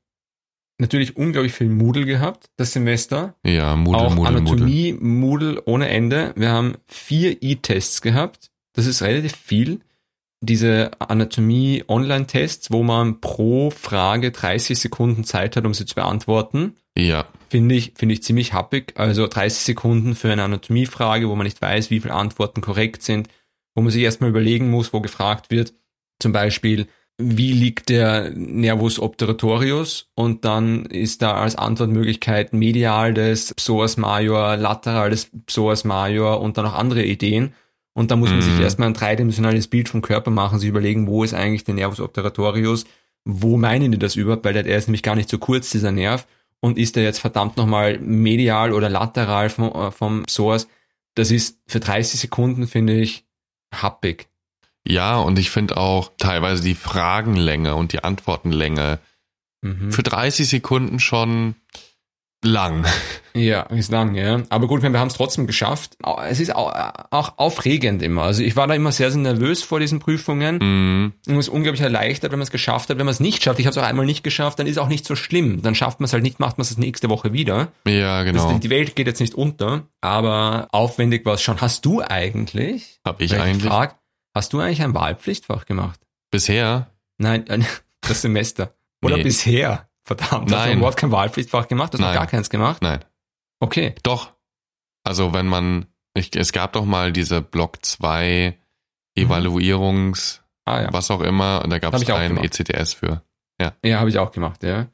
natürlich 0.79 1.17
unglaublich 1.17 1.53
viel 1.53 1.69
Moodle 1.69 2.05
gehabt, 2.05 2.49
das 2.57 2.73
Semester. 2.73 3.35
Ja, 3.43 3.75
Moodle, 3.75 4.01
auch 4.01 4.13
Moodle, 4.15 4.41
Moodle. 4.41 4.51
Anatomie, 4.65 4.93
Moodle 4.93 5.61
ohne 5.65 5.87
Ende. 5.89 6.33
Wir 6.35 6.49
haben 6.51 6.75
vier 6.87 7.41
E-Tests 7.41 8.01
gehabt. 8.01 8.51
Das 8.77 8.85
ist 8.85 9.01
relativ 9.01 9.35
viel. 9.35 9.81
Diese 10.39 10.91
Anatomie-Online-Tests, 10.99 12.69
wo 12.69 12.83
man 12.83 13.19
pro 13.21 13.71
Frage 13.71 14.29
30 14.29 14.77
Sekunden 14.77 15.23
Zeit 15.23 15.55
hat, 15.55 15.65
um 15.65 15.73
sie 15.73 15.87
zu 15.87 15.95
beantworten, 15.95 16.75
Ja, 16.95 17.25
finde 17.49 17.73
ich, 17.73 17.93
finde 17.95 18.13
ich 18.13 18.21
ziemlich 18.21 18.53
happig. 18.53 18.93
Also 18.95 19.25
30 19.25 19.63
Sekunden 19.63 20.13
für 20.13 20.31
eine 20.31 20.43
Anatomiefrage, 20.43 21.27
wo 21.27 21.35
man 21.35 21.45
nicht 21.45 21.59
weiß, 21.59 21.89
wie 21.89 21.99
viele 21.99 22.13
Antworten 22.13 22.61
korrekt 22.61 23.01
sind, 23.01 23.29
wo 23.73 23.81
man 23.81 23.91
sich 23.91 24.03
erstmal 24.03 24.29
überlegen 24.29 24.69
muss, 24.69 24.93
wo 24.93 25.01
gefragt 25.01 25.49
wird. 25.49 25.73
Zum 26.19 26.31
Beispiel, 26.31 26.85
wie 27.17 27.53
liegt 27.53 27.89
der 27.89 28.29
Nervus 28.29 28.99
obturatorius? 28.99 30.11
Und 30.13 30.45
dann 30.45 30.85
ist 30.85 31.23
da 31.23 31.33
als 31.33 31.55
Antwortmöglichkeit 31.55 32.53
medial 32.53 33.15
des 33.15 33.55
Psoas 33.55 33.97
major, 33.97 34.55
lateral 34.55 35.09
des 35.09 35.31
Psoas 35.47 35.83
major 35.83 36.41
und 36.41 36.59
dann 36.59 36.65
noch 36.65 36.75
andere 36.75 37.03
Ideen. 37.03 37.55
Und 37.97 38.11
da 38.11 38.15
muss 38.15 38.29
man 38.29 38.43
sich 38.43 38.53
Mhm. 38.53 38.61
erstmal 38.61 38.89
ein 38.89 38.93
dreidimensionales 38.93 39.67
Bild 39.67 39.89
vom 39.89 40.03
Körper 40.03 40.29
machen, 40.29 40.59
sich 40.59 40.69
überlegen, 40.69 41.07
wo 41.07 41.23
ist 41.23 41.33
eigentlich 41.33 41.63
der 41.63 41.73
Nervus 41.73 41.99
obturatorius? 41.99 42.85
Wo 43.25 43.57
meinen 43.57 43.91
die 43.91 43.97
das 43.97 44.15
überhaupt? 44.15 44.45
Weil 44.45 44.53
der 44.53 44.65
ist 44.67 44.87
nämlich 44.87 45.01
gar 45.01 45.15
nicht 45.15 45.29
so 45.29 45.39
kurz, 45.39 45.71
dieser 45.71 45.91
Nerv. 45.91 46.27
Und 46.59 46.77
ist 46.77 46.95
der 46.95 47.03
jetzt 47.03 47.17
verdammt 47.19 47.57
nochmal 47.57 47.97
medial 47.99 48.71
oder 48.71 48.87
lateral 48.89 49.49
vom, 49.49 49.71
äh, 49.71 49.89
vom 49.91 50.23
Psoas? 50.25 50.67
Das 51.15 51.31
ist 51.31 51.57
für 51.67 51.79
30 51.79 52.19
Sekunden, 52.19 52.67
finde 52.67 52.93
ich, 53.01 53.25
happig. 53.73 54.27
ja, 54.87 55.17
und 55.17 55.39
ich 55.39 55.49
finde 55.49 55.77
auch 55.77 56.11
teilweise 56.19 56.61
die 56.63 56.75
Fragenlänge 56.75 57.73
und 57.75 57.93
die 57.93 58.03
Antwortenlänge 58.03 58.99
Mhm. 59.63 59.91
für 59.91 60.03
30 60.03 60.47
Sekunden 60.47 60.99
schon 60.99 61.55
lang. 62.43 62.85
Ja, 63.33 63.61
ist 63.63 63.91
lang, 63.91 64.15
ja. 64.15 64.41
Aber 64.49 64.67
gut, 64.67 64.81
wir 64.83 64.91
haben 64.99 65.07
es 65.07 65.13
trotzdem 65.15 65.47
geschafft. 65.47 65.97
Es 66.29 66.39
ist 66.39 66.55
au- 66.55 66.71
auch 67.11 67.37
aufregend 67.37 68.01
immer. 68.01 68.23
Also 68.23 68.41
ich 68.43 68.55
war 68.55 68.67
da 68.67 68.73
immer 68.73 68.91
sehr, 68.91 69.11
sehr 69.11 69.21
nervös 69.21 69.63
vor 69.63 69.79
diesen 69.79 69.99
Prüfungen. 69.99 70.57
Mhm. 70.57 71.13
Und 71.27 71.33
es 71.35 71.47
ist 71.47 71.49
unglaublich 71.53 71.81
erleichtert, 71.81 72.31
wenn 72.31 72.39
man 72.39 72.43
es 72.45 72.51
geschafft 72.51 72.89
hat. 72.89 72.97
Wenn 72.97 73.05
man 73.05 73.11
es 73.11 73.19
nicht 73.19 73.43
schafft, 73.43 73.59
ich 73.59 73.65
habe 73.65 73.71
es 73.71 73.77
auch 73.77 73.87
einmal 73.87 74.05
nicht 74.05 74.23
geschafft, 74.23 74.59
dann 74.59 74.67
ist 74.67 74.73
es 74.73 74.77
auch 74.77 74.87
nicht 74.87 75.05
so 75.05 75.15
schlimm. 75.15 75.61
Dann 75.61 75.75
schafft 75.75 75.99
man 75.99 76.05
es 76.05 76.13
halt 76.13 76.23
nicht, 76.23 76.39
macht 76.39 76.57
man 76.57 76.63
es 76.63 76.77
nächste 76.77 77.09
Woche 77.09 77.33
wieder. 77.33 77.69
Ja, 77.87 78.23
genau. 78.23 78.51
Das, 78.51 78.59
die 78.59 78.69
Welt 78.69 78.95
geht 78.95 79.07
jetzt 79.07 79.19
nicht 79.19 79.35
unter, 79.35 79.83
aber 80.01 80.67
aufwendig 80.71 81.25
war 81.25 81.33
es 81.35 81.41
schon. 81.41 81.59
Hast 81.61 81.85
du 81.85 82.01
eigentlich, 82.01 82.99
Hab 83.05 83.19
ich 83.21 83.35
eigentlich 83.39 83.63
frag, 83.69 83.97
hast 84.33 84.53
du 84.53 84.59
eigentlich 84.59 84.81
ein 84.83 84.93
Wahlpflichtfach 84.93 85.65
gemacht? 85.65 85.99
bisher? 86.31 86.91
Nein, 87.17 87.45
das 88.01 88.21
Semester. 88.21 88.73
Oder 89.03 89.17
Nee. 89.17 89.23
bisher. 89.23 89.86
Verdammt, 90.07 90.49
hast 90.51 90.63
du 90.63 90.69
Nein. 90.69 90.77
überhaupt 90.77 90.97
kein 90.97 91.11
Wahlpflichtfach 91.11 91.67
gemacht? 91.67 91.91
Hast 91.91 91.99
du 91.99 92.03
Nein. 92.03 92.15
gar 92.15 92.27
keins 92.27 92.49
gemacht? 92.49 92.81
Nein. 92.81 93.03
Okay. 93.59 93.93
Doch. 94.03 94.31
Also 95.03 95.33
wenn 95.33 95.47
man, 95.47 95.87
ich, 96.13 96.33
es 96.35 96.53
gab 96.53 96.71
doch 96.73 96.85
mal 96.85 97.11
diese 97.11 97.41
Block 97.41 97.85
2 97.85 98.57
Evaluierungs, 99.15 100.43
Ah 100.65 100.83
ja. 100.83 100.93
was 100.93 101.11
auch 101.11 101.21
immer, 101.21 101.61
und 101.63 101.71
da 101.71 101.79
gab 101.79 101.93
es 101.93 102.09
einen. 102.09 102.37
ECTS 102.37 102.93
für. 102.93 103.21
Ja, 103.59 103.99
habe 103.99 104.09
ich 104.09 104.17
auch 104.17 104.31
gemacht, 104.31 104.63
ja. 104.63 104.87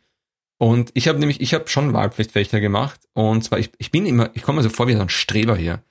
Und 0.57 0.91
ich 0.93 1.07
habe 1.07 1.19
nämlich, 1.19 1.41
ich 1.41 1.53
habe 1.53 1.67
schon 1.67 1.93
Wahlpflichtfächer 1.93 2.59
gemacht. 2.59 3.01
Und 3.13 3.43
zwar, 3.43 3.59
ich, 3.59 3.71
ich 3.77 3.91
bin 3.91 4.05
immer, 4.05 4.31
ich 4.33 4.41
komme 4.41 4.57
mir 4.57 4.63
so 4.63 4.69
vor 4.69 4.87
wie 4.87 4.93
so 4.93 5.01
ein 5.01 5.09
Streber 5.09 5.55
hier. 5.57 5.83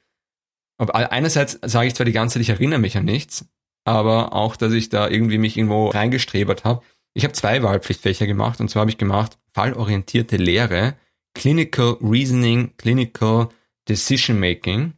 Aber 0.79 0.95
einerseits 1.13 1.59
sage 1.63 1.87
ich 1.89 1.95
zwar 1.95 2.07
die 2.07 2.13
ganze 2.13 2.35
Zeit, 2.35 2.43
ich 2.43 2.49
erinnere 2.49 2.79
mich 2.79 2.97
an 2.97 3.05
nichts, 3.05 3.45
aber 3.85 4.33
auch, 4.33 4.57
dass 4.57 4.73
ich 4.73 4.89
da 4.89 5.09
irgendwie 5.09 5.39
mich 5.39 5.57
irgendwo 5.57 5.91
reingestrebert 5.91 6.65
habe. 6.65 6.83
Ich 7.15 7.25
habe 7.25 7.35
zwei 7.35 7.63
Wahlpflichtfächer 7.63 8.27
gemacht 8.27 8.61
und 8.61 8.69
zwar 8.69 8.81
habe 8.81 8.91
ich 8.91 8.99
gemacht 8.99 9.39
fallorientierte 9.53 10.37
Lehre, 10.37 10.97
Clinical 11.35 11.99
Reasoning, 12.01 12.77
Clinical 12.77 13.49
Decision 13.89 14.39
Making. 14.39 14.95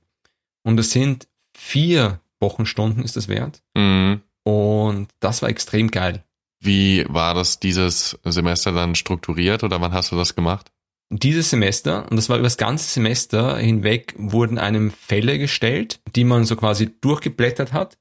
Und 0.62 0.76
das 0.76 0.90
sind 0.90 1.28
vier 1.56 2.20
Wochenstunden 2.40 3.04
ist 3.04 3.16
das 3.16 3.28
wert. 3.28 3.62
Mhm. 3.74 4.22
Und 4.42 5.08
das 5.20 5.42
war 5.42 5.48
extrem 5.48 5.90
geil. 5.90 6.24
Wie 6.60 7.04
war 7.08 7.34
das 7.34 7.60
dieses 7.60 8.18
Semester 8.24 8.72
dann 8.72 8.94
strukturiert 8.94 9.64
oder 9.64 9.80
wann 9.80 9.92
hast 9.92 10.12
du 10.12 10.16
das 10.16 10.34
gemacht? 10.34 10.70
Dieses 11.10 11.50
Semester, 11.50 12.10
und 12.10 12.16
das 12.16 12.28
war 12.28 12.36
über 12.36 12.44
das 12.44 12.56
ganze 12.56 12.90
Semester 12.90 13.58
hinweg, 13.58 14.14
wurden 14.16 14.58
einem 14.58 14.90
Fälle 14.90 15.38
gestellt, 15.38 16.00
die 16.16 16.24
man 16.24 16.44
so 16.44 16.56
quasi 16.56 16.90
durchgeblättert 17.00 17.72
hat, 17.72 17.98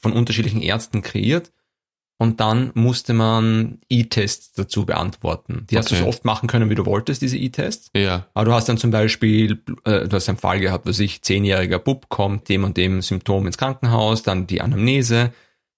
von 0.00 0.12
unterschiedlichen 0.12 0.62
Ärzten 0.62 1.02
kreiert. 1.02 1.52
Und 2.20 2.40
dann 2.40 2.72
musste 2.74 3.14
man 3.14 3.78
E-Tests 3.88 4.52
dazu 4.54 4.84
beantworten. 4.84 5.66
Die 5.70 5.78
hast 5.78 5.90
du 5.90 5.94
Okay. 5.94 6.02
so 6.02 6.08
oft 6.08 6.24
machen 6.24 6.48
können, 6.48 6.68
wie 6.68 6.74
du 6.74 6.84
wolltest, 6.84 7.22
diese 7.22 7.36
E-Tests. 7.38 7.90
Ja. 7.94 8.26
Aber 8.34 8.44
du 8.46 8.52
hast 8.52 8.68
dann 8.68 8.76
zum 8.76 8.90
Beispiel, 8.90 9.62
äh, 9.84 10.08
du 10.08 10.16
hast 10.16 10.28
einen 10.28 10.36
Fall 10.36 10.58
gehabt, 10.58 10.86
was 10.86 10.98
ich, 10.98 11.22
zehnjähriger 11.22 11.78
Bub 11.78 12.08
kommt, 12.08 12.48
dem 12.48 12.64
und 12.64 12.76
dem 12.76 13.02
Symptom 13.02 13.46
ins 13.46 13.56
Krankenhaus, 13.56 14.24
dann 14.24 14.48
die 14.48 14.60
Anamnese, 14.60 15.32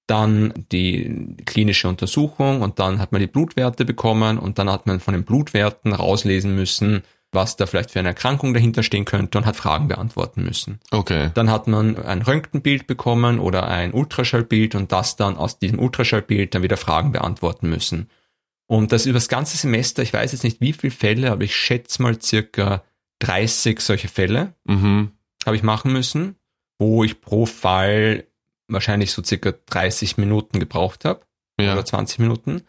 dann 0.07 0.55
die 0.72 1.37
klinische 1.44 1.88
Untersuchung 1.88 2.62
und 2.62 2.79
dann 2.79 2.98
hat 3.00 3.12
man 3.12 3.20
die 3.20 3.26
Blutwerte 3.26 3.85
bekommen 3.85 4.38
und 4.38 4.59
dann 4.59 4.70
hat 4.70 4.87
man 4.87 4.98
von 4.98 5.12
den 5.12 5.24
Blutwerten 5.24 5.92
rauslesen 5.92 6.55
müssen, 6.57 7.03
was 7.33 7.57
da 7.57 7.66
vielleicht 7.66 7.90
für 7.93 7.99
eine 8.01 8.09
Erkrankung 8.09 8.55
dahinter 8.55 8.83
stehen 8.83 9.05
könnte 9.05 9.38
und 9.38 9.47
hat 9.47 9.57
Fragen 9.57 9.87
beantworten 9.88 10.43
müssen. 10.43 10.81
Okay. 10.90 11.31
Dann 11.35 11.51
hat 11.51 11.69
man 11.69 11.97
ein 11.97 12.23
Röntgenbild 12.23 12.87
bekommen 12.87 13.38
oder 13.38 13.69
ein 13.69 13.93
Ultraschallbild 13.93 14.75
und 14.75 14.90
das 14.93 15.16
dann 15.16 15.37
aus 15.37 15.59
diesem 15.59 15.79
Ultraschallbild 15.79 16.55
dann 16.55 16.62
wieder 16.62 16.77
Fragen 16.77 17.12
beantworten 17.12 17.69
müssen. 17.71 18.11
Und 18.66 18.93
das 18.93 19.07
über 19.07 19.14
das 19.19 19.29
ganze 19.29 19.57
Semester, 19.57 20.03
ich 20.03 20.12
weiß 20.12 20.33
jetzt 20.33 20.45
nicht 20.45 20.61
wie 20.61 20.73
viele 20.73 20.93
Fälle, 20.93 21.31
aber 21.33 21.43
ich 21.45 21.55
schätze 21.57 22.03
mal 22.03 22.21
circa 22.21 22.83
30 23.21 23.81
solche 23.81 24.09
Fälle 24.09 24.55
Mhm. 24.64 25.12
habe 25.47 25.57
ich 25.57 25.62
machen 25.62 25.93
müssen, 25.93 26.37
wo 26.79 27.05
ich 27.05 27.21
pro 27.21 27.47
Fall 27.47 28.25
wahrscheinlich 28.69 29.12
so 29.12 29.23
circa 29.23 29.53
30 29.66 30.16
Minuten 30.19 30.59
gebraucht 30.61 31.05
habe 31.05 31.21
Ja. 31.61 31.73
oder 31.75 31.85
20 31.85 32.19
Minuten. 32.21 32.62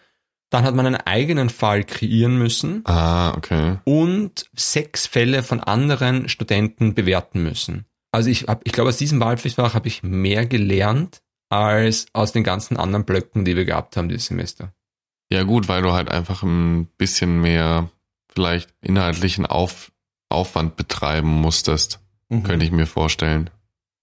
Dann 0.52 0.64
hat 0.66 0.76
man 0.76 0.86
einen 0.86 0.96
eigenen 0.98 1.50
Fall 1.50 1.84
kreieren 1.84 2.38
müssen 2.38 2.84
Ah, 2.86 3.34
okay. 3.36 3.78
und 3.86 4.46
sechs 4.54 5.08
Fälle 5.08 5.42
von 5.44 5.60
anderen 5.60 6.30
Studenten 6.30 6.94
bewerten 6.94 7.42
müssen. 7.42 7.86
Also 8.12 8.30
ich, 8.30 8.44
hab, 8.44 8.62
ich 8.68 8.74
glaube, 8.74 8.90
aus 8.90 8.98
diesem 8.98 9.20
Wahlpflichtfach 9.22 9.74
habe 9.74 9.88
ich 9.88 10.04
mehr 10.04 10.46
gelernt 10.46 11.22
als 11.50 12.06
aus 12.14 12.34
den 12.34 12.44
ganzen 12.44 12.78
anderen 12.78 13.06
Blöcken, 13.06 13.46
die 13.46 13.56
wir 13.56 13.66
gehabt 13.66 13.96
haben 13.98 14.10
dieses 14.10 14.26
Semester. 14.26 14.74
Ja 15.32 15.44
gut, 15.44 15.70
weil 15.70 15.82
du 15.82 15.94
halt 15.94 16.12
einfach 16.12 16.44
ein 16.44 16.88
bisschen 16.98 17.40
mehr 17.42 17.90
vielleicht 18.34 18.70
inhaltlichen 18.82 19.46
Auf, 19.46 19.92
Aufwand 20.30 20.76
betreiben 20.76 21.30
musstest, 21.30 22.00
könnte 22.44 22.66
ich 22.66 22.72
mir 22.72 22.88
vorstellen. 22.88 23.50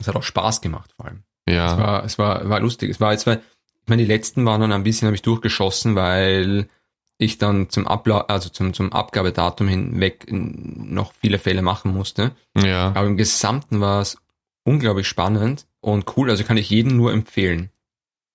Es 0.01 0.09
hat 0.09 0.16
auch 0.16 0.22
Spaß 0.22 0.61
gemacht 0.62 0.92
vor 0.96 1.07
allem. 1.07 1.22
Es 1.46 1.55
Ja. 1.55 1.76
war, 1.78 2.05
es 2.05 2.18
war, 2.18 2.49
war 2.49 2.61
lustig. 2.61 2.90
Es 2.90 3.01
war 3.01 3.12
jetzt, 3.12 3.26
weil, 3.26 3.42
ich 3.89 3.91
meine, 3.91 4.03
die 4.03 4.12
letzten 4.12 4.45
waren 4.45 4.61
dann 4.61 4.72
ein 4.72 4.82
bisschen, 4.82 5.07
habe 5.07 5.14
ich 5.14 5.22
durchgeschossen, 5.22 5.95
weil 5.95 6.68
ich 7.16 7.39
dann 7.39 7.70
zum 7.70 7.86
Abla 7.89 8.20
also 8.28 8.51
zum, 8.51 8.74
zum 8.74 8.93
Abgabedatum 8.93 9.66
hinweg 9.66 10.26
noch 10.30 11.14
viele 11.14 11.39
Fälle 11.39 11.62
machen 11.62 11.95
musste. 11.95 12.32
Ja. 12.55 12.89
Aber 12.89 13.07
im 13.07 13.16
Gesamten 13.16 13.80
war 13.80 14.03
es 14.03 14.18
unglaublich 14.62 15.09
spannend 15.09 15.66
und 15.80 16.18
cool. 16.18 16.28
Also 16.28 16.45
kann 16.45 16.59
ich 16.59 16.68
jedem 16.68 16.99
nur 16.99 17.14
empfehlen. 17.14 17.70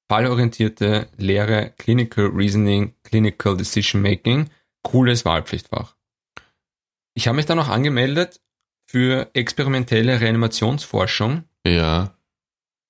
Fallorientierte 0.10 1.08
Lehre, 1.18 1.72
Clinical 1.78 2.32
Reasoning, 2.34 2.96
Clinical 3.04 3.56
Decision 3.56 4.02
Making, 4.02 4.50
cooles 4.82 5.24
Wahlpflichtfach. 5.24 5.96
Ich 7.14 7.28
habe 7.28 7.36
mich 7.36 7.46
dann 7.46 7.58
noch 7.58 7.70
angemeldet 7.70 8.42
für 8.88 9.30
experimentelle 9.36 10.20
Reanimationsforschung. 10.20 11.44
Ja. 11.64 12.18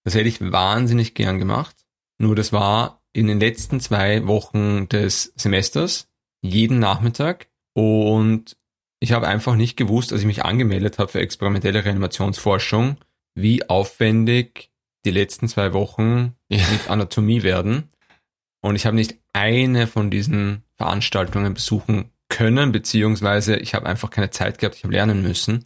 Das 0.05 0.16
hätte 0.16 0.30
ich 0.30 0.39
wahnsinnig 0.39 1.14
gern 1.14 1.39
gemacht. 1.39 1.82
Nur 2.24 2.36
das 2.38 2.53
war 2.53 3.01
in 3.11 3.28
den 3.28 3.41
letzten 3.41 3.82
zwei 3.82 4.26
Wochen 4.26 4.88
des 4.88 5.34
Semesters 5.36 6.07
jeden 6.41 6.80
Nachmittag 6.80 7.49
Und 7.76 8.55
ich 9.01 9.11
habe 9.11 9.28
einfach 9.28 9.55
nicht 9.55 9.76
gewusst, 9.76 10.13
als 10.13 10.21
ich 10.21 10.28
mich 10.28 10.45
angemeldet 10.45 10.99
habe 10.99 11.11
für 11.11 11.19
experimentelle 11.19 11.84
Reanimationsforschung, 11.84 12.95
wie 13.36 13.67
aufwendig 13.67 14.71
die 15.05 15.11
letzten 15.11 15.49
zwei 15.49 15.74
Wochen 15.74 16.36
Ja. 16.49 16.65
mit 16.71 16.89
Anatomie 16.89 17.43
werden. 17.43 17.89
Und 18.61 18.78
ich 18.78 18.86
habe 18.86 18.95
nicht 18.95 19.17
eine 19.34 19.86
von 19.88 20.09
diesen 20.09 20.63
Veranstaltungen 20.78 21.53
besuchen 21.53 22.09
können, 22.30 22.71
beziehungsweise 22.71 23.57
ich 23.57 23.74
habe 23.74 23.88
einfach 23.88 24.11
keine 24.11 24.30
Zeit 24.30 24.59
gehabt, 24.59 24.78
ich 24.78 24.86
habe 24.86 24.93
lernen 24.93 25.21
müssen. 25.21 25.65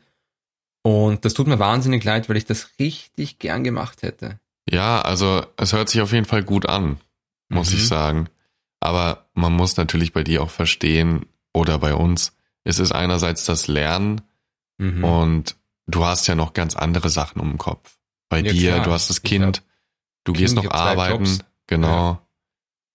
Und 0.84 1.24
das 1.24 1.36
tut 1.36 1.46
mir 1.46 1.60
wahnsinnig 1.60 2.04
leid, 2.04 2.30
weil 2.30 2.38
ich 2.38 2.46
das 2.46 2.72
richtig 2.80 3.38
gern 3.38 3.64
gemacht 3.64 4.02
hätte. 4.02 4.40
Ja, 4.70 5.02
also 5.02 5.46
es 5.58 5.74
hört 5.74 5.90
sich 5.90 6.02
auf 6.02 6.12
jeden 6.12 6.26
Fall 6.26 6.44
gut 6.44 6.68
an, 6.68 6.98
muss 7.50 7.72
Mhm. 7.72 7.78
ich 7.78 7.88
sagen. 7.88 8.30
Aber 8.80 9.26
man 9.34 9.54
muss 9.54 9.78
natürlich 9.78 10.14
bei 10.14 10.24
dir 10.24 10.44
auch 10.44 10.50
verstehen 10.50 11.26
oder 11.54 11.80
bei 11.80 11.94
uns, 11.96 12.34
es 12.64 12.80
ist 12.80 12.92
einerseits 12.92 13.46
das 13.46 13.68
Lernen 13.68 14.22
Mhm. 14.78 15.04
und 15.04 15.56
du 15.88 16.06
hast 16.06 16.28
ja 16.28 16.36
noch 16.36 16.54
ganz 16.54 16.76
andere 16.76 17.10
Sachen 17.10 17.40
um 17.42 17.50
den 17.52 17.58
Kopf. 17.58 17.98
Bei 18.30 18.40
Ja, 18.42 18.52
dir, 18.52 18.72
klar. 18.74 18.86
du 18.86 18.92
hast 18.92 19.10
das 19.10 19.22
Kind, 19.24 19.64
du 20.26 20.34
Kind, 20.34 20.38
gehst 20.38 20.56
noch 20.56 20.70
arbeiten, 20.70 21.40
genau. 21.66 22.22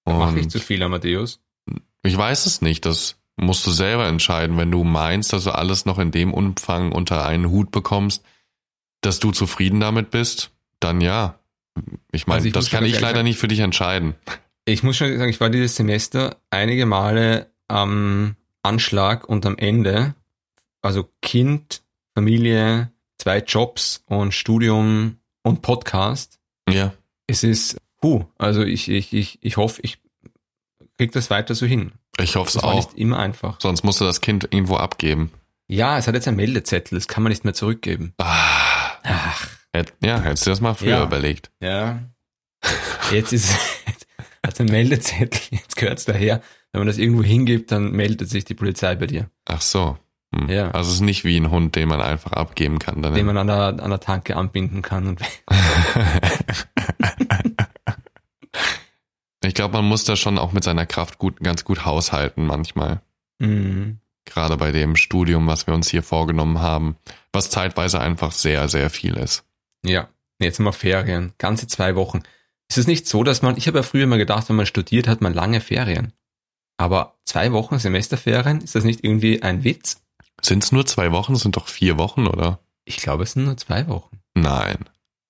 Mache 0.04 0.40
ich 0.40 0.50
zu 0.50 0.58
viel, 0.60 0.82
Amadeus? 0.82 1.40
ich 2.02 2.16
weiß 2.16 2.46
es 2.46 2.60
nicht, 2.60 2.84
das 2.84 3.16
musst 3.36 3.64
du 3.66 3.70
selber 3.70 4.06
entscheiden. 4.06 4.58
Wenn 4.58 4.70
du 4.70 4.84
meinst, 4.84 5.32
dass 5.32 5.44
du 5.44 5.54
alles 5.54 5.86
noch 5.86 5.98
in 5.98 6.10
dem 6.10 6.34
Umfang 6.34 6.92
unter 6.92 7.24
einen 7.24 7.48
Hut 7.48 7.70
bekommst, 7.70 8.22
dass 9.00 9.20
du 9.20 9.30
zufrieden 9.32 9.80
damit 9.80 10.10
bist, 10.10 10.50
dann 10.80 11.00
ja. 11.00 11.38
Ich 12.12 12.26
meine, 12.26 12.38
Also 12.38 12.50
das 12.50 12.70
kann 12.70 12.84
ich 12.84 13.00
leider 13.00 13.16
sagen- 13.16 13.24
nicht 13.28 13.38
für 13.38 13.48
dich 13.48 13.60
entscheiden. 13.60 14.14
Ich 14.64 14.82
muss 14.82 14.96
schon 14.96 15.16
sagen, 15.18 15.30
ich 15.30 15.40
war 15.40 15.50
dieses 15.50 15.74
Semester 15.76 16.36
einige 16.50 16.86
Male 16.86 17.50
am 17.68 18.36
Anschlag 18.62 19.28
und 19.28 19.44
am 19.46 19.56
Ende. 19.58 20.14
Also 20.82 21.08
Kind, 21.22 21.82
Familie, 22.14 22.92
zwei 23.18 23.38
Jobs 23.38 24.04
und 24.06 24.32
Studium 24.34 25.16
und 25.42 25.62
Podcast. 25.62 26.38
Ja. 26.68 26.92
Es 27.26 27.42
ist, 27.42 27.78
puh, 28.00 28.24
also 28.38 28.62
ich, 28.62 28.88
ich, 28.88 29.12
ich, 29.12 29.38
ich 29.42 29.56
hoffe, 29.56 29.80
ich 29.82 29.98
krieg 30.98 31.12
das 31.12 31.30
weiter 31.30 31.54
so 31.54 31.66
hin. 31.66 31.92
Ich 32.20 32.36
hoffe 32.36 32.50
es 32.50 32.62
auch. 32.62 32.74
nicht 32.74 32.94
immer 32.94 33.18
einfach. 33.18 33.58
Sonst 33.60 33.82
musst 33.84 34.00
du 34.00 34.04
das 34.04 34.20
Kind 34.20 34.44
irgendwo 34.50 34.76
abgeben. 34.76 35.32
Ja, 35.66 35.96
es 35.98 36.06
hat 36.06 36.14
jetzt 36.14 36.28
ein 36.28 36.36
Meldezettel, 36.36 36.98
das 36.98 37.08
kann 37.08 37.22
man 37.22 37.30
nicht 37.30 37.44
mehr 37.44 37.54
zurückgeben. 37.54 38.12
Ah, 38.18 38.90
Ach, 39.04 39.48
ja, 40.02 40.20
hättest 40.20 40.46
du 40.46 40.50
das 40.50 40.60
mal 40.60 40.74
früher 40.74 40.88
Ja. 40.98 41.04
überlegt. 41.04 41.50
ja. 41.60 42.00
Jetzt 43.10 43.32
ist, 43.32 43.52
hat 44.46 44.60
ein 44.60 44.66
Meldezettel, 44.66 45.40
jetzt 45.50 45.74
gehört's 45.76 46.04
daher. 46.04 46.40
Wenn 46.70 46.78
man 46.80 46.86
das 46.86 46.96
irgendwo 46.98 47.22
hingibt, 47.24 47.72
dann 47.72 47.90
meldet 47.90 48.30
sich 48.30 48.44
die 48.44 48.54
Polizei 48.54 48.94
bei 48.94 49.06
dir. 49.06 49.28
Ach 49.46 49.60
so. 49.60 49.98
Hm. 50.34 50.48
Ja. 50.48 50.70
Also 50.70 50.88
es 50.90 50.94
ist 50.96 51.00
nicht 51.02 51.24
wie 51.24 51.36
ein 51.36 51.50
Hund, 51.50 51.74
den 51.74 51.88
man 51.88 52.00
einfach 52.00 52.32
abgeben 52.32 52.78
kann. 52.78 53.02
Dann 53.02 53.14
den 53.14 53.26
man 53.26 53.36
an 53.36 53.48
der, 53.48 53.82
an 53.82 53.90
der 53.90 53.98
Tanke 54.00 54.36
anbinden 54.36 54.80
kann. 54.80 55.08
Und 55.08 55.20
ich 59.44 59.54
glaube, 59.54 59.74
man 59.76 59.84
muss 59.84 60.04
da 60.04 60.16
schon 60.16 60.38
auch 60.38 60.52
mit 60.52 60.64
seiner 60.64 60.86
Kraft 60.86 61.18
gut, 61.18 61.40
ganz 61.40 61.64
gut 61.64 61.84
haushalten 61.84 62.46
manchmal. 62.46 63.00
Mhm. 63.40 63.98
Gerade 64.24 64.56
bei 64.56 64.70
dem 64.70 64.94
Studium, 64.96 65.46
was 65.48 65.66
wir 65.66 65.74
uns 65.74 65.90
hier 65.90 66.02
vorgenommen 66.04 66.60
haben, 66.60 66.96
was 67.32 67.50
zeitweise 67.50 68.00
einfach 68.00 68.30
sehr, 68.32 68.68
sehr 68.68 68.88
viel 68.88 69.14
ist. 69.14 69.44
Ja, 69.85 70.09
jetzt 70.41 70.59
haben 70.59 70.64
wir 70.66 70.72
Ferien, 70.72 71.33
ganze 71.39 71.66
zwei 71.66 71.95
Wochen. 71.97 72.22
Ist 72.68 72.78
es 72.78 72.87
nicht 72.87 73.07
so, 73.07 73.22
dass 73.22 73.43
man, 73.43 73.57
ich 73.57 73.66
habe 73.66 73.78
ja 73.78 73.83
früher 73.83 74.05
immer 74.05 74.18
gedacht, 74.18 74.49
wenn 74.49 74.57
man 74.57 74.66
studiert, 74.66 75.09
hat 75.09 75.20
man 75.20 75.35
lange 75.35 75.61
Ferien. 75.61 76.12
Aber 76.78 77.16
zwei 77.24 77.53
Wochen 77.53 77.78
Semesterferien, 77.78 78.61
ist 78.61 78.74
das 78.74 78.85
nicht 78.85 79.05
irgendwie 79.05 79.43
ein 79.43 79.62
Witz? 79.64 80.03
Sind 80.41 80.64
es 80.64 80.72
nur 80.72 80.87
zwei 80.87 81.12
Wochen? 81.12 81.37
Sind 81.37 81.57
doch 81.57 81.68
vier 81.68 81.99
Wochen, 81.99 82.26
oder? 82.26 82.61
Ich 82.85 82.97
glaube, 82.97 83.22
es 83.24 83.33
sind 83.33 83.45
nur 83.45 83.57
zwei 83.57 83.87
Wochen. 83.89 84.18
Nein. 84.35 84.78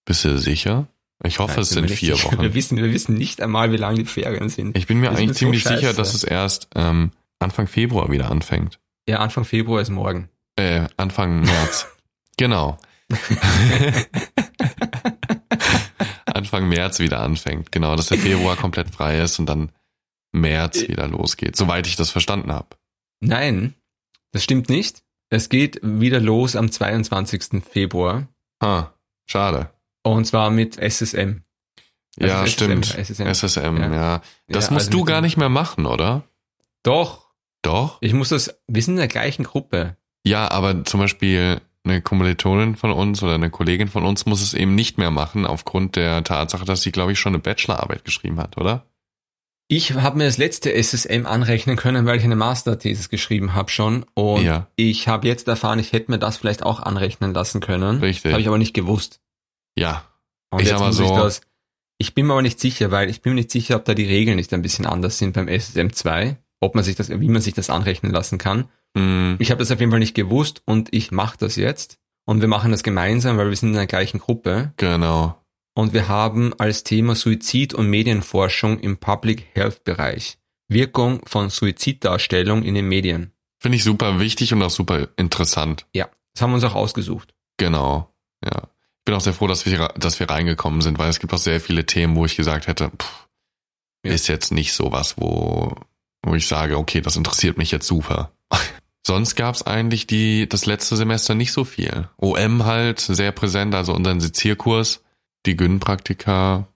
Bist 0.04 0.24
du 0.24 0.38
sicher? 0.38 0.86
Ich 1.24 1.38
hoffe, 1.38 1.52
Nein, 1.54 1.62
es 1.62 1.68
sind 1.70 1.90
vier 1.90 2.16
sicher. 2.16 2.32
Wochen. 2.32 2.40
Wir 2.40 2.54
wissen, 2.54 2.78
wir 2.78 2.92
wissen 2.92 3.14
nicht 3.14 3.40
einmal, 3.40 3.72
wie 3.72 3.76
lange 3.76 3.98
die 3.98 4.04
Ferien 4.06 4.48
sind. 4.48 4.76
Ich 4.76 4.86
bin 4.86 4.98
mir 4.98 5.10
Das 5.10 5.18
eigentlich 5.18 5.28
mir 5.28 5.34
so 5.34 5.38
ziemlich 5.38 5.64
sicher, 5.64 5.92
dass 5.92 6.14
es 6.14 6.24
erst 6.24 6.68
ähm, 6.74 7.12
Anfang 7.38 7.66
Februar 7.66 8.10
wieder 8.10 8.30
anfängt. 8.30 8.78
Ja, 9.08 9.18
Anfang 9.18 9.44
Februar 9.44 9.80
ist 9.82 9.90
morgen. 9.90 10.28
Äh, 10.56 10.86
Anfang 10.96 11.40
März. 11.40 11.86
genau. 12.36 12.78
Anfang 16.52 16.68
März 16.68 16.98
wieder 16.98 17.20
anfängt. 17.20 17.72
Genau, 17.72 17.96
dass 17.96 18.08
der 18.08 18.18
Februar 18.18 18.56
komplett 18.60 18.90
frei 18.90 19.20
ist 19.20 19.38
und 19.38 19.46
dann 19.46 19.72
März 20.32 20.82
wieder 20.86 21.08
losgeht. 21.08 21.56
Soweit 21.56 21.86
ich 21.86 21.96
das 21.96 22.10
verstanden 22.10 22.52
habe. 22.52 22.76
Nein, 23.20 23.74
das 24.32 24.44
stimmt 24.44 24.68
nicht. 24.68 25.02
Es 25.30 25.48
geht 25.48 25.80
wieder 25.82 26.20
los 26.20 26.54
am 26.54 26.70
22. 26.70 27.62
Februar. 27.64 28.28
Ah, 28.60 28.88
schade. 29.24 29.70
Und 30.02 30.26
zwar 30.26 30.50
mit 30.50 30.76
SSM. 30.76 31.42
Also 32.20 32.34
ja, 32.34 32.44
SSM, 32.44 32.52
stimmt. 32.52 32.86
SSM. 32.86 33.26
SSM, 33.32 33.76
ja. 33.78 33.94
Ja. 33.94 34.22
Das 34.48 34.66
Ja, 34.66 34.72
musst 34.74 34.88
also 34.88 34.98
du 34.98 35.04
gar 35.06 35.22
nicht 35.22 35.38
mehr 35.38 35.48
machen, 35.48 35.86
oder? 35.86 36.22
Doch, 36.82 37.28
Doch? 37.62 37.96
ich 38.02 38.12
muss 38.12 38.28
das, 38.28 38.60
wir 38.68 38.82
sind 38.82 38.94
in 38.94 38.98
der 38.98 39.08
gleichen 39.08 39.44
Gruppe. 39.44 39.96
Ja, 40.22 40.50
aber 40.50 40.84
zum 40.84 41.00
Beispiel 41.00 41.62
eine 41.84 42.00
Kommilitonin 42.00 42.76
von 42.76 42.92
uns 42.92 43.22
oder 43.22 43.34
eine 43.34 43.50
Kollegin 43.50 43.88
von 43.88 44.04
uns 44.04 44.24
muss 44.26 44.40
es 44.40 44.54
eben 44.54 44.74
nicht 44.74 44.98
mehr 44.98 45.10
machen, 45.10 45.46
aufgrund 45.46 45.96
der 45.96 46.22
Tatsache, 46.24 46.64
dass 46.64 46.82
sie, 46.82 46.92
glaube 46.92 47.12
ich, 47.12 47.18
schon 47.18 47.34
eine 47.34 47.42
Bachelorarbeit 47.42 48.04
geschrieben 48.04 48.38
hat, 48.38 48.56
oder? 48.56 48.86
Ich 49.68 49.94
habe 49.94 50.18
mir 50.18 50.24
das 50.26 50.36
letzte 50.38 50.72
SSM 50.74 51.24
anrechnen 51.26 51.76
können, 51.76 52.04
weil 52.04 52.18
ich 52.18 52.24
eine 52.24 52.36
Masterthesis 52.36 53.08
geschrieben 53.08 53.54
habe 53.54 53.70
schon. 53.70 54.04
Und 54.14 54.42
Ja. 54.44 54.66
ich 54.76 55.08
habe 55.08 55.26
jetzt 55.26 55.48
erfahren, 55.48 55.78
ich 55.78 55.92
hätte 55.92 56.10
mir 56.10 56.18
das 56.18 56.36
vielleicht 56.36 56.62
auch 56.62 56.80
anrechnen 56.80 57.32
lassen 57.32 57.60
können. 57.60 58.00
Richtig. 58.00 58.32
Habe 58.32 58.42
ich 58.42 58.48
aber 58.48 58.58
nicht 58.58 58.74
gewusst. 58.74 59.20
Ja. 59.76 60.04
Und 60.50 60.60
Ich 60.62 60.68
jetzt 60.68 60.78
muss 60.80 61.00
ich 61.00 61.08
so- 61.08 61.16
das. 61.16 61.40
Ich 61.98 62.14
bin 62.14 62.26
mir 62.26 62.34
aber 62.34 62.42
nicht 62.42 62.60
sicher, 62.60 62.90
weil 62.90 63.08
ich 63.08 63.22
bin 63.22 63.32
mir 63.32 63.40
nicht 63.40 63.50
sicher, 63.50 63.76
ob 63.76 63.84
da 63.86 63.94
die 63.94 64.04
Regeln 64.04 64.36
nicht 64.36 64.52
ein 64.52 64.60
bisschen 64.62 64.86
anders 64.86 65.16
sind 65.18 65.32
beim 65.34 65.48
SSM 65.48 65.92
2, 65.92 66.36
ob 66.60 66.74
man 66.74 66.84
sich 66.84 66.96
das, 66.96 67.08
wie 67.08 67.28
man 67.28 67.40
sich 67.40 67.54
das 67.54 67.70
anrechnen 67.70 68.12
lassen 68.12 68.38
kann. 68.38 68.68
Hm, 68.96 69.36
Ich 69.38 69.50
habe 69.50 69.58
das 69.60 69.70
auf 69.70 69.80
jeden 69.80 69.90
Fall 69.90 70.00
nicht 70.00 70.14
gewusst 70.14 70.62
und 70.66 70.88
ich 70.92 71.10
mache 71.10 71.36
das 71.38 71.56
jetzt. 71.56 71.98
Und 72.24 72.40
wir 72.40 72.48
machen 72.48 72.70
das 72.70 72.82
gemeinsam, 72.82 73.36
weil 73.36 73.48
wir 73.48 73.56
sind 73.56 73.70
in 73.70 73.74
der 73.76 73.86
gleichen 73.86 74.18
Gruppe. 74.20 74.72
genau. 74.76 75.38
Und 75.74 75.94
wir 75.94 76.06
haben 76.06 76.52
als 76.60 76.84
Thema 76.84 77.14
Suizid 77.14 77.72
und 77.72 77.88
Medienforschung 77.88 78.78
im 78.80 78.98
Public 78.98 79.46
Health 79.54 79.84
Bereich. 79.84 80.36
Wirkung 80.68 81.22
von 81.26 81.48
Suiziddarstellung 81.48 82.62
in 82.62 82.74
den 82.74 82.88
Medien. 82.88 83.32
Finde 83.58 83.76
ich 83.76 83.84
super 83.84 84.20
wichtig 84.20 84.52
und 84.52 84.62
auch 84.62 84.70
super 84.70 85.08
interessant. 85.16 85.86
Ja, 85.94 86.08
das 86.34 86.42
haben 86.42 86.50
wir 86.50 86.56
uns 86.56 86.64
auch 86.64 86.74
ausgesucht. 86.74 87.34
Genau. 87.56 88.12
Ja. 88.44 88.64
Ich 88.98 89.04
bin 89.06 89.14
auch 89.14 89.20
sehr 89.22 89.32
froh, 89.32 89.46
dass 89.46 89.64
wir, 89.66 89.88
dass 89.96 90.20
wir 90.20 90.28
reingekommen 90.28 90.82
sind, 90.82 90.98
weil 90.98 91.08
es 91.08 91.20
gibt 91.20 91.32
auch 91.32 91.38
sehr 91.38 91.60
viele 91.60 91.86
Themen, 91.86 92.16
wo 92.16 92.24
ich 92.26 92.36
gesagt 92.36 92.66
hätte, 92.66 92.90
pff, 92.90 93.28
Ja. 94.04 94.12
ist 94.12 94.28
jetzt 94.28 94.52
nicht 94.52 94.74
so 94.74 94.92
was, 94.92 95.16
wo, 95.18 95.74
wo 96.22 96.34
ich 96.34 96.46
sage, 96.46 96.76
okay, 96.76 97.00
das 97.00 97.16
interessiert 97.16 97.56
mich 97.56 97.70
jetzt 97.70 97.86
super. 97.86 98.30
Sonst 99.06 99.34
gab 99.34 99.54
es 99.54 99.62
eigentlich 99.66 100.06
die, 100.06 100.48
das 100.48 100.64
letzte 100.66 100.96
Semester 100.96 101.34
nicht 101.34 101.52
so 101.52 101.64
viel. 101.64 102.08
OM 102.18 102.64
halt 102.64 103.00
sehr 103.00 103.32
präsent, 103.32 103.74
also 103.74 103.92
unseren 103.94 104.20
Sezierkurs, 104.20 105.02
die 105.44 105.56
Gyn-Praktika. 105.56 106.68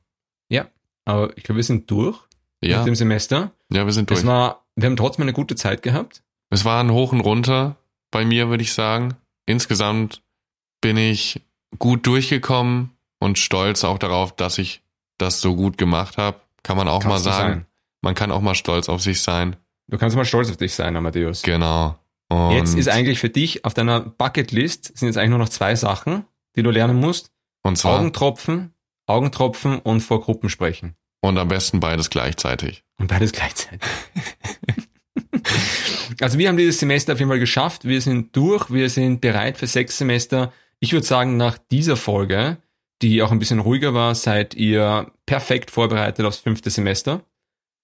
Ja, 0.49 0.67
aber 1.05 1.37
ich 1.37 1.45
glaube, 1.45 1.57
wir 1.59 1.65
sind 1.65 1.89
durch 1.91 2.19
Ja, 2.63 2.79
mit 2.79 2.89
dem 2.89 2.95
Semester. 2.97 3.53
ja, 3.73 3.87
wir 3.87 3.93
sind 3.93 4.11
durch. 4.11 4.21
Es 4.21 4.27
war, 4.27 4.65
wir 4.75 4.87
haben 4.87 4.97
trotzdem 4.97 5.23
eine 5.23 5.33
gute 5.33 5.55
Zeit 5.55 5.83
gehabt. 5.83 6.23
Es 6.51 6.65
war 6.65 6.83
ein 6.83 6.91
Hoch 6.91 7.13
und 7.13 7.21
Runter 7.21 7.77
bei 8.11 8.25
mir, 8.25 8.49
würde 8.49 8.63
ich 8.63 8.73
sagen. 8.73 9.15
Insgesamt 9.47 10.23
bin 10.81 10.97
ich 10.97 11.43
gut 11.79 12.07
durchgekommen 12.07 12.91
und 13.21 13.39
stolz 13.39 13.85
auch 13.85 13.99
darauf, 13.99 14.35
dass 14.35 14.59
ich 14.59 14.83
das 15.19 15.41
so 15.41 15.55
gut 15.55 15.79
gemacht 15.79 16.19
habe. 16.19 16.41
Kann 16.65 16.77
man 16.77 16.89
auch 16.89 17.03
Kannst 17.03 17.25
mal 17.25 17.33
sagen. 17.33 17.53
sein. 17.53 17.67
Man 18.03 18.15
kann 18.15 18.33
auch 18.33 18.41
mal 18.41 18.55
stolz 18.57 18.89
auf 18.89 19.01
sich 19.01 19.23
sein. 19.23 19.57
Du 19.89 19.99
kannst 19.99 20.17
mal 20.17 20.25
stolz 20.25 20.51
auf 20.51 20.57
dich 20.57 20.75
sein, 20.75 20.97
Amadeus. 20.97 21.43
Genau. 21.43 21.97
Und 22.29 22.53
Jetzt 22.53 22.75
ist 22.75 22.89
eigentlich 22.89 23.21
für 23.21 23.31
dich 23.31 23.65
auf 23.65 23.75
deiner 23.75 24.01
Bucketlist 24.01 24.97
sind 24.99 25.09
jetzt 25.09 25.17
eigentlich 25.17 25.31
nur 25.31 25.39
noch 25.39 25.49
zwei 25.49 25.77
Sachen, 25.77 26.25
die 26.57 26.63
du 26.63 26.71
lernen 26.71 26.99
musst. 26.99 27.31
und 27.63 27.77
zwar 27.79 27.99
Augentropfen, 27.99 28.75
Augentropfen 29.07 29.79
und 29.79 30.01
vor 30.01 30.21
Gruppen 30.21 30.49
sprechen. 30.49 30.97
und 31.21 31.39
am 31.39 31.49
besten 31.49 31.79
beides 31.79 32.11
gleichzeitig. 32.11 32.83
Und 32.99 33.07
beides 33.07 33.31
gleichzeitig. 33.31 33.81
also 36.21 36.39
wir 36.39 36.49
haben 36.49 36.57
dieses 36.57 36.79
Semester 36.79 37.13
auf 37.13 37.19
jeden 37.19 37.31
Fall 37.31 37.39
geschafft. 37.39 37.85
Wir 37.85 38.01
sind 38.01 38.35
durch. 38.37 38.71
Wir 38.71 38.91
sind 38.91 39.21
bereit 39.21 39.57
für 39.57 39.67
sechs 39.67 39.99
Semester. 39.99 40.53
Ich 40.81 40.93
würde 40.93 41.07
sagen, 41.07 41.37
nach 41.37 41.59
dieser 41.71 41.97
Folge, 41.97 42.59
die 43.03 43.23
auch 43.23 43.33
ein 43.33 43.39
bisschen 43.39 43.61
ruhiger 43.61 43.95
war, 43.95 44.15
seid 44.15 44.55
ihr 44.55 45.11
perfekt 45.27 45.71
vorbereitet 45.71 46.25
aufs 46.27 46.39
fünfte 46.39 46.71
Semester. 46.71 47.23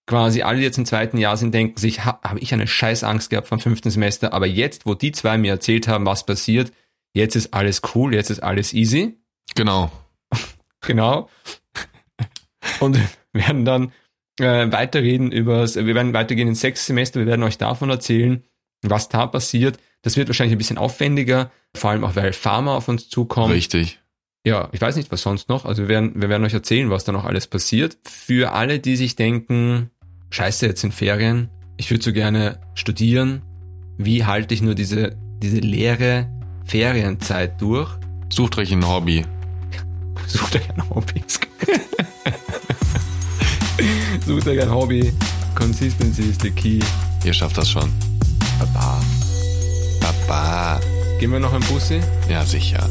Quasi 0.07 0.42
alle, 0.42 0.59
die 0.59 0.64
jetzt 0.64 0.78
im 0.78 0.86
zweiten 0.86 1.16
Jahr 1.16 1.36
sind, 1.36 1.55
denken 1.55 1.78
sich, 1.78 2.05
ha, 2.05 2.20
habe 2.24 2.40
ich 2.40 2.53
eine 2.53 2.66
scheiß 2.66 3.05
Angst 3.05 3.30
gehabt 3.30 3.46
vom 3.46 3.61
fünften 3.61 3.90
Semester. 3.90 4.32
Aber 4.32 4.46
jetzt, 4.46 4.84
wo 4.84 4.94
die 4.94 5.12
zwei 5.12 5.38
mir 5.38 5.53
erzählt 5.53 5.86
haben, 5.86 6.07
was 6.07 6.26
passiert, 6.26 6.72
jetzt 7.14 7.36
ist 7.36 7.55
alles 7.55 7.82
cool, 7.94 8.14
jetzt 8.14 8.30
ist 8.30 8.42
alles 8.42 8.72
easy. 8.72 9.18
Genau. 9.55 9.90
Genau. 10.84 11.28
Und 12.80 12.96
wir 12.96 13.46
werden 13.46 13.64
dann 13.64 13.92
äh, 14.40 14.72
weiterreden 14.72 15.30
über, 15.30 15.72
wir 15.72 15.94
werden 15.94 16.12
weitergehen 16.12 16.48
ins 16.48 16.61
sechste 16.61 16.86
Semester, 16.86 17.20
wir 17.20 17.26
werden 17.28 17.44
euch 17.44 17.57
davon 17.57 17.88
erzählen, 17.88 18.42
was 18.82 19.09
da 19.09 19.28
passiert. 19.28 19.78
Das 20.03 20.16
wird 20.16 20.28
wahrscheinlich 20.28 20.57
ein 20.57 20.59
bisschen 20.59 20.78
aufwendiger, 20.78 21.53
vor 21.72 21.90
allem 21.90 22.03
auch, 22.03 22.16
weil 22.16 22.32
Pharma 22.32 22.76
auf 22.76 22.88
uns 22.88 23.09
zukommt. 23.09 23.55
Richtig. 23.55 24.00
Ja, 24.44 24.68
ich 24.72 24.80
weiß 24.80 24.96
nicht, 24.96 25.12
was 25.12 25.22
sonst 25.22 25.48
noch. 25.48 25.64
Also 25.64 25.82
wir 25.82 25.88
werden, 25.88 26.20
wir 26.20 26.28
werden 26.28 26.44
euch 26.44 26.55
erzählen, 26.55 26.90
was 26.90 27.05
da 27.05 27.12
noch 27.12 27.24
alles 27.24 27.46
passiert. 27.46 27.96
Für 28.03 28.53
alle, 28.53 28.80
die 28.80 28.96
sich 28.96 29.14
denken, 29.14 29.91
scheiße, 30.32 30.66
jetzt 30.66 30.80
sind 30.80 30.94
Ferien, 30.94 31.50
ich 31.76 31.90
würde 31.90 32.02
so 32.02 32.12
gerne 32.12 32.58
studieren. 32.74 33.42
Wie 33.98 34.24
halte 34.24 34.54
ich 34.54 34.62
nur 34.62 34.74
diese, 34.74 35.14
diese 35.42 35.58
leere 35.58 36.28
Ferienzeit 36.64 37.60
durch? 37.60 37.90
Sucht 38.32 38.56
euch 38.58 38.72
ein 38.72 38.86
Hobby. 38.86 39.24
Sucht 40.26 40.56
euch 40.56 40.68
ein 40.70 40.90
Hobby. 40.90 41.22
Sucht 44.26 44.48
euch 44.48 44.62
ein 44.62 44.70
Hobby. 44.70 45.12
Consistency 45.54 46.22
is 46.22 46.38
the 46.40 46.50
key. 46.50 46.80
Ihr 47.24 47.34
schafft 47.34 47.58
das 47.58 47.70
schon. 47.70 47.92
Baba. 48.58 49.00
Baba. 50.00 50.80
Gehen 51.20 51.30
wir 51.30 51.40
noch 51.40 51.52
ein 51.52 51.62
Bussi? 51.62 52.00
Ja, 52.28 52.44
sicher. 52.44 52.88